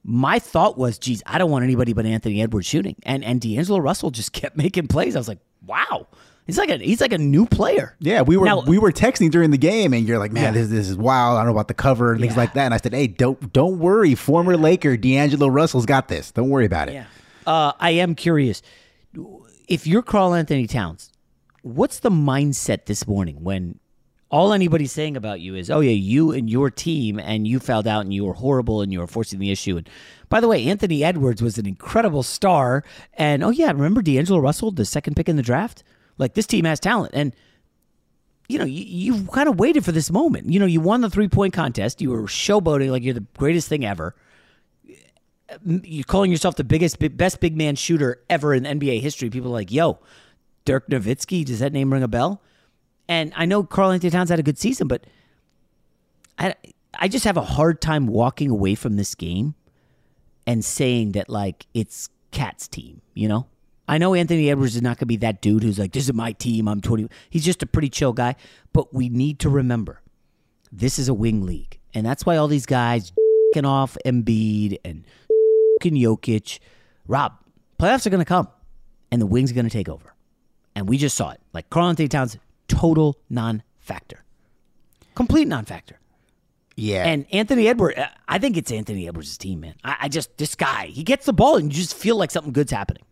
my 0.05 0.39
thought 0.39 0.79
was, 0.79 0.99
geez, 0.99 1.23
I 1.27 1.37
don't 1.39 1.51
want 1.51 1.65
anybody 1.65 1.93
but 1.93 2.07
Anthony 2.07 2.41
Edwards 2.43 2.67
shooting. 2.67 2.97
And 3.03 3.25
and 3.25 3.41
D'Angelo 3.41 3.79
Russell 3.81 4.11
just 4.11 4.33
kept 4.41 4.57
making 4.57 4.87
plays. 4.89 5.17
I 5.17 5.19
was 5.19 5.29
like, 5.29 5.41
wow. 5.67 6.07
He's 6.47 6.57
like 6.57 6.71
a 6.71 6.79
he's 6.79 7.03
like 7.03 7.13
a 7.13 7.19
new 7.19 7.45
player. 7.45 7.95
Yeah, 8.01 8.23
we 8.23 8.39
were 8.39 8.47
Now- 8.47 8.63
we 8.63 8.79
were 8.79 8.91
texting 8.91 9.31
during 9.31 9.51
the 9.51 9.59
game, 9.59 9.93
and 9.93 10.09
you're 10.09 10.19
like, 10.19 10.33
"Man, 10.33 10.45
Yeah. 10.45 10.51
this 10.63 10.69
this 10.71 10.89
is 10.89 10.97
wild. 10.97 11.37
I 11.37 11.41
don't 11.41 11.49
know 11.49 11.53
about 11.53 11.69
the 11.69 11.75
cover 11.75 12.13
and 12.13 12.23
things 12.23 12.33
Yeah. 12.37 12.39
like 12.41 12.55
that." 12.55 12.65
And 12.65 12.73
I 12.73 12.79
said, 12.79 12.95
"Hey, 12.95 13.07
don't 13.07 13.53
don't 13.53 13.79
worry. 13.79 14.15
Former 14.15 14.57
Laker 14.57 14.97
D'Angelo 14.97 15.49
Russell's 15.49 15.85
got 15.85 16.09
this. 16.09 16.31
Don't 16.33 16.49
worry 16.49 16.65
about 16.65 16.89
it." 16.89 16.95
Yeah. 16.95 17.05
Uh, 17.47 17.73
I 17.79 17.91
am 17.91 18.15
curious. 18.15 18.63
If 19.69 19.87
you're 19.87 20.01
Karl 20.01 20.33
Anthony 20.35 20.67
Towns, 20.67 21.08
what's 21.69 22.01
the 22.01 22.11
mindset 22.11 22.87
this 22.87 23.07
morning 23.07 23.43
when 23.43 23.79
all 24.31 24.53
anybody's 24.53 24.93
saying 24.93 25.17
about 25.17 25.41
you 25.41 25.55
is, 25.55 25.71
oh, 25.71 25.81
yeah, 25.81 25.91
you 25.91 26.33
and 26.33 26.51
your 26.51 26.71
team, 26.71 27.19
and 27.19 27.47
you 27.47 27.59
fouled 27.59 27.87
out 27.87 28.03
and 28.03 28.13
you 28.13 28.25
were 28.25 28.35
horrible 28.35 28.83
and 28.83 28.93
you 28.93 29.01
were 29.01 29.07
forcing 29.07 29.39
the 29.39 29.51
issue. 29.51 29.77
And 29.77 29.89
by 30.29 30.41
the 30.41 30.49
way, 30.49 30.67
Anthony 30.67 31.03
Edwards 31.03 31.43
was 31.43 31.57
an 31.57 31.67
incredible 31.67 32.23
star. 32.23 32.85
And 33.15 33.43
oh, 33.43 33.51
yeah, 33.51 33.71
remember 33.71 34.03
D'Angelo 34.03 34.39
Russell, 34.39 34.71
the 34.71 34.85
second 34.85 35.17
pick 35.17 35.29
in 35.29 35.37
the 35.37 35.43
draft? 35.43 35.83
Like, 36.19 36.35
this 36.35 36.47
team 36.47 36.65
has 36.67 36.81
talent. 36.81 37.13
And 37.15 37.35
you 38.49 38.59
know, 38.59 38.65
you, 38.65 38.85
you 38.85 39.27
kind 39.27 39.49
of 39.49 39.59
waited 39.59 39.85
for 39.85 39.93
this 39.93 40.11
moment. 40.11 40.51
You 40.51 40.59
know, 40.59 40.67
you 40.67 40.81
won 40.81 41.03
the 41.03 41.11
three 41.11 41.29
point 41.29 41.53
contest. 41.53 42.01
You 42.01 42.11
were 42.11 42.23
showboating 42.23 42.91
like 42.91 43.03
you're 43.03 43.13
the 43.13 43.27
greatest 43.37 43.69
thing 43.69 43.85
ever 43.85 44.15
you're 45.65 46.05
calling 46.05 46.31
yourself 46.31 46.57
the 46.57 46.65
biggest, 46.65 46.99
best 47.17 47.41
big 47.41 47.57
man 47.57 47.77
shooter 47.77 48.23
ever 48.29 48.53
in 48.55 48.65
NBA 48.65 49.01
history. 49.01 49.31
People 49.31 49.51
are 49.51 49.55
like, 49.55 49.73
yo, 49.73 49.99
Dirk 50.69 50.87
Nowitzki, 50.91 51.47
does 51.47 51.61
that 51.61 51.73
name 51.73 51.91
ring 51.91 52.03
a 52.03 52.09
bell? 52.09 52.43
And 53.09 53.33
I 53.35 53.47
know 53.47 53.65
Karl 53.65 53.91
Anthony 53.91 54.11
Towns 54.11 54.29
had 54.29 54.39
a 54.39 54.43
good 54.43 54.59
season, 54.59 54.87
but 54.87 55.07
I, 56.39 56.55
I 56.93 57.09
just 57.09 57.25
have 57.25 57.39
a 57.39 57.43
hard 57.43 57.81
time 57.81 58.07
walking 58.07 58.51
away 58.51 58.75
from 58.75 58.97
this 58.97 59.15
game 59.15 59.55
and 60.47 60.63
saying 60.63 61.13
that 61.13 61.31
like 61.31 61.65
it's 61.73 62.11
KAT's 62.33 62.69
team, 62.69 63.01
you 63.15 63.29
know? 63.29 63.47
I 63.89 63.97
know 63.97 64.13
Anthony 64.13 64.51
Edwards 64.51 64.77
is 64.77 64.83
not 64.83 64.99
going 64.99 64.99
to 64.99 65.07
be 65.07 65.17
that 65.17 65.41
dude 65.41 65.63
who's 65.63 65.79
like, 65.79 65.93
this 65.93 66.05
is 66.05 66.13
my 66.13 66.33
team. 66.33 66.69
I'm 66.69 66.83
20. 66.83 67.09
He's 67.31 67.47
just 67.47 67.63
a 67.63 67.67
pretty 67.67 67.89
chill 67.89 68.13
guy. 68.13 68.37
But 68.75 68.93
we 68.93 69.09
need 69.09 69.39
to 69.39 69.49
remember 69.49 70.03
this 70.71 70.99
is 70.99 71.09
a 71.09 71.15
wing 71.15 71.47
league. 71.47 71.79
And 71.95 72.05
that's 72.05 72.27
why 72.27 72.37
all 72.37 72.47
these 72.47 72.67
guys 72.67 73.09
f***ing 73.55 73.65
off 73.65 73.97
Embiid 74.05 74.81
and 74.85 75.07
f***ing 75.81 75.95
Jokic. 75.95 76.59
Rob, 77.07 77.33
playoffs 77.81 78.07
are 78.07 78.11
going 78.11 78.21
to 78.21 78.27
come 78.27 78.49
and 79.11 79.23
the 79.23 79.27
wings 79.27 79.51
are 79.51 79.55
going 79.55 79.65
to 79.65 79.73
take 79.73 79.89
over. 79.89 80.15
And 80.79 80.89
we 80.89 80.97
just 80.97 81.17
saw 81.17 81.31
it. 81.31 81.41
Like 81.53 81.69
Karl 81.71 81.89
Anthony 81.89 82.09
Towns, 82.09 82.39
total 82.69 83.19
non 83.29 83.63
factor, 83.81 84.25
complete 85.15 85.49
non 85.49 85.65
factor. 85.65 85.99
Yeah. 86.77 87.05
And 87.05 87.27
Anthony 87.33 87.67
Edwards, 87.67 87.99
uh, 87.99 88.07
I 88.29 88.39
think 88.39 88.57
it's 88.57 88.71
Anthony 88.71 89.09
Edwards' 89.09 89.37
team, 89.37 89.61
man. 89.61 89.75
I, 89.83 89.97
I 90.03 90.09
just, 90.09 90.37
this 90.39 90.55
guy, 90.55 90.87
he 90.87 91.03
gets 91.03 91.27
the 91.27 91.33
ball 91.33 91.57
and 91.57 91.73
you 91.73 91.81
just 91.83 91.97
feel 91.97 92.15
like 92.15 92.31
something 92.31 92.53
good's 92.53 92.71
happening. 92.71 93.03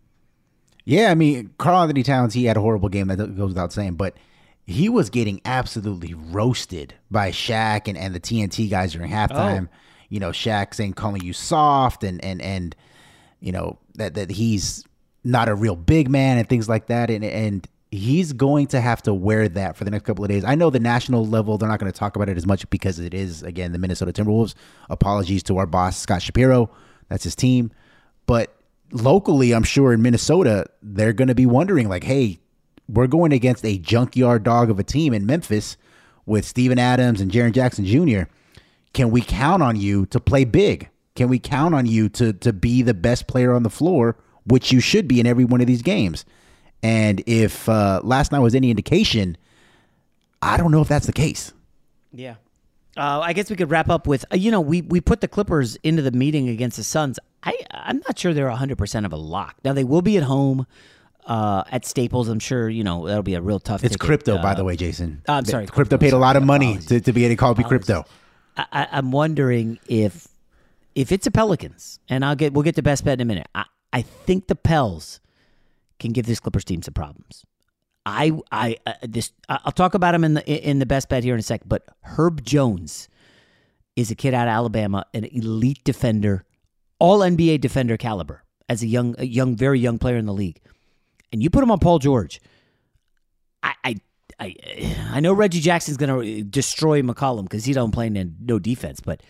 Yeah, 0.84 1.10
I 1.10 1.16
mean, 1.16 1.50
Karl 1.58 1.82
Anthony 1.82 2.04
Towns, 2.04 2.32
he 2.32 2.44
had 2.44 2.56
a 2.56 2.60
horrible 2.60 2.88
game 2.88 3.08
that 3.08 3.16
goes 3.16 3.48
without 3.48 3.72
saying, 3.72 3.94
but 3.94 4.16
he 4.66 4.88
was 4.88 5.10
getting 5.10 5.40
absolutely 5.44 6.14
roasted 6.14 6.94
by 7.10 7.32
Shaq 7.32 7.88
and, 7.88 7.98
and 7.98 8.14
the 8.14 8.20
TNT 8.20 8.70
guys 8.70 8.92
during 8.92 9.10
halftime. 9.10 9.66
Oh. 9.66 9.76
You 10.10 10.20
know, 10.20 10.30
Shaq 10.30 10.72
saying 10.72 10.92
calling 10.92 11.22
you 11.22 11.32
soft 11.32 12.04
and 12.04 12.24
and 12.24 12.40
and 12.40 12.76
you 13.40 13.50
know 13.50 13.78
that 13.96 14.14
that 14.14 14.30
he's 14.30 14.84
not 15.26 15.48
a 15.48 15.54
real 15.54 15.76
big 15.76 16.08
man 16.08 16.38
and 16.38 16.48
things 16.48 16.68
like 16.68 16.86
that. 16.86 17.10
And 17.10 17.24
and 17.24 17.66
he's 17.90 18.32
going 18.32 18.66
to 18.68 18.80
have 18.80 19.02
to 19.02 19.14
wear 19.14 19.48
that 19.48 19.76
for 19.76 19.84
the 19.84 19.90
next 19.90 20.04
couple 20.04 20.24
of 20.24 20.30
days. 20.30 20.44
I 20.44 20.54
know 20.54 20.70
the 20.70 20.80
national 20.80 21.26
level 21.26 21.56
they're 21.56 21.68
not 21.68 21.80
going 21.80 21.90
to 21.90 21.98
talk 21.98 22.16
about 22.16 22.28
it 22.28 22.36
as 22.36 22.46
much 22.46 22.68
because 22.70 22.98
it 22.98 23.14
is 23.14 23.42
again 23.42 23.72
the 23.72 23.78
Minnesota 23.78 24.12
Timberwolves. 24.12 24.54
Apologies 24.90 25.42
to 25.44 25.58
our 25.58 25.66
boss 25.66 25.98
Scott 25.98 26.22
Shapiro, 26.22 26.70
that's 27.08 27.24
his 27.24 27.34
team, 27.34 27.70
but 28.26 28.56
locally, 28.92 29.52
I'm 29.52 29.64
sure 29.64 29.92
in 29.92 30.02
Minnesota, 30.02 30.66
they're 30.82 31.12
going 31.12 31.28
to 31.28 31.34
be 31.34 31.46
wondering, 31.46 31.88
like, 31.88 32.04
hey, 32.04 32.38
we're 32.88 33.06
going 33.06 33.32
against 33.32 33.64
a 33.64 33.78
junkyard 33.78 34.44
dog 34.44 34.70
of 34.70 34.78
a 34.78 34.84
team 34.84 35.12
in 35.12 35.26
Memphis 35.26 35.76
with 36.24 36.44
Steven 36.44 36.78
Adams 36.78 37.20
and 37.20 37.30
Jaren 37.30 37.52
Jackson 37.52 37.84
Jr. 37.84 38.28
Can 38.92 39.10
we 39.10 39.20
count 39.20 39.62
on 39.62 39.76
you 39.76 40.06
to 40.06 40.20
play 40.20 40.44
big? 40.44 40.88
Can 41.14 41.28
we 41.28 41.38
count 41.38 41.74
on 41.74 41.86
you 41.86 42.08
to 42.10 42.32
to 42.34 42.52
be 42.52 42.82
the 42.82 42.94
best 42.94 43.26
player 43.26 43.54
on 43.54 43.62
the 43.62 43.70
floor, 43.70 44.16
which 44.46 44.72
you 44.72 44.80
should 44.80 45.06
be 45.08 45.20
in 45.20 45.26
every 45.26 45.44
one 45.44 45.60
of 45.60 45.66
these 45.66 45.82
games? 45.82 46.24
And 46.82 47.22
if 47.26 47.68
uh, 47.68 48.00
last 48.04 48.32
night 48.32 48.40
was 48.40 48.54
any 48.54 48.70
indication, 48.70 49.36
I 50.42 50.56
don't 50.56 50.70
know 50.70 50.82
if 50.82 50.88
that's 50.88 51.06
the 51.06 51.12
case. 51.12 51.52
Yeah. 52.12 52.34
Uh, 52.96 53.20
I 53.22 53.32
guess 53.34 53.50
we 53.50 53.56
could 53.56 53.70
wrap 53.70 53.90
up 53.90 54.06
with 54.06 54.24
uh, 54.32 54.36
you 54.36 54.50
know 54.50 54.60
we 54.60 54.80
we 54.82 55.00
put 55.02 55.20
the 55.20 55.28
Clippers 55.28 55.76
into 55.82 56.00
the 56.02 56.12
meeting 56.12 56.48
against 56.48 56.78
the 56.78 56.84
Suns. 56.84 57.18
I 57.42 57.54
I'm 57.70 57.98
not 58.08 58.18
sure 58.18 58.32
they're 58.32 58.48
100 58.48 58.78
percent 58.78 59.04
of 59.04 59.12
a 59.12 59.16
lock. 59.16 59.56
Now 59.64 59.74
they 59.74 59.84
will 59.84 60.00
be 60.00 60.16
at 60.16 60.22
home 60.22 60.66
uh, 61.26 61.64
at 61.70 61.84
Staples. 61.84 62.28
I'm 62.28 62.38
sure 62.38 62.70
you 62.70 62.84
know 62.84 63.06
that'll 63.06 63.22
be 63.22 63.34
a 63.34 63.42
real 63.42 63.60
tough. 63.60 63.84
It's 63.84 63.92
ticket. 63.94 64.06
crypto, 64.06 64.38
by 64.40 64.52
Uh, 64.52 64.54
the 64.54 64.64
way, 64.64 64.76
Jason. 64.76 65.20
I'm 65.28 65.44
sorry, 65.44 65.66
Crypto 65.66 65.98
paid 65.98 66.14
a 66.14 66.18
lot 66.18 66.36
of 66.36 66.42
money 66.44 66.78
to, 66.78 67.00
to 67.00 67.12
be 67.12 67.24
able 67.26 67.32
to 67.32 67.36
call 67.36 67.54
crypto. 67.54 68.06
I, 68.56 68.64
I- 68.72 68.88
I'm 68.92 69.10
wondering 69.12 69.78
if 69.88 70.26
if 70.94 71.12
it's 71.12 71.26
a 71.26 71.30
Pelicans, 71.30 71.98
and 72.08 72.24
I'll 72.24 72.36
get 72.36 72.54
we'll 72.54 72.62
get 72.62 72.76
to 72.76 72.82
best 72.82 73.04
bet 73.04 73.14
in 73.14 73.20
a 73.20 73.24
minute. 73.26 73.46
I, 73.54 73.64
I 73.96 74.02
think 74.02 74.48
the 74.48 74.54
Pels 74.54 75.20
can 75.98 76.12
give 76.12 76.26
this 76.26 76.38
Clippers 76.38 76.66
team 76.66 76.82
some 76.82 76.92
problems. 76.92 77.46
I 78.04 78.38
I 78.52 78.76
uh, 78.84 78.92
this 79.02 79.32
I'll 79.48 79.72
talk 79.72 79.94
about 79.94 80.14
him 80.14 80.22
in 80.22 80.34
the 80.34 80.46
in 80.46 80.80
the 80.80 80.86
best 80.86 81.08
bet 81.08 81.24
here 81.24 81.32
in 81.32 81.40
a 81.40 81.42
sec. 81.42 81.62
But 81.64 81.86
Herb 82.02 82.44
Jones 82.44 83.08
is 83.96 84.10
a 84.10 84.14
kid 84.14 84.34
out 84.34 84.48
of 84.48 84.52
Alabama, 84.52 85.06
an 85.14 85.24
elite 85.24 85.82
defender, 85.82 86.44
all 86.98 87.20
NBA 87.20 87.62
defender 87.62 87.96
caliber 87.96 88.44
as 88.68 88.82
a 88.82 88.86
young 88.86 89.14
a 89.18 89.24
young 89.24 89.56
very 89.56 89.80
young 89.80 89.98
player 89.98 90.18
in 90.18 90.26
the 90.26 90.34
league. 90.34 90.60
And 91.32 91.42
you 91.42 91.48
put 91.48 91.62
him 91.62 91.70
on 91.70 91.78
Paul 91.78 91.98
George. 91.98 92.38
I 93.62 93.72
I 93.82 93.96
I, 94.38 94.54
I 95.12 95.20
know 95.20 95.32
Reggie 95.32 95.60
Jackson's 95.60 95.96
going 95.96 96.20
to 96.20 96.44
destroy 96.44 97.00
McCollum 97.00 97.44
because 97.44 97.64
he 97.64 97.72
don't 97.72 97.92
play 97.92 98.10
no 98.10 98.58
defense, 98.58 99.00
but 99.00 99.22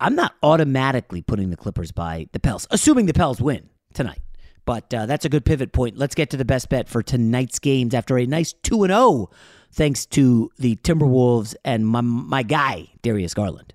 I'm 0.00 0.14
not 0.14 0.32
automatically 0.42 1.20
putting 1.20 1.50
the 1.50 1.56
Clippers 1.58 1.92
by 1.92 2.28
the 2.32 2.40
Pels, 2.40 2.66
assuming 2.70 3.04
the 3.04 3.12
Pels 3.12 3.42
win 3.42 3.68
tonight. 3.94 4.20
But 4.64 4.92
uh, 4.94 5.06
that's 5.06 5.24
a 5.24 5.28
good 5.28 5.44
pivot 5.44 5.72
point. 5.72 5.96
Let's 5.96 6.14
get 6.14 6.30
to 6.30 6.36
the 6.36 6.44
best 6.44 6.68
bet 6.68 6.88
for 6.88 7.02
tonight's 7.02 7.58
games 7.58 7.94
after 7.94 8.18
a 8.18 8.26
nice 8.26 8.52
2 8.52 8.84
and 8.84 8.92
0 8.92 9.30
thanks 9.72 10.06
to 10.06 10.50
the 10.58 10.76
Timberwolves 10.76 11.54
and 11.64 11.86
my, 11.86 12.00
my 12.00 12.42
guy 12.42 12.88
Darius 13.02 13.34
Garland. 13.34 13.74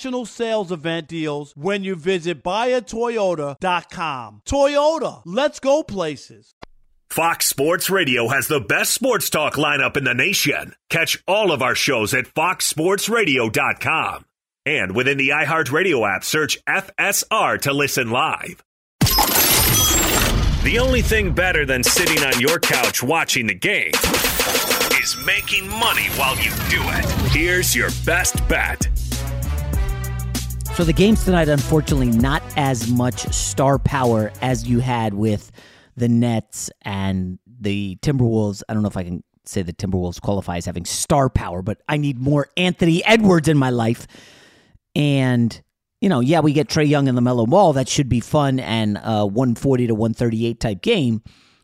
sales 0.25 0.71
event 0.71 1.07
deals 1.07 1.53
when 1.55 1.83
you 1.83 1.95
visit 1.95 2.43
buyatoyota.com. 2.43 4.41
Toyota, 4.45 5.21
let's 5.25 5.59
go 5.59 5.83
places. 5.83 6.53
Fox 7.11 7.47
Sports 7.47 7.89
Radio 7.89 8.29
has 8.29 8.47
the 8.47 8.61
best 8.61 8.93
sports 8.93 9.29
talk 9.29 9.55
lineup 9.55 9.97
in 9.97 10.05
the 10.05 10.13
nation. 10.13 10.73
Catch 10.89 11.21
all 11.27 11.51
of 11.51 11.61
our 11.61 11.75
shows 11.75 12.13
at 12.13 12.23
foxsportsradio.com. 12.25 14.25
And 14.65 14.95
within 14.95 15.17
the 15.17 15.29
iHeartRadio 15.29 16.15
app, 16.15 16.23
search 16.23 16.57
FSR 16.65 17.59
to 17.61 17.73
listen 17.73 18.11
live. 18.11 18.63
The 20.63 20.77
only 20.79 21.01
thing 21.01 21.33
better 21.33 21.65
than 21.65 21.83
sitting 21.83 22.23
on 22.23 22.39
your 22.39 22.59
couch 22.59 23.03
watching 23.03 23.47
the 23.47 23.55
game 23.55 23.91
is 25.01 25.17
making 25.25 25.67
money 25.67 26.05
while 26.15 26.37
you 26.37 26.51
do 26.69 26.81
it. 26.83 27.05
Here's 27.31 27.75
your 27.75 27.89
best 28.05 28.47
bet. 28.47 28.87
So 30.75 30.85
the 30.85 30.93
games 30.93 31.25
tonight, 31.25 31.47
unfortunately, 31.47 32.09
not 32.09 32.41
as 32.55 32.89
much 32.89 33.31
star 33.33 33.77
power 33.77 34.31
as 34.41 34.67
you 34.67 34.79
had 34.79 35.13
with 35.13 35.51
the 35.95 36.07
Nets 36.07 36.71
and 36.81 37.37
the 37.45 37.97
Timberwolves. 38.01 38.63
I 38.67 38.73
don't 38.73 38.81
know 38.81 38.89
if 38.89 38.97
I 38.97 39.03
can 39.03 39.23
say 39.45 39.61
the 39.61 39.73
Timberwolves 39.73 40.19
qualify 40.19 40.57
as 40.57 40.65
having 40.65 40.85
star 40.85 41.29
power, 41.29 41.61
but 41.61 41.81
I 41.87 41.97
need 41.97 42.17
more 42.17 42.49
Anthony 42.57 43.03
Edwards 43.05 43.47
in 43.47 43.57
my 43.57 43.69
life. 43.69 44.07
And 44.95 45.61
you 45.99 46.09
know, 46.09 46.19
yeah, 46.19 46.39
we 46.39 46.51
get 46.51 46.67
Trae 46.67 46.87
Young 46.89 47.07
and 47.07 47.17
LaMelo 47.17 47.47
Ball. 47.47 47.73
That 47.73 47.87
should 47.87 48.09
be 48.09 48.19
fun 48.19 48.59
and 48.59 48.97
a 49.03 49.25
140 49.25 49.87
to 49.87 49.93
138 49.93 50.59
type 50.59 50.81
game. 50.81 51.21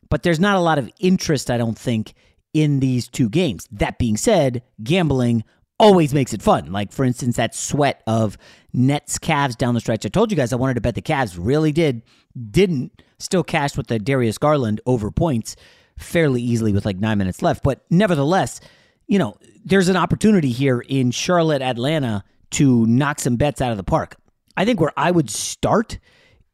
But 0.10 0.22
there's 0.24 0.40
not 0.40 0.58
a 0.58 0.62
lot 0.62 0.78
of 0.78 0.92
interest, 1.00 1.50
I 1.50 1.58
don't 1.58 1.78
think, 1.78 2.14
in 2.54 2.80
these 2.80 3.08
two 3.08 3.30
games. 3.30 3.68
That 3.72 3.98
being 3.98 4.16
said, 4.16 4.62
gambling 4.84 5.44
always 5.80 6.14
makes 6.14 6.34
it 6.34 6.42
fun. 6.42 6.72
Like, 6.72 6.92
for 6.92 7.06
instance, 7.06 7.36
that 7.38 7.56
sweat 7.56 8.02
of 8.08 8.38
Nets 8.74 9.18
Cavs 9.18 9.56
down 9.58 9.74
the 9.74 9.80
stretch. 9.80 10.06
I 10.06 10.10
told 10.10 10.32
you 10.32 10.38
guys 10.38 10.54
I 10.54 10.58
wanted 10.58 10.76
to 10.76 10.82
bet 10.82 10.96
the 10.96 11.02
Cavs, 11.02 11.38
really 11.40 11.72
did. 11.72 12.04
Didn't. 12.50 13.02
Still 13.20 13.44
cashed 13.44 13.78
with 13.78 13.88
the 13.88 13.98
Darius 13.98 14.38
Garland 14.38 14.82
over 14.86 15.10
points 15.10 15.56
fairly 15.98 16.42
easily 16.42 16.72
with 16.74 16.86
like 16.86 16.98
nine 16.98 17.18
minutes 17.18 17.42
left. 17.42 17.64
But 17.64 17.84
nevertheless, 17.90 18.62
you 19.08 19.18
know, 19.18 19.38
there's 19.66 19.90
an 19.90 19.96
opportunity 19.96 20.52
here 20.52 20.80
in 20.80 21.12
Charlotte, 21.12 21.62
Atlanta 21.62 22.24
to 22.52 22.86
knock 22.86 23.20
some 23.20 23.36
bets 23.36 23.62
out 23.62 23.72
of 23.72 23.78
the 23.78 23.84
park. 23.84 24.16
I 24.56 24.66
think 24.66 24.80
where 24.80 24.94
I 24.96 25.12
would 25.12 25.30
start 25.30 26.00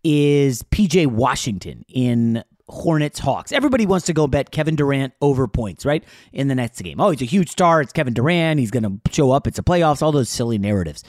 is 0.04 0.64
PJ 0.64 1.08
Washington 1.08 1.86
in 1.88 2.44
Hornets 2.74 3.20
Hawks. 3.20 3.52
Everybody 3.52 3.86
wants 3.86 4.06
to 4.08 4.14
go 4.14 4.28
bet 4.28 4.52
Kevin 4.52 4.76
Durant 4.76 5.14
over 5.22 5.48
points, 5.48 5.86
right? 5.86 6.04
In 6.34 6.48
the 6.48 6.56
next 6.56 6.82
game. 6.82 7.00
Oh, 7.00 7.12
he's 7.12 7.22
a 7.22 7.26
huge 7.26 7.50
star. 7.50 7.82
It's 7.82 7.94
Kevin 7.94 8.14
Durant. 8.14 8.60
He's 8.60 8.72
going 8.72 8.84
to 8.84 9.14
show 9.14 9.32
up. 9.32 9.48
It's 9.48 9.60
a 9.60 9.64
playoffs. 9.64 10.02
All 10.02 10.12
those 10.12 10.30
silly 10.30 10.58
narratives. 10.58 11.04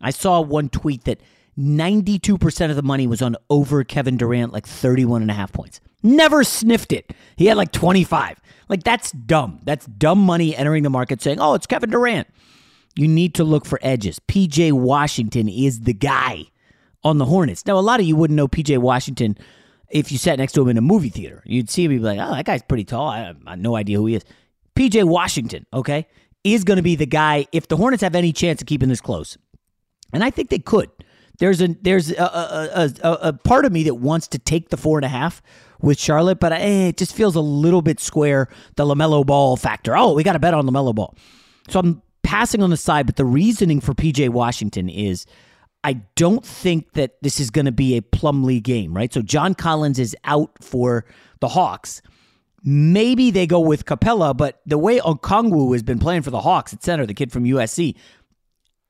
I 0.00 0.10
saw 0.10 0.40
one 0.40 0.68
tweet 0.68 1.04
that 1.04 1.20
92% 1.58 2.70
of 2.70 2.76
the 2.76 2.82
money 2.82 3.06
was 3.06 3.22
on 3.22 3.36
over 3.48 3.84
Kevin 3.84 4.16
Durant, 4.16 4.52
like 4.52 4.66
31 4.66 5.22
and 5.22 5.30
a 5.30 5.34
half 5.34 5.52
points. 5.52 5.80
Never 6.02 6.44
sniffed 6.44 6.92
it. 6.92 7.12
He 7.36 7.46
had 7.46 7.56
like 7.56 7.72
25. 7.72 8.40
Like, 8.68 8.82
that's 8.82 9.12
dumb. 9.12 9.60
That's 9.62 9.86
dumb 9.86 10.18
money 10.18 10.56
entering 10.56 10.82
the 10.82 10.90
market 10.90 11.22
saying, 11.22 11.38
oh, 11.40 11.54
it's 11.54 11.66
Kevin 11.66 11.90
Durant. 11.90 12.28
You 12.96 13.08
need 13.08 13.34
to 13.36 13.44
look 13.44 13.66
for 13.66 13.78
edges. 13.82 14.20
PJ 14.28 14.72
Washington 14.72 15.48
is 15.48 15.80
the 15.80 15.94
guy 15.94 16.46
on 17.02 17.18
the 17.18 17.24
Hornets. 17.26 17.66
Now, 17.66 17.78
a 17.78 17.80
lot 17.80 18.00
of 18.00 18.06
you 18.06 18.16
wouldn't 18.16 18.36
know 18.36 18.48
PJ 18.48 18.78
Washington 18.78 19.38
if 19.94 20.10
you 20.10 20.18
sat 20.18 20.38
next 20.38 20.52
to 20.52 20.60
him 20.60 20.68
in 20.68 20.76
a 20.76 20.82
movie 20.82 21.08
theater. 21.08 21.40
You'd 21.46 21.70
see 21.70 21.84
him 21.84 21.92
be 21.92 21.98
like, 22.00 22.18
oh, 22.20 22.34
that 22.34 22.44
guy's 22.44 22.62
pretty 22.62 22.84
tall. 22.84 23.08
I 23.08 23.20
have 23.20 23.58
no 23.58 23.76
idea 23.76 23.96
who 23.96 24.06
he 24.06 24.16
is. 24.16 24.24
PJ 24.76 25.04
Washington, 25.04 25.64
okay, 25.72 26.06
is 26.42 26.64
going 26.64 26.78
to 26.78 26.82
be 26.82 26.96
the 26.96 27.06
guy 27.06 27.46
if 27.52 27.68
the 27.68 27.76
Hornets 27.76 28.02
have 28.02 28.16
any 28.16 28.32
chance 28.32 28.60
of 28.60 28.66
keeping 28.66 28.88
this 28.88 29.00
close. 29.00 29.38
And 30.12 30.24
I 30.24 30.30
think 30.30 30.50
they 30.50 30.58
could. 30.58 30.90
There's 31.38 31.62
a 31.62 31.68
there's 31.80 32.12
a, 32.12 32.22
a, 32.22 32.90
a, 33.02 33.12
a 33.28 33.32
part 33.32 33.64
of 33.64 33.72
me 33.72 33.84
that 33.84 33.94
wants 33.94 34.28
to 34.28 34.38
take 34.38 34.68
the 34.68 34.76
four 34.76 34.98
and 34.98 35.04
a 35.04 35.08
half 35.08 35.42
with 35.80 35.98
Charlotte, 35.98 36.40
but 36.40 36.52
eh, 36.52 36.88
it 36.88 36.96
just 36.96 37.14
feels 37.14 37.36
a 37.36 37.40
little 37.40 37.82
bit 37.82 38.00
square. 38.00 38.48
The 38.76 38.84
LaMelo 38.84 39.24
Ball 39.24 39.56
factor. 39.56 39.96
Oh, 39.96 40.12
we 40.12 40.22
got 40.22 40.34
to 40.34 40.38
bet 40.38 40.54
on 40.54 40.66
LaMelo 40.66 40.94
Ball. 40.94 41.14
So 41.68 41.80
I'm 41.80 42.02
passing 42.22 42.62
on 42.62 42.70
the 42.70 42.76
side, 42.76 43.06
but 43.06 43.16
the 43.16 43.24
reasoning 43.24 43.80
for 43.80 43.94
PJ 43.94 44.28
Washington 44.30 44.88
is 44.88 45.26
I 45.84 46.00
don't 46.16 46.44
think 46.44 46.94
that 46.94 47.22
this 47.22 47.38
is 47.38 47.50
going 47.50 47.66
to 47.66 47.72
be 47.72 47.96
a 47.96 48.00
Plumlee 48.00 48.62
game, 48.62 48.94
right? 48.94 49.12
So 49.12 49.20
John 49.20 49.54
Collins 49.54 49.98
is 49.98 50.16
out 50.24 50.50
for 50.62 51.04
the 51.40 51.48
Hawks. 51.48 52.00
Maybe 52.64 53.30
they 53.30 53.46
go 53.46 53.60
with 53.60 53.84
Capela, 53.84 54.34
but 54.34 54.62
the 54.64 54.78
way 54.78 54.98
Okongwu 54.98 55.74
has 55.74 55.82
been 55.82 55.98
playing 55.98 56.22
for 56.22 56.30
the 56.30 56.40
Hawks 56.40 56.72
at 56.72 56.82
center, 56.82 57.04
the 57.04 57.12
kid 57.12 57.30
from 57.30 57.44
USC, 57.44 57.94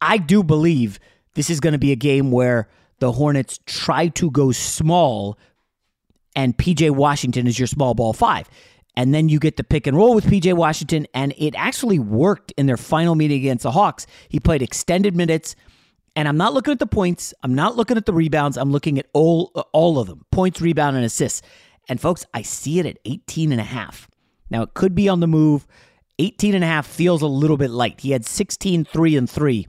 I 0.00 0.18
do 0.18 0.44
believe 0.44 1.00
this 1.34 1.50
is 1.50 1.58
going 1.58 1.72
to 1.72 1.78
be 1.78 1.90
a 1.90 1.96
game 1.96 2.30
where 2.30 2.68
the 3.00 3.10
Hornets 3.10 3.58
try 3.66 4.06
to 4.08 4.30
go 4.30 4.52
small 4.52 5.36
and 6.36 6.56
PJ 6.56 6.90
Washington 6.92 7.48
is 7.48 7.58
your 7.58 7.66
small 7.66 7.94
ball 7.94 8.12
five. 8.12 8.48
And 8.96 9.12
then 9.12 9.28
you 9.28 9.40
get 9.40 9.56
the 9.56 9.64
pick 9.64 9.88
and 9.88 9.96
roll 9.96 10.14
with 10.14 10.26
PJ 10.26 10.54
Washington, 10.54 11.08
and 11.12 11.34
it 11.36 11.54
actually 11.56 11.98
worked 11.98 12.52
in 12.56 12.66
their 12.66 12.76
final 12.76 13.16
meeting 13.16 13.38
against 13.38 13.64
the 13.64 13.72
Hawks. 13.72 14.06
He 14.28 14.38
played 14.38 14.62
extended 14.62 15.16
minutes, 15.16 15.56
and 16.16 16.28
I'm 16.28 16.36
not 16.36 16.54
looking 16.54 16.72
at 16.72 16.78
the 16.78 16.86
points, 16.86 17.34
I'm 17.42 17.54
not 17.54 17.76
looking 17.76 17.96
at 17.96 18.06
the 18.06 18.12
rebounds, 18.12 18.56
I'm 18.56 18.70
looking 18.70 18.98
at 18.98 19.06
all 19.12 19.46
all 19.72 19.98
of 19.98 20.06
them 20.06 20.24
points, 20.30 20.60
rebound, 20.60 20.96
and 20.96 21.04
assists. 21.04 21.42
And 21.88 22.00
folks, 22.00 22.24
I 22.32 22.42
see 22.42 22.78
it 22.78 22.86
at 22.86 22.98
18 23.04 23.52
and 23.52 23.60
a 23.60 23.64
half. 23.64 24.08
Now 24.50 24.62
it 24.62 24.74
could 24.74 24.94
be 24.94 25.08
on 25.08 25.20
the 25.20 25.26
move. 25.26 25.66
18 26.18 26.54
and 26.54 26.64
a 26.64 26.66
half 26.66 26.86
feels 26.86 27.22
a 27.22 27.26
little 27.26 27.56
bit 27.56 27.70
light. 27.70 28.00
He 28.00 28.12
had 28.12 28.24
16, 28.24 28.84
3, 28.84 29.16
and 29.16 29.28
3 29.28 29.66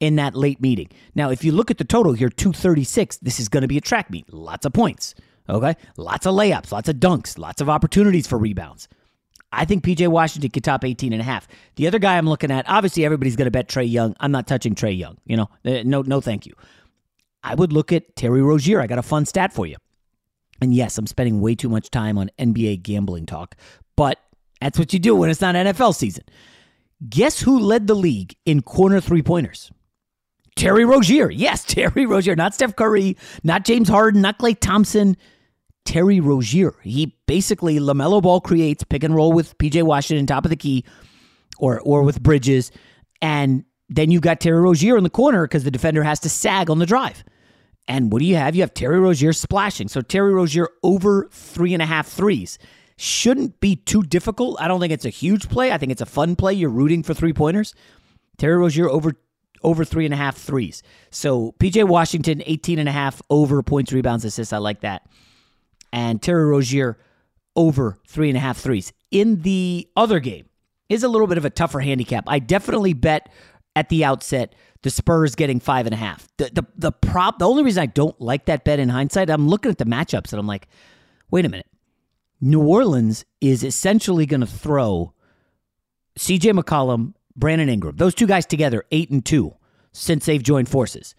in 0.00 0.16
that 0.16 0.34
late 0.34 0.60
meeting. 0.60 0.88
Now, 1.14 1.30
if 1.30 1.42
you 1.42 1.50
look 1.50 1.70
at 1.70 1.78
the 1.78 1.84
total 1.84 2.12
here, 2.12 2.28
236, 2.28 3.16
this 3.18 3.40
is 3.40 3.48
going 3.48 3.62
to 3.62 3.68
be 3.68 3.78
a 3.78 3.80
track 3.80 4.10
meet. 4.10 4.32
Lots 4.32 4.66
of 4.66 4.72
points. 4.72 5.14
Okay. 5.48 5.74
Lots 5.96 6.26
of 6.26 6.34
layups, 6.34 6.72
lots 6.72 6.88
of 6.88 6.96
dunks, 6.96 7.38
lots 7.38 7.60
of 7.60 7.70
opportunities 7.70 8.26
for 8.26 8.38
rebounds. 8.38 8.86
I 9.52 9.64
think 9.64 9.82
PJ 9.82 10.08
Washington 10.08 10.50
could 10.50 10.64
top 10.64 10.84
18 10.84 11.12
and 11.12 11.22
a 11.22 11.24
half. 11.24 11.48
The 11.76 11.86
other 11.86 11.98
guy 11.98 12.18
I'm 12.18 12.28
looking 12.28 12.50
at, 12.50 12.68
obviously 12.68 13.04
everybody's 13.04 13.36
going 13.36 13.46
to 13.46 13.50
bet 13.50 13.68
Trae 13.68 13.90
Young. 13.90 14.14
I'm 14.20 14.30
not 14.30 14.46
touching 14.46 14.74
Trae 14.74 14.96
Young. 14.96 15.16
You 15.24 15.38
know, 15.38 15.48
uh, 15.64 15.82
no, 15.84 16.02
no, 16.02 16.20
thank 16.20 16.46
you. 16.46 16.54
I 17.42 17.54
would 17.54 17.72
look 17.72 17.92
at 17.92 18.14
Terry 18.14 18.42
Rozier. 18.42 18.80
I 18.80 18.86
got 18.86 18.98
a 18.98 19.02
fun 19.02 19.24
stat 19.24 19.52
for 19.52 19.66
you. 19.66 19.76
And 20.60 20.74
yes, 20.74 20.98
I'm 20.98 21.06
spending 21.06 21.40
way 21.40 21.54
too 21.54 21.68
much 21.68 21.90
time 21.90 22.18
on 22.18 22.30
NBA 22.38 22.82
gambling 22.82 23.26
talk, 23.26 23.54
but 23.96 24.18
that's 24.60 24.78
what 24.78 24.92
you 24.92 24.98
do 24.98 25.14
when 25.14 25.30
it's 25.30 25.40
not 25.40 25.54
NFL 25.54 25.94
season. 25.94 26.24
Guess 27.08 27.40
who 27.40 27.58
led 27.60 27.86
the 27.86 27.94
league 27.94 28.34
in 28.44 28.60
corner 28.60 29.00
three 29.00 29.22
pointers? 29.22 29.70
Terry 30.56 30.84
Rozier. 30.84 31.30
Yes, 31.30 31.64
Terry 31.68 32.06
Rozier, 32.06 32.34
not 32.34 32.54
Steph 32.54 32.74
Curry, 32.74 33.16
not 33.44 33.64
James 33.64 33.88
Harden, 33.88 34.20
not 34.20 34.38
Klay 34.38 34.58
Thompson. 34.58 35.16
Terry 35.88 36.20
Rozier. 36.20 36.74
He 36.82 37.16
basically 37.24 37.78
LaMelo 37.78 38.20
Ball 38.20 38.42
creates 38.42 38.84
pick 38.84 39.02
and 39.02 39.14
roll 39.14 39.32
with 39.32 39.56
PJ 39.56 39.82
Washington 39.84 40.26
top 40.26 40.44
of 40.44 40.50
the 40.50 40.56
key 40.56 40.84
or 41.58 41.80
or 41.80 42.02
with 42.02 42.22
Bridges 42.22 42.70
and 43.22 43.64
then 43.88 44.10
you've 44.10 44.20
got 44.20 44.38
Terry 44.38 44.60
Rozier 44.60 44.98
in 44.98 45.02
the 45.02 45.08
corner 45.08 45.46
because 45.46 45.64
the 45.64 45.70
defender 45.70 46.02
has 46.02 46.20
to 46.20 46.28
sag 46.28 46.68
on 46.68 46.78
the 46.78 46.84
drive. 46.84 47.24
And 47.88 48.12
what 48.12 48.18
do 48.18 48.26
you 48.26 48.36
have? 48.36 48.54
You 48.54 48.60
have 48.60 48.74
Terry 48.74 49.00
Rozier 49.00 49.32
splashing. 49.32 49.88
So 49.88 50.02
Terry 50.02 50.34
Rozier 50.34 50.68
over 50.82 51.26
three 51.32 51.72
and 51.72 51.82
a 51.82 51.86
half 51.86 52.06
threes. 52.06 52.58
Shouldn't 52.98 53.58
be 53.60 53.76
too 53.76 54.02
difficult. 54.02 54.60
I 54.60 54.68
don't 54.68 54.80
think 54.80 54.92
it's 54.92 55.06
a 55.06 55.08
huge 55.10 55.48
play. 55.48 55.72
I 55.72 55.78
think 55.78 55.90
it's 55.90 56.02
a 56.02 56.06
fun 56.06 56.36
play. 56.36 56.52
You're 56.52 56.68
rooting 56.68 57.02
for 57.02 57.14
three 57.14 57.32
pointers. 57.32 57.74
Terry 58.36 58.58
Rozier 58.58 58.90
over 58.90 59.14
over 59.62 59.86
three 59.86 60.04
and 60.04 60.12
a 60.12 60.18
half 60.18 60.36
threes. 60.36 60.82
So 61.10 61.54
PJ 61.58 61.88
Washington, 61.88 62.42
18 62.44 62.78
and 62.78 62.90
a 62.90 62.92
half 62.92 63.22
over 63.30 63.62
points, 63.62 63.90
rebounds, 63.90 64.26
assists. 64.26 64.52
I 64.52 64.58
like 64.58 64.82
that 64.82 65.08
and 65.92 66.20
Terry 66.22 66.44
Rozier 66.44 66.98
over 67.56 67.98
three 68.06 68.28
and 68.28 68.36
a 68.36 68.40
half 68.40 68.58
threes. 68.58 68.92
In 69.10 69.42
the 69.42 69.88
other 69.96 70.20
game 70.20 70.46
is 70.88 71.02
a 71.02 71.08
little 71.08 71.26
bit 71.26 71.38
of 71.38 71.44
a 71.44 71.50
tougher 71.50 71.80
handicap. 71.80 72.24
I 72.26 72.38
definitely 72.38 72.92
bet 72.92 73.30
at 73.74 73.88
the 73.88 74.04
outset 74.04 74.54
the 74.82 74.90
Spurs 74.90 75.34
getting 75.34 75.60
five 75.60 75.86
and 75.86 75.94
a 75.94 75.98
half. 75.98 76.28
The 76.36 76.50
the 76.52 76.66
the 76.76 76.92
prop. 76.92 77.38
The 77.38 77.48
only 77.48 77.62
reason 77.62 77.82
I 77.82 77.86
don't 77.86 78.18
like 78.20 78.46
that 78.46 78.64
bet 78.64 78.78
in 78.78 78.88
hindsight, 78.88 79.30
I'm 79.30 79.48
looking 79.48 79.70
at 79.70 79.78
the 79.78 79.84
matchups 79.84 80.32
and 80.32 80.40
I'm 80.40 80.46
like, 80.46 80.68
wait 81.30 81.44
a 81.44 81.48
minute. 81.48 81.66
New 82.40 82.62
Orleans 82.62 83.24
is 83.40 83.64
essentially 83.64 84.24
going 84.24 84.40
to 84.40 84.46
throw 84.46 85.12
C.J. 86.16 86.52
McCollum, 86.52 87.14
Brandon 87.34 87.68
Ingram, 87.68 87.96
those 87.96 88.14
two 88.14 88.28
guys 88.28 88.46
together, 88.46 88.84
eight 88.92 89.10
and 89.10 89.24
two 89.24 89.54
since 89.92 90.26
they've 90.26 90.42
joined 90.42 90.68
forces. 90.68 91.16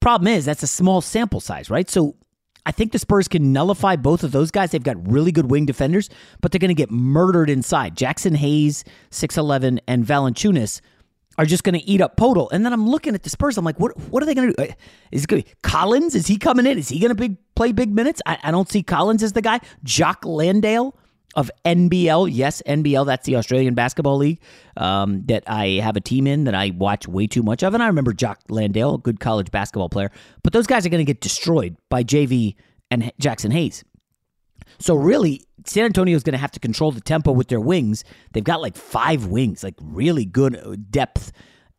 Problem 0.00 0.28
is 0.28 0.44
that's 0.44 0.62
a 0.62 0.66
small 0.68 1.00
sample 1.00 1.40
size, 1.40 1.70
right? 1.70 1.88
So 1.88 2.16
I 2.68 2.70
think 2.70 2.92
the 2.92 2.98
Spurs 2.98 3.28
can 3.28 3.50
nullify 3.50 3.96
both 3.96 4.22
of 4.22 4.30
those 4.30 4.50
guys. 4.50 4.72
They've 4.72 4.82
got 4.82 5.10
really 5.10 5.32
good 5.32 5.50
wing 5.50 5.64
defenders, 5.64 6.10
but 6.42 6.52
they're 6.52 6.58
going 6.58 6.68
to 6.68 6.74
get 6.74 6.90
murdered 6.90 7.48
inside. 7.48 7.96
Jaxson 7.96 8.36
Hayes, 8.36 8.84
6'11, 9.10 9.78
and 9.88 10.04
Valanciunas 10.04 10.82
are 11.38 11.46
just 11.46 11.64
going 11.64 11.80
to 11.80 11.86
eat 11.86 12.02
up 12.02 12.18
Poeltl. 12.18 12.52
And 12.52 12.66
then 12.66 12.74
I'm 12.74 12.86
looking 12.86 13.14
at 13.14 13.22
the 13.22 13.30
Spurs. 13.30 13.56
I'm 13.56 13.64
like, 13.64 13.80
what 13.80 13.98
What 14.10 14.22
are 14.22 14.26
they 14.26 14.34
going 14.34 14.52
to 14.52 14.54
do? 14.54 14.70
Uh, 14.70 14.74
is 15.10 15.24
it 15.24 15.28
going 15.28 15.42
to 15.42 15.48
be 15.48 15.54
Collins? 15.62 16.14
Is 16.14 16.26
he 16.26 16.36
coming 16.36 16.66
in? 16.66 16.76
Is 16.76 16.90
he 16.90 16.98
going 16.98 17.16
to 17.16 17.36
play 17.56 17.72
big 17.72 17.90
minutes? 17.90 18.20
I, 18.26 18.36
I 18.42 18.50
don't 18.50 18.68
see 18.68 18.82
Collins 18.82 19.22
as 19.22 19.32
the 19.32 19.40
guy. 19.40 19.60
Jock 19.82 20.26
Landale 20.26 20.94
of 21.38 21.52
NBL. 21.64 22.30
Yes, 22.32 22.62
NBL. 22.66 23.06
That's 23.06 23.24
the 23.24 23.36
Australian 23.36 23.74
Basketball 23.74 24.16
League 24.16 24.40
um, 24.76 25.22
that 25.26 25.44
I 25.46 25.80
have 25.84 25.96
a 25.96 26.00
team 26.00 26.26
in 26.26 26.44
that 26.44 26.54
I 26.54 26.70
watch 26.70 27.06
way 27.06 27.28
too 27.28 27.44
much 27.44 27.62
of. 27.62 27.74
And 27.74 27.82
I 27.82 27.86
remember 27.86 28.12
Jock 28.12 28.40
Landale, 28.48 28.96
a 28.96 28.98
good 28.98 29.20
college 29.20 29.52
basketball 29.52 29.88
player. 29.88 30.10
But 30.42 30.52
those 30.52 30.66
guys 30.66 30.84
are 30.84 30.88
going 30.88 30.98
to 30.98 31.04
get 31.04 31.20
destroyed 31.20 31.76
by 31.90 32.02
JV 32.02 32.56
and 32.90 33.12
Jaxson 33.22 33.52
Hayes. 33.52 33.84
So 34.80 34.96
really, 34.96 35.44
San 35.64 35.84
Antonio 35.84 36.16
is 36.16 36.24
going 36.24 36.32
to 36.32 36.38
have 36.38 36.50
to 36.50 36.60
control 36.60 36.90
the 36.90 37.00
tempo 37.00 37.30
with 37.30 37.46
their 37.46 37.60
wings. 37.60 38.02
They've 38.32 38.42
got 38.42 38.60
like 38.60 38.74
five 38.74 39.26
wings, 39.26 39.62
like 39.62 39.74
really 39.80 40.24
good 40.24 40.56
uh, 40.56 40.74
depth, 40.90 41.30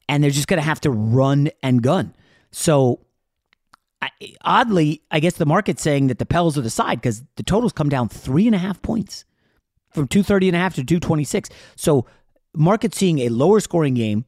and 0.08 0.24
they're 0.24 0.32
just 0.32 0.48
going 0.48 0.60
to 0.60 0.66
have 0.66 0.80
to 0.82 0.90
run 0.90 1.50
and 1.62 1.84
gun. 1.84 2.16
So 2.52 3.02
I, 4.02 4.10
oddly, 4.42 5.02
I 5.12 5.20
guess 5.20 5.36
the 5.36 5.46
market's 5.46 5.84
saying 5.84 6.08
that 6.08 6.18
the 6.18 6.26
Pels 6.26 6.58
are 6.58 6.62
the 6.62 6.70
side 6.70 7.02
because 7.02 7.24
the 7.36 7.44
totals 7.44 7.74
come 7.74 7.90
down 7.90 8.08
three 8.08 8.48
and 8.48 8.56
a 8.56 8.60
half 8.60 8.82
points 8.82 9.26
from 9.92 10.08
230 10.08 10.50
and 10.50 10.56
a 10.56 10.60
half 10.60 10.76
to 10.76 10.84
226. 10.84 11.50
So 11.76 12.06
market 12.54 12.94
seeing 12.94 13.20
a 13.20 13.30
lower 13.30 13.60
scoring 13.60 13.94
game 13.94 14.26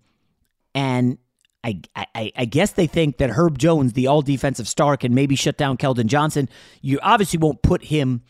and 0.73 1.17
I, 1.63 1.81
I, 1.95 2.31
I 2.35 2.45
guess 2.45 2.71
they 2.71 2.87
think 2.87 3.17
that 3.17 3.29
Herb 3.31 3.59
Jones, 3.59 3.93
the 3.93 4.07
all 4.07 4.21
defensive 4.21 4.67
star, 4.67 4.97
can 4.97 5.13
maybe 5.13 5.35
shut 5.35 5.57
down 5.57 5.77
Keldon 5.77 6.07
Johnson. 6.07 6.49
You 6.81 6.99
obviously 7.03 7.37
won't 7.37 7.61
put 7.61 7.83
him 7.83 8.23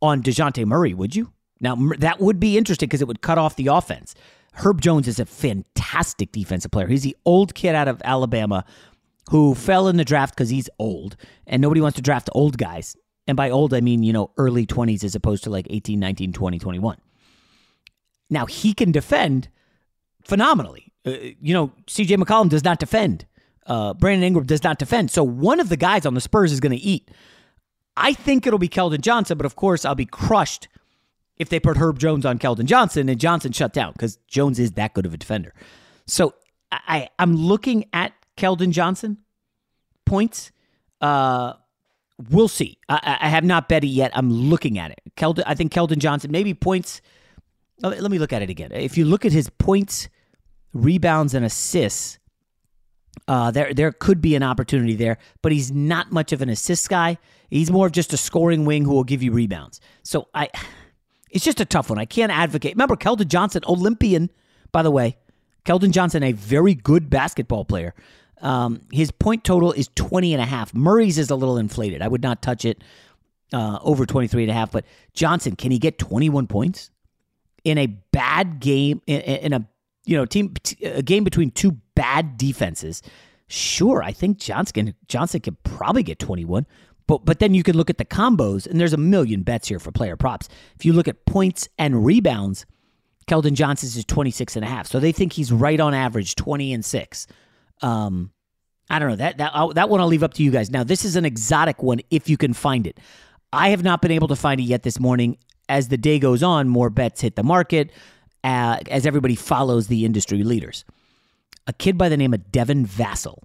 on 0.00 0.22
Dejounte 0.22 0.64
Murray, 0.64 0.94
would 0.94 1.16
you? 1.16 1.32
Now, 1.60 1.76
that 1.98 2.20
would 2.20 2.38
be 2.38 2.56
interesting 2.56 2.86
because 2.86 3.02
it 3.02 3.08
would 3.08 3.22
cut 3.22 3.38
off 3.38 3.56
the 3.56 3.66
offense. 3.66 4.14
Herb 4.52 4.80
Jones 4.80 5.08
is 5.08 5.18
a 5.18 5.26
fantastic 5.26 6.32
defensive 6.32 6.70
player. 6.70 6.86
He's 6.86 7.02
the 7.02 7.16
old 7.24 7.54
kid 7.54 7.74
out 7.74 7.88
of 7.88 8.00
Alabama 8.04 8.64
who 9.30 9.54
fell 9.54 9.88
in 9.88 9.96
the 9.96 10.04
draft 10.04 10.34
because 10.34 10.50
he's 10.50 10.68
old, 10.78 11.16
and 11.46 11.62
nobody 11.62 11.80
wants 11.80 11.96
to 11.96 12.02
draft 12.02 12.28
old 12.32 12.58
guys. 12.58 12.96
And 13.30 13.36
by 13.36 13.48
old, 13.48 13.72
I 13.72 13.80
mean, 13.80 14.02
you 14.02 14.12
know, 14.12 14.32
early 14.38 14.66
20s 14.66 15.04
as 15.04 15.14
opposed 15.14 15.44
to 15.44 15.50
like 15.50 15.68
18, 15.70 16.00
19, 16.00 16.32
20, 16.32 16.58
21. 16.58 16.96
Now, 18.28 18.44
he 18.46 18.74
can 18.74 18.90
defend 18.90 19.48
phenomenally. 20.24 20.92
Uh, 21.06 21.12
you 21.40 21.54
know, 21.54 21.68
CJ 21.86 22.16
McCollum 22.16 22.48
does 22.48 22.64
not 22.64 22.80
defend. 22.80 23.26
Uh, 23.66 23.94
Brandon 23.94 24.24
Ingram 24.24 24.46
does 24.46 24.64
not 24.64 24.80
defend. 24.80 25.12
So 25.12 25.22
one 25.22 25.60
of 25.60 25.68
the 25.68 25.76
guys 25.76 26.06
on 26.06 26.14
the 26.14 26.20
Spurs 26.20 26.50
is 26.50 26.58
going 26.58 26.76
to 26.76 26.82
eat. 26.82 27.08
I 27.96 28.14
think 28.14 28.48
it'll 28.48 28.58
be 28.58 28.68
Keldon 28.68 29.00
Johnson, 29.00 29.38
but 29.38 29.46
of 29.46 29.54
course, 29.54 29.84
I'll 29.84 29.94
be 29.94 30.06
crushed 30.06 30.66
if 31.36 31.50
they 31.50 31.60
put 31.60 31.76
Herb 31.76 32.00
Jones 32.00 32.26
on 32.26 32.40
Keldon 32.40 32.64
Johnson 32.64 33.08
and 33.08 33.20
Johnson 33.20 33.52
shut 33.52 33.72
down 33.72 33.92
because 33.92 34.16
Jones 34.26 34.58
is 34.58 34.72
that 34.72 34.92
good 34.92 35.06
of 35.06 35.14
a 35.14 35.16
defender. 35.16 35.54
So 36.08 36.34
I, 36.72 37.10
I'm 37.16 37.36
looking 37.36 37.84
at 37.92 38.12
Keldon 38.36 38.72
Johnson 38.72 39.18
points. 40.04 40.50
Uh, 41.00 41.52
we'll 42.28 42.48
see. 42.48 42.78
I, 42.88 43.18
I, 43.20 43.28
have 43.28 43.44
not 43.44 43.68
bet 43.68 43.84
it 43.84 43.88
yet. 43.88 44.10
I'm 44.14 44.30
looking 44.30 44.78
at 44.78 44.90
it. 44.90 45.00
Keldon, 45.16 45.44
I 45.46 45.54
think 45.54 45.72
Keldon 45.72 45.98
Johnson 45.98 46.30
maybe 46.30 46.54
points. 46.54 47.00
Let 47.82 48.10
me 48.10 48.18
look 48.18 48.32
at 48.32 48.42
it 48.42 48.50
again. 48.50 48.72
If 48.72 48.98
you 48.98 49.06
look 49.06 49.24
at 49.24 49.32
his 49.32 49.48
points, 49.48 50.08
rebounds, 50.74 51.32
and 51.32 51.46
assists, 51.46 52.18
uh, 53.26 53.50
there 53.50 53.72
there 53.72 53.90
could 53.90 54.20
be 54.20 54.34
an 54.34 54.42
opportunity 54.42 54.94
there. 54.94 55.16
But 55.40 55.52
he's 55.52 55.72
not 55.72 56.12
much 56.12 56.32
of 56.32 56.42
an 56.42 56.50
assist 56.50 56.90
guy. 56.90 57.16
He's 57.48 57.70
more 57.70 57.86
of 57.86 57.92
just 57.92 58.12
a 58.12 58.18
scoring 58.18 58.66
wing 58.66 58.84
who 58.84 58.92
will 58.92 59.04
give 59.04 59.22
you 59.22 59.32
rebounds. 59.32 59.80
So 60.02 60.28
I, 60.34 60.48
it's 61.30 61.44
just 61.44 61.60
a 61.60 61.64
tough 61.64 61.88
one. 61.88 61.98
I 61.98 62.04
can't 62.04 62.30
advocate. 62.30 62.74
Remember, 62.74 62.96
Keldon 62.96 63.28
Johnson, 63.28 63.62
Olympian, 63.66 64.30
by 64.72 64.82
the 64.82 64.90
way. 64.90 65.16
Keldon 65.64 65.90
Johnson, 65.90 66.22
a 66.22 66.32
very 66.32 66.74
good 66.74 67.10
basketball 67.10 67.64
player. 67.64 67.94
Um, 68.42 68.80
his 68.92 69.10
point 69.10 69.44
total 69.44 69.72
is 69.72 69.88
20 69.94 70.32
and 70.34 70.42
a 70.42 70.46
half. 70.46 70.74
Murray's 70.74 71.18
is 71.18 71.30
a 71.30 71.36
little 71.36 71.58
inflated. 71.58 72.02
I 72.02 72.08
would 72.08 72.22
not 72.22 72.42
touch 72.42 72.64
it 72.64 72.82
uh, 73.52 73.78
over 73.82 74.06
23 74.06 74.44
and 74.44 74.50
a 74.50 74.54
half. 74.54 74.72
But 74.72 74.84
Johnson, 75.12 75.56
can 75.56 75.70
he 75.70 75.78
get 75.78 75.98
21 75.98 76.46
points 76.46 76.90
in 77.64 77.78
a 77.78 77.86
bad 77.86 78.60
game 78.60 79.02
in, 79.06 79.20
in 79.20 79.52
a 79.52 79.66
you 80.06 80.16
know 80.16 80.24
team 80.24 80.54
a 80.82 81.02
game 81.02 81.24
between 81.24 81.50
two 81.50 81.76
bad 81.94 82.36
defenses? 82.36 83.02
Sure, 83.48 84.02
I 84.02 84.12
think 84.12 84.38
Johnson 84.38 84.94
Johnson 85.08 85.40
can 85.40 85.56
probably 85.64 86.02
get 86.02 86.18
21. 86.18 86.66
But 87.06 87.24
but 87.24 87.40
then 87.40 87.54
you 87.54 87.62
can 87.62 87.76
look 87.76 87.90
at 87.90 87.98
the 87.98 88.04
combos, 88.04 88.66
and 88.66 88.80
there's 88.80 88.92
a 88.92 88.98
million 88.98 89.42
bets 89.42 89.68
here 89.68 89.80
for 89.80 89.90
player 89.90 90.16
props. 90.16 90.48
If 90.78 90.84
you 90.84 90.92
look 90.92 91.08
at 91.08 91.26
points 91.26 91.68
and 91.76 92.04
rebounds, 92.04 92.66
Keldon 93.26 93.54
Johnson's 93.54 93.96
is 93.96 94.04
26 94.04 94.56
and 94.56 94.64
a 94.64 94.68
half. 94.68 94.86
So 94.86 95.00
they 95.00 95.12
think 95.12 95.32
he's 95.32 95.52
right 95.52 95.80
on 95.80 95.94
average 95.94 96.36
20 96.36 96.72
and 96.72 96.84
6. 96.84 97.26
Um, 97.82 98.32
I 98.88 98.98
don't 98.98 99.08
know 99.08 99.16
that 99.16 99.38
that 99.38 99.52
I'll, 99.54 99.72
that 99.74 99.88
one 99.88 100.00
I'll 100.00 100.06
leave 100.06 100.22
up 100.22 100.34
to 100.34 100.42
you 100.42 100.50
guys. 100.50 100.70
Now 100.70 100.84
this 100.84 101.04
is 101.04 101.16
an 101.16 101.24
exotic 101.24 101.82
one 101.82 102.00
if 102.10 102.28
you 102.28 102.36
can 102.36 102.52
find 102.52 102.86
it. 102.86 102.98
I 103.52 103.70
have 103.70 103.82
not 103.82 104.02
been 104.02 104.10
able 104.10 104.28
to 104.28 104.36
find 104.36 104.60
it 104.60 104.64
yet 104.64 104.82
this 104.82 105.00
morning. 105.00 105.38
As 105.68 105.88
the 105.88 105.96
day 105.96 106.18
goes 106.18 106.42
on, 106.42 106.68
more 106.68 106.90
bets 106.90 107.20
hit 107.20 107.36
the 107.36 107.44
market 107.44 107.92
uh, 108.42 108.78
as 108.90 109.06
everybody 109.06 109.34
follows 109.34 109.86
the 109.86 110.04
industry 110.04 110.42
leaders. 110.42 110.84
A 111.66 111.72
kid 111.72 111.96
by 111.96 112.08
the 112.08 112.16
name 112.16 112.34
of 112.34 112.50
Devin 112.50 112.86
Vassell, 112.86 113.38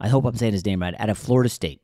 I 0.00 0.08
hope 0.08 0.24
I'm 0.24 0.34
saying 0.34 0.52
his 0.52 0.66
name 0.66 0.82
right, 0.82 0.94
out 0.98 1.10
of 1.10 1.18
Florida 1.18 1.48
State, 1.48 1.80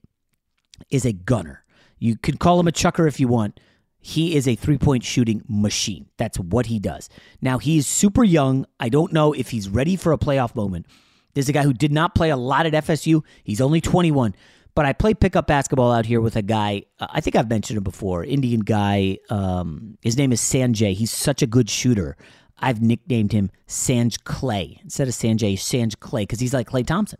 is 0.90 1.04
a 1.04 1.12
gunner. 1.12 1.64
You 1.98 2.16
could 2.16 2.40
call 2.40 2.58
him 2.58 2.66
a 2.66 2.72
chucker 2.72 3.06
if 3.06 3.20
you 3.20 3.28
want. 3.28 3.60
He 4.00 4.34
is 4.34 4.48
a 4.48 4.56
three 4.56 4.78
point 4.78 5.04
shooting 5.04 5.44
machine. 5.46 6.08
That's 6.16 6.38
what 6.38 6.66
he 6.66 6.78
does. 6.78 7.08
Now, 7.42 7.58
he's 7.58 7.86
super 7.86 8.24
young. 8.24 8.66
I 8.80 8.88
don't 8.88 9.12
know 9.12 9.34
if 9.34 9.50
he's 9.50 9.68
ready 9.68 9.94
for 9.94 10.12
a 10.12 10.18
playoff 10.18 10.54
moment. 10.54 10.86
There's 11.34 11.48
a 11.48 11.52
guy 11.52 11.62
who 11.62 11.72
did 11.72 11.92
not 11.92 12.14
play 12.14 12.30
a 12.30 12.36
lot 12.36 12.66
at 12.66 12.72
FSU. 12.72 13.22
He's 13.44 13.60
only 13.60 13.80
21. 13.80 14.34
But 14.74 14.86
I 14.86 14.92
play 14.92 15.14
pickup 15.14 15.46
basketball 15.46 15.92
out 15.92 16.06
here 16.06 16.20
with 16.20 16.36
a 16.36 16.42
guy. 16.42 16.84
Uh, 16.98 17.08
I 17.10 17.20
think 17.20 17.36
I've 17.36 17.48
mentioned 17.48 17.76
him 17.76 17.84
before. 17.84 18.24
Indian 18.24 18.60
guy. 18.60 19.18
Um, 19.28 19.98
his 20.00 20.16
name 20.16 20.32
is 20.32 20.40
Sanjay. 20.40 20.94
He's 20.94 21.10
such 21.10 21.42
a 21.42 21.46
good 21.46 21.68
shooter. 21.68 22.16
I've 22.58 22.80
nicknamed 22.80 23.32
him 23.32 23.50
Sanj 23.66 24.22
Clay 24.24 24.78
instead 24.82 25.08
of 25.08 25.14
Sanjay. 25.14 25.54
Sanj 25.54 25.98
Clay 25.98 26.22
because 26.22 26.40
he's 26.40 26.54
like 26.54 26.68
Klay 26.68 26.86
Thompson. 26.86 27.18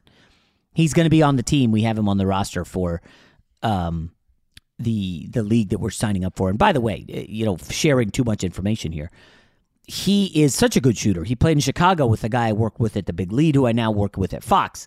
He's 0.75 0.95
going 0.95 1.07
to 1.07 1.11
be 1.11 1.23
on 1.23 1.37
the 1.37 1.43
team. 1.43 1.73
We 1.73 1.83
have 1.83 1.99
him 1.99 2.09
on 2.09 2.19
the 2.19 2.27
roster 2.27 2.65
for 2.65 3.03
um, 3.63 4.13
the 4.79 5.27
the 5.29 5.43
league 5.43 5.71
that 5.71 5.81
we're 5.81 5.91
signing 5.91 6.25
up 6.25 6.37
for. 6.37 6.51
And 6.51 6.59
by 6.59 6.73
the 6.73 6.81
way, 6.81 7.05
eh, 7.09 7.25
you 7.29 7.45
know, 7.45 7.57
sharing 7.69 8.11
too 8.11 8.25
much 8.25 8.45
information 8.45 8.93
here 8.93 9.11
he 9.91 10.27
is 10.41 10.55
such 10.55 10.77
a 10.77 10.81
good 10.81 10.97
shooter. 10.97 11.25
He 11.25 11.35
played 11.35 11.57
in 11.57 11.61
Chicago 11.61 12.07
with 12.07 12.23
a 12.23 12.29
guy 12.29 12.49
I 12.49 12.53
worked 12.53 12.79
with 12.79 12.97
at 12.97 13.07
the 13.07 13.13
Big 13.13 13.33
Lead, 13.33 13.57
who 13.57 13.67
I 13.67 13.73
now 13.73 13.91
work 13.91 14.17
with 14.17 14.33
at 14.33 14.45
Fox. 14.45 14.87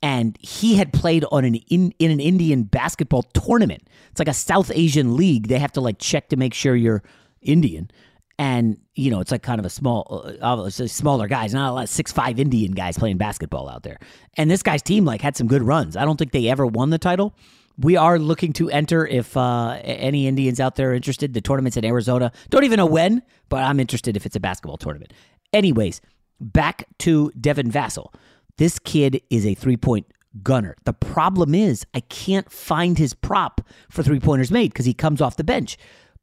And 0.00 0.38
he 0.40 0.76
had 0.76 0.92
played 0.92 1.24
on 1.32 1.44
an 1.44 1.56
in, 1.56 1.92
in 1.98 2.12
an 2.12 2.20
Indian 2.20 2.62
basketball 2.62 3.24
tournament. 3.34 3.82
It's 4.12 4.20
like 4.20 4.28
a 4.28 4.34
South 4.34 4.70
Asian 4.72 5.16
league. 5.16 5.48
They 5.48 5.58
have 5.58 5.72
to 5.72 5.80
like 5.80 5.98
check 5.98 6.28
to 6.28 6.36
make 6.36 6.54
sure 6.54 6.76
you're 6.76 7.02
Indian. 7.40 7.90
And 8.38 8.78
you 8.94 9.10
know, 9.10 9.18
it's 9.18 9.32
like 9.32 9.42
kind 9.42 9.58
of 9.58 9.66
a 9.66 9.70
small, 9.70 10.24
uh, 10.40 10.70
smaller 10.70 11.26
guys, 11.26 11.52
not 11.52 11.70
a 11.70 11.72
lot 11.72 11.84
of 11.84 11.90
six 11.90 12.12
five 12.12 12.38
Indian 12.38 12.72
guys 12.72 12.96
playing 12.96 13.16
basketball 13.16 13.68
out 13.68 13.82
there. 13.82 13.98
And 14.36 14.48
this 14.48 14.62
guy's 14.62 14.82
team 14.82 15.04
like 15.04 15.20
had 15.20 15.36
some 15.36 15.48
good 15.48 15.62
runs. 15.62 15.96
I 15.96 16.04
don't 16.04 16.16
think 16.16 16.30
they 16.30 16.48
ever 16.48 16.64
won 16.64 16.90
the 16.90 16.98
title, 16.98 17.34
we 17.78 17.96
are 17.96 18.18
looking 18.18 18.52
to 18.54 18.70
enter 18.70 19.06
if 19.06 19.36
uh, 19.36 19.78
any 19.82 20.26
Indians 20.26 20.60
out 20.60 20.76
there 20.76 20.90
are 20.90 20.94
interested. 20.94 21.34
The 21.34 21.40
tournament's 21.40 21.76
in 21.76 21.84
Arizona. 21.84 22.32
Don't 22.50 22.64
even 22.64 22.76
know 22.76 22.86
when, 22.86 23.22
but 23.48 23.62
I'm 23.62 23.80
interested 23.80 24.16
if 24.16 24.26
it's 24.26 24.36
a 24.36 24.40
basketball 24.40 24.76
tournament. 24.76 25.12
Anyways, 25.52 26.00
back 26.40 26.84
to 27.00 27.30
Devin 27.40 27.70
Vassell. 27.70 28.12
This 28.58 28.78
kid 28.78 29.22
is 29.30 29.46
a 29.46 29.54
three 29.54 29.76
point 29.76 30.06
gunner. 30.42 30.76
The 30.84 30.92
problem 30.92 31.54
is, 31.54 31.86
I 31.94 32.00
can't 32.00 32.50
find 32.50 32.98
his 32.98 33.14
prop 33.14 33.60
for 33.90 34.02
three 34.02 34.20
pointers 34.20 34.50
made 34.50 34.72
because 34.72 34.86
he 34.86 34.94
comes 34.94 35.20
off 35.20 35.36
the 35.36 35.44
bench. 35.44 35.76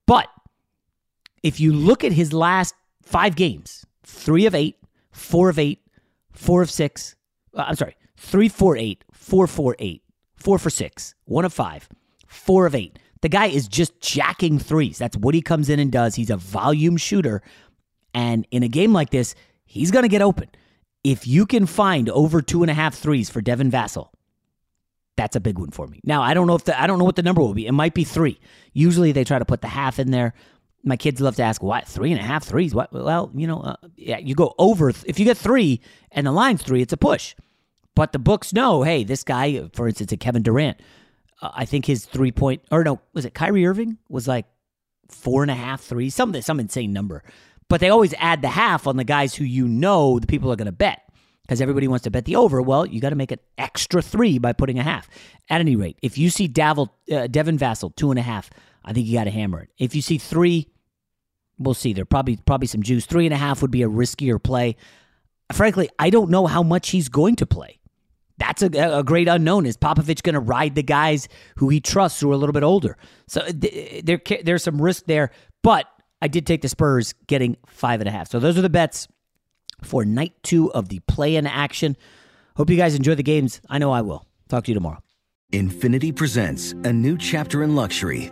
But 0.05 0.27
if 1.43 1.59
you 1.59 1.73
look 1.73 2.03
at 2.03 2.11
his 2.11 2.33
last 2.33 2.75
five 3.01 3.35
games 3.35 3.85
three 4.03 4.45
of 4.45 4.55
eight, 4.55 4.77
four 5.11 5.49
of 5.49 5.59
eight, 5.59 5.81
four 6.31 6.61
of 6.61 6.71
six, 6.71 7.15
uh, 7.55 7.65
I'm 7.67 7.75
sorry, 7.75 7.95
three, 8.17 8.49
four, 8.49 8.77
eight, 8.77 9.03
four, 9.11 9.47
four, 9.47 9.75
eight 9.79 10.03
four 10.39 10.57
for 10.57 10.69
six, 10.69 11.15
one 11.25 11.45
of 11.45 11.53
five, 11.53 11.89
four 12.27 12.65
of 12.65 12.75
eight. 12.75 12.97
The 13.21 13.29
guy 13.29 13.47
is 13.47 13.67
just 13.67 13.99
jacking 13.99 14.59
threes. 14.59 14.97
That's 14.97 15.17
what 15.17 15.35
he 15.35 15.41
comes 15.41 15.69
in 15.69 15.79
and 15.79 15.91
does. 15.91 16.15
He's 16.15 16.29
a 16.29 16.37
volume 16.37 16.97
shooter. 16.97 17.41
And 18.13 18.47
in 18.49 18.63
a 18.63 18.67
game 18.69 18.93
like 18.93 19.09
this, 19.09 19.35
he's 19.65 19.91
going 19.91 20.03
to 20.03 20.09
get 20.09 20.21
open. 20.21 20.49
If 21.03 21.27
you 21.27 21.45
can 21.45 21.65
find 21.65 22.09
over 22.09 22.41
two 22.41 22.63
and 22.63 22.71
a 22.71 22.73
half 22.73 22.95
threes 22.95 23.29
for 23.29 23.41
Devin 23.41 23.71
Vassell, 23.71 24.09
that's 25.15 25.35
a 25.35 25.41
big 25.41 25.59
one 25.59 25.71
for 25.71 25.85
me. 25.85 25.99
Now, 26.05 26.21
I 26.21 26.33
don't 26.33 26.47
know 26.47 26.55
if 26.55 26.63
the, 26.63 26.81
I 26.81 26.87
don't 26.87 26.97
know 26.97 27.05
what 27.05 27.17
the 27.17 27.23
number 27.23 27.41
will 27.41 27.53
be. 27.53 27.67
It 27.67 27.73
might 27.73 27.93
be 27.93 28.05
three. 28.05 28.39
Usually 28.73 29.11
they 29.11 29.25
try 29.25 29.37
to 29.37 29.45
put 29.45 29.61
the 29.61 29.67
half 29.67 29.99
in 29.99 30.11
there. 30.11 30.33
My 30.81 30.95
kids 30.95 31.19
love 31.19 31.35
to 31.35 31.43
ask, 31.43 31.61
what, 31.61 31.85
three 31.87 32.13
and 32.13 32.21
a 32.21 32.23
half 32.23 32.45
threes? 32.45 32.73
What? 32.73 32.93
Well, 32.93 33.29
you 33.35 33.47
know, 33.47 33.59
uh, 33.59 33.75
yeah, 33.97 34.17
you 34.17 34.33
go 34.33 34.55
over. 34.57 34.89
If 34.89 35.19
you 35.19 35.25
get 35.25 35.37
three 35.37 35.81
and 36.11 36.25
the 36.25 36.31
line's 36.31 36.63
three, 36.63 36.81
it's 36.81 36.93
a 36.93 36.97
push. 36.97 37.35
But 37.99 38.13
the 38.13 38.17
books 38.19 38.53
know, 38.53 38.83
hey, 38.83 39.03
this 39.03 39.25
guy, 39.25 39.67
for 39.73 39.85
instance, 39.85 40.13
a 40.13 40.15
Kevin 40.15 40.41
Durant, 40.41 40.79
uh, 41.41 41.51
I 41.53 41.65
think 41.65 41.85
his 41.85 42.05
three 42.05 42.31
point, 42.31 42.61
or 42.71 42.81
no, 42.81 43.01
was 43.11 43.25
it 43.25 43.33
Kyrie 43.33 43.65
Irving? 43.65 43.97
Was 44.07 44.25
like 44.25 44.45
four 45.09 45.41
and 45.41 45.51
a 45.51 45.53
half, 45.53 45.81
three, 45.81 46.09
some, 46.09 46.41
some 46.41 46.61
insane 46.61 46.93
number. 46.93 47.25
But 47.67 47.81
they 47.81 47.89
always 47.89 48.13
add 48.17 48.41
the 48.41 48.47
half 48.47 48.87
on 48.87 48.95
the 48.95 49.03
guys 49.03 49.35
who 49.35 49.43
you 49.43 49.67
know 49.67 50.17
the 50.17 50.27
people 50.27 50.49
are 50.49 50.55
going 50.55 50.67
to 50.67 50.71
bet 50.71 51.01
because 51.41 51.59
everybody 51.59 51.89
wants 51.89 52.03
to 52.03 52.09
bet 52.09 52.23
the 52.23 52.37
over. 52.37 52.61
Well, 52.61 52.85
you 52.85 53.01
got 53.01 53.09
to 53.09 53.17
make 53.17 53.33
an 53.33 53.39
extra 53.57 54.01
three 54.01 54.37
by 54.37 54.53
putting 54.53 54.79
a 54.79 54.83
half. 54.83 55.09
At 55.49 55.59
any 55.59 55.75
rate, 55.75 55.97
if 56.01 56.17
you 56.17 56.29
see 56.29 56.47
Davel, 56.47 56.87
uh, 57.11 57.27
Devin 57.27 57.57
Vassell 57.57 57.93
two 57.97 58.11
and 58.11 58.17
a 58.17 58.23
half, 58.23 58.49
I 58.85 58.93
think 58.93 59.07
you 59.07 59.17
got 59.17 59.25
to 59.25 59.29
hammer 59.29 59.63
it. 59.63 59.71
If 59.77 59.93
you 59.93 60.01
see 60.01 60.17
three, 60.17 60.69
we'll 61.57 61.73
see. 61.73 61.91
There 61.91 62.05
probably 62.05 62.37
probably 62.37 62.67
some 62.67 62.81
juice. 62.81 63.05
Three 63.05 63.25
and 63.25 63.33
a 63.33 63.37
half 63.37 63.61
would 63.61 63.71
be 63.71 63.83
a 63.83 63.89
riskier 63.89 64.41
play. 64.41 64.77
Frankly, 65.51 65.89
I 65.99 66.11
don't 66.11 66.29
know 66.29 66.47
how 66.47 66.63
much 66.63 66.91
he's 66.91 67.09
going 67.09 67.35
to 67.35 67.45
play 67.45 67.78
that's 68.39 68.61
a, 68.61 68.67
a 68.67 69.03
great 69.03 69.27
unknown. 69.27 69.65
Is 69.65 69.77
Popovich 69.77 70.23
going 70.23 70.33
to 70.33 70.39
ride 70.39 70.75
the 70.75 70.83
guys 70.83 71.27
who 71.57 71.69
he 71.69 71.79
trusts 71.79 72.19
who 72.19 72.31
are 72.31 72.33
a 72.33 72.37
little 72.37 72.53
bit 72.53 72.63
older? 72.63 72.97
So 73.27 73.41
uh, 73.41 73.51
th- 73.51 73.99
uh, 73.99 74.01
there, 74.03 74.21
there's 74.43 74.63
some 74.63 74.81
risk 74.81 75.05
there. 75.05 75.31
But 75.61 75.85
I 76.21 76.27
did 76.27 76.47
take 76.47 76.61
the 76.61 76.69
Spurs 76.69 77.13
getting 77.27 77.57
five 77.67 78.01
and 78.01 78.07
a 78.07 78.11
half. 78.11 78.29
So 78.29 78.39
those 78.39 78.57
are 78.57 78.61
the 78.61 78.69
bets 78.69 79.07
for 79.83 80.03
night 80.05 80.33
two 80.43 80.71
of 80.73 80.89
the 80.89 80.99
play 81.01 81.35
in 81.35 81.45
action. 81.45 81.95
Hope 82.55 82.69
you 82.69 82.77
guys 82.77 82.95
enjoy 82.95 83.15
the 83.15 83.23
games. 83.23 83.61
I 83.69 83.77
know 83.77 83.91
I 83.91 84.01
will. 84.01 84.25
Talk 84.49 84.65
to 84.65 84.71
you 84.71 84.75
tomorrow. 84.75 84.99
Infiniti 85.53 86.15
presents 86.15 86.73
a 86.83 86.93
new 86.93 87.17
chapter 87.17 87.63
in 87.63 87.75
luxury, 87.75 88.31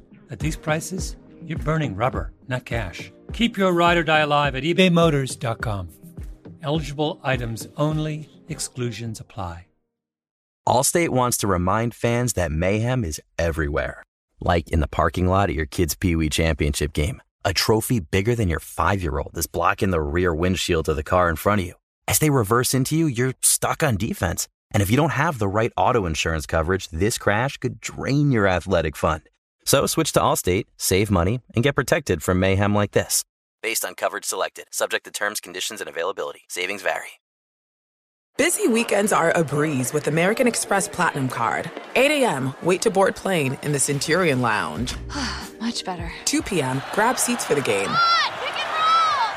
at 0.31 0.39
these 0.39 0.55
prices, 0.55 1.17
you're 1.45 1.59
burning 1.59 1.95
rubber, 1.95 2.31
not 2.47 2.65
cash. 2.65 3.11
Keep 3.33 3.57
your 3.57 3.73
ride 3.73 3.97
or 3.97 4.03
die 4.03 4.19
alive 4.19 4.55
at 4.55 4.63
ebaymotors.com. 4.63 5.89
Eligible 6.63 7.19
items 7.23 7.67
only, 7.77 8.29
exclusions 8.49 9.19
apply. 9.19 9.67
Allstate 10.67 11.09
wants 11.09 11.37
to 11.37 11.47
remind 11.47 11.93
fans 11.95 12.33
that 12.33 12.51
mayhem 12.51 13.03
is 13.03 13.21
everywhere, 13.37 14.03
like 14.39 14.69
in 14.69 14.79
the 14.79 14.87
parking 14.87 15.27
lot 15.27 15.49
at 15.49 15.55
your 15.55 15.65
kid's 15.65 15.95
Pee 15.95 16.15
Wee 16.15 16.29
Championship 16.29 16.93
game. 16.93 17.21
A 17.43 17.53
trophy 17.53 17.99
bigger 17.99 18.35
than 18.35 18.47
your 18.47 18.59
five 18.59 19.01
year 19.01 19.17
old 19.17 19.37
is 19.37 19.47
blocking 19.47 19.89
the 19.89 20.01
rear 20.01 20.33
windshield 20.33 20.87
of 20.87 20.95
the 20.95 21.03
car 21.03 21.29
in 21.29 21.35
front 21.35 21.61
of 21.61 21.67
you. 21.67 21.73
As 22.07 22.19
they 22.19 22.29
reverse 22.29 22.73
into 22.73 22.95
you, 22.95 23.07
you're 23.07 23.33
stuck 23.41 23.83
on 23.83 23.97
defense 23.97 24.47
And 24.73 24.81
if 24.81 24.89
you 24.89 24.97
don't 24.97 25.11
have 25.11 25.37
the 25.37 25.47
right 25.47 25.73
auto 25.75 26.05
insurance 26.05 26.45
coverage, 26.45 26.87
this 26.89 27.17
crash 27.17 27.57
could 27.57 27.81
drain 27.81 28.31
your 28.31 28.47
athletic 28.47 28.95
fund. 28.95 29.23
So 29.65 29.85
switch 29.85 30.11
to 30.13 30.19
Allstate, 30.19 30.65
save 30.77 31.11
money, 31.11 31.41
and 31.55 31.63
get 31.63 31.75
protected 31.75 32.23
from 32.23 32.39
mayhem 32.39 32.73
like 32.73 32.91
this. 32.91 33.23
Based 33.61 33.85
on 33.85 33.95
coverage 33.95 34.25
selected, 34.25 34.65
subject 34.71 35.05
to 35.05 35.11
terms, 35.11 35.39
conditions, 35.39 35.81
and 35.81 35.89
availability. 35.89 36.41
Savings 36.47 36.81
vary. 36.81 37.21
Busy 38.37 38.67
weekends 38.67 39.13
are 39.13 39.31
a 39.31 39.43
breeze 39.43 39.93
with 39.93 40.07
American 40.07 40.47
Express 40.47 40.87
Platinum 40.87 41.29
Card. 41.29 41.69
8 41.95 42.23
a.m., 42.23 42.55
wait 42.63 42.81
to 42.81 42.89
board 42.89 43.15
plane 43.15 43.57
in 43.61 43.71
the 43.71 43.79
Centurion 43.79 44.41
Lounge. 44.41 44.95
Much 45.61 45.85
better. 45.85 46.11
2 46.25 46.41
p.m., 46.41 46.81
grab 46.93 47.19
seats 47.19 47.45
for 47.45 47.53
the 47.53 47.61
game. 47.61 47.89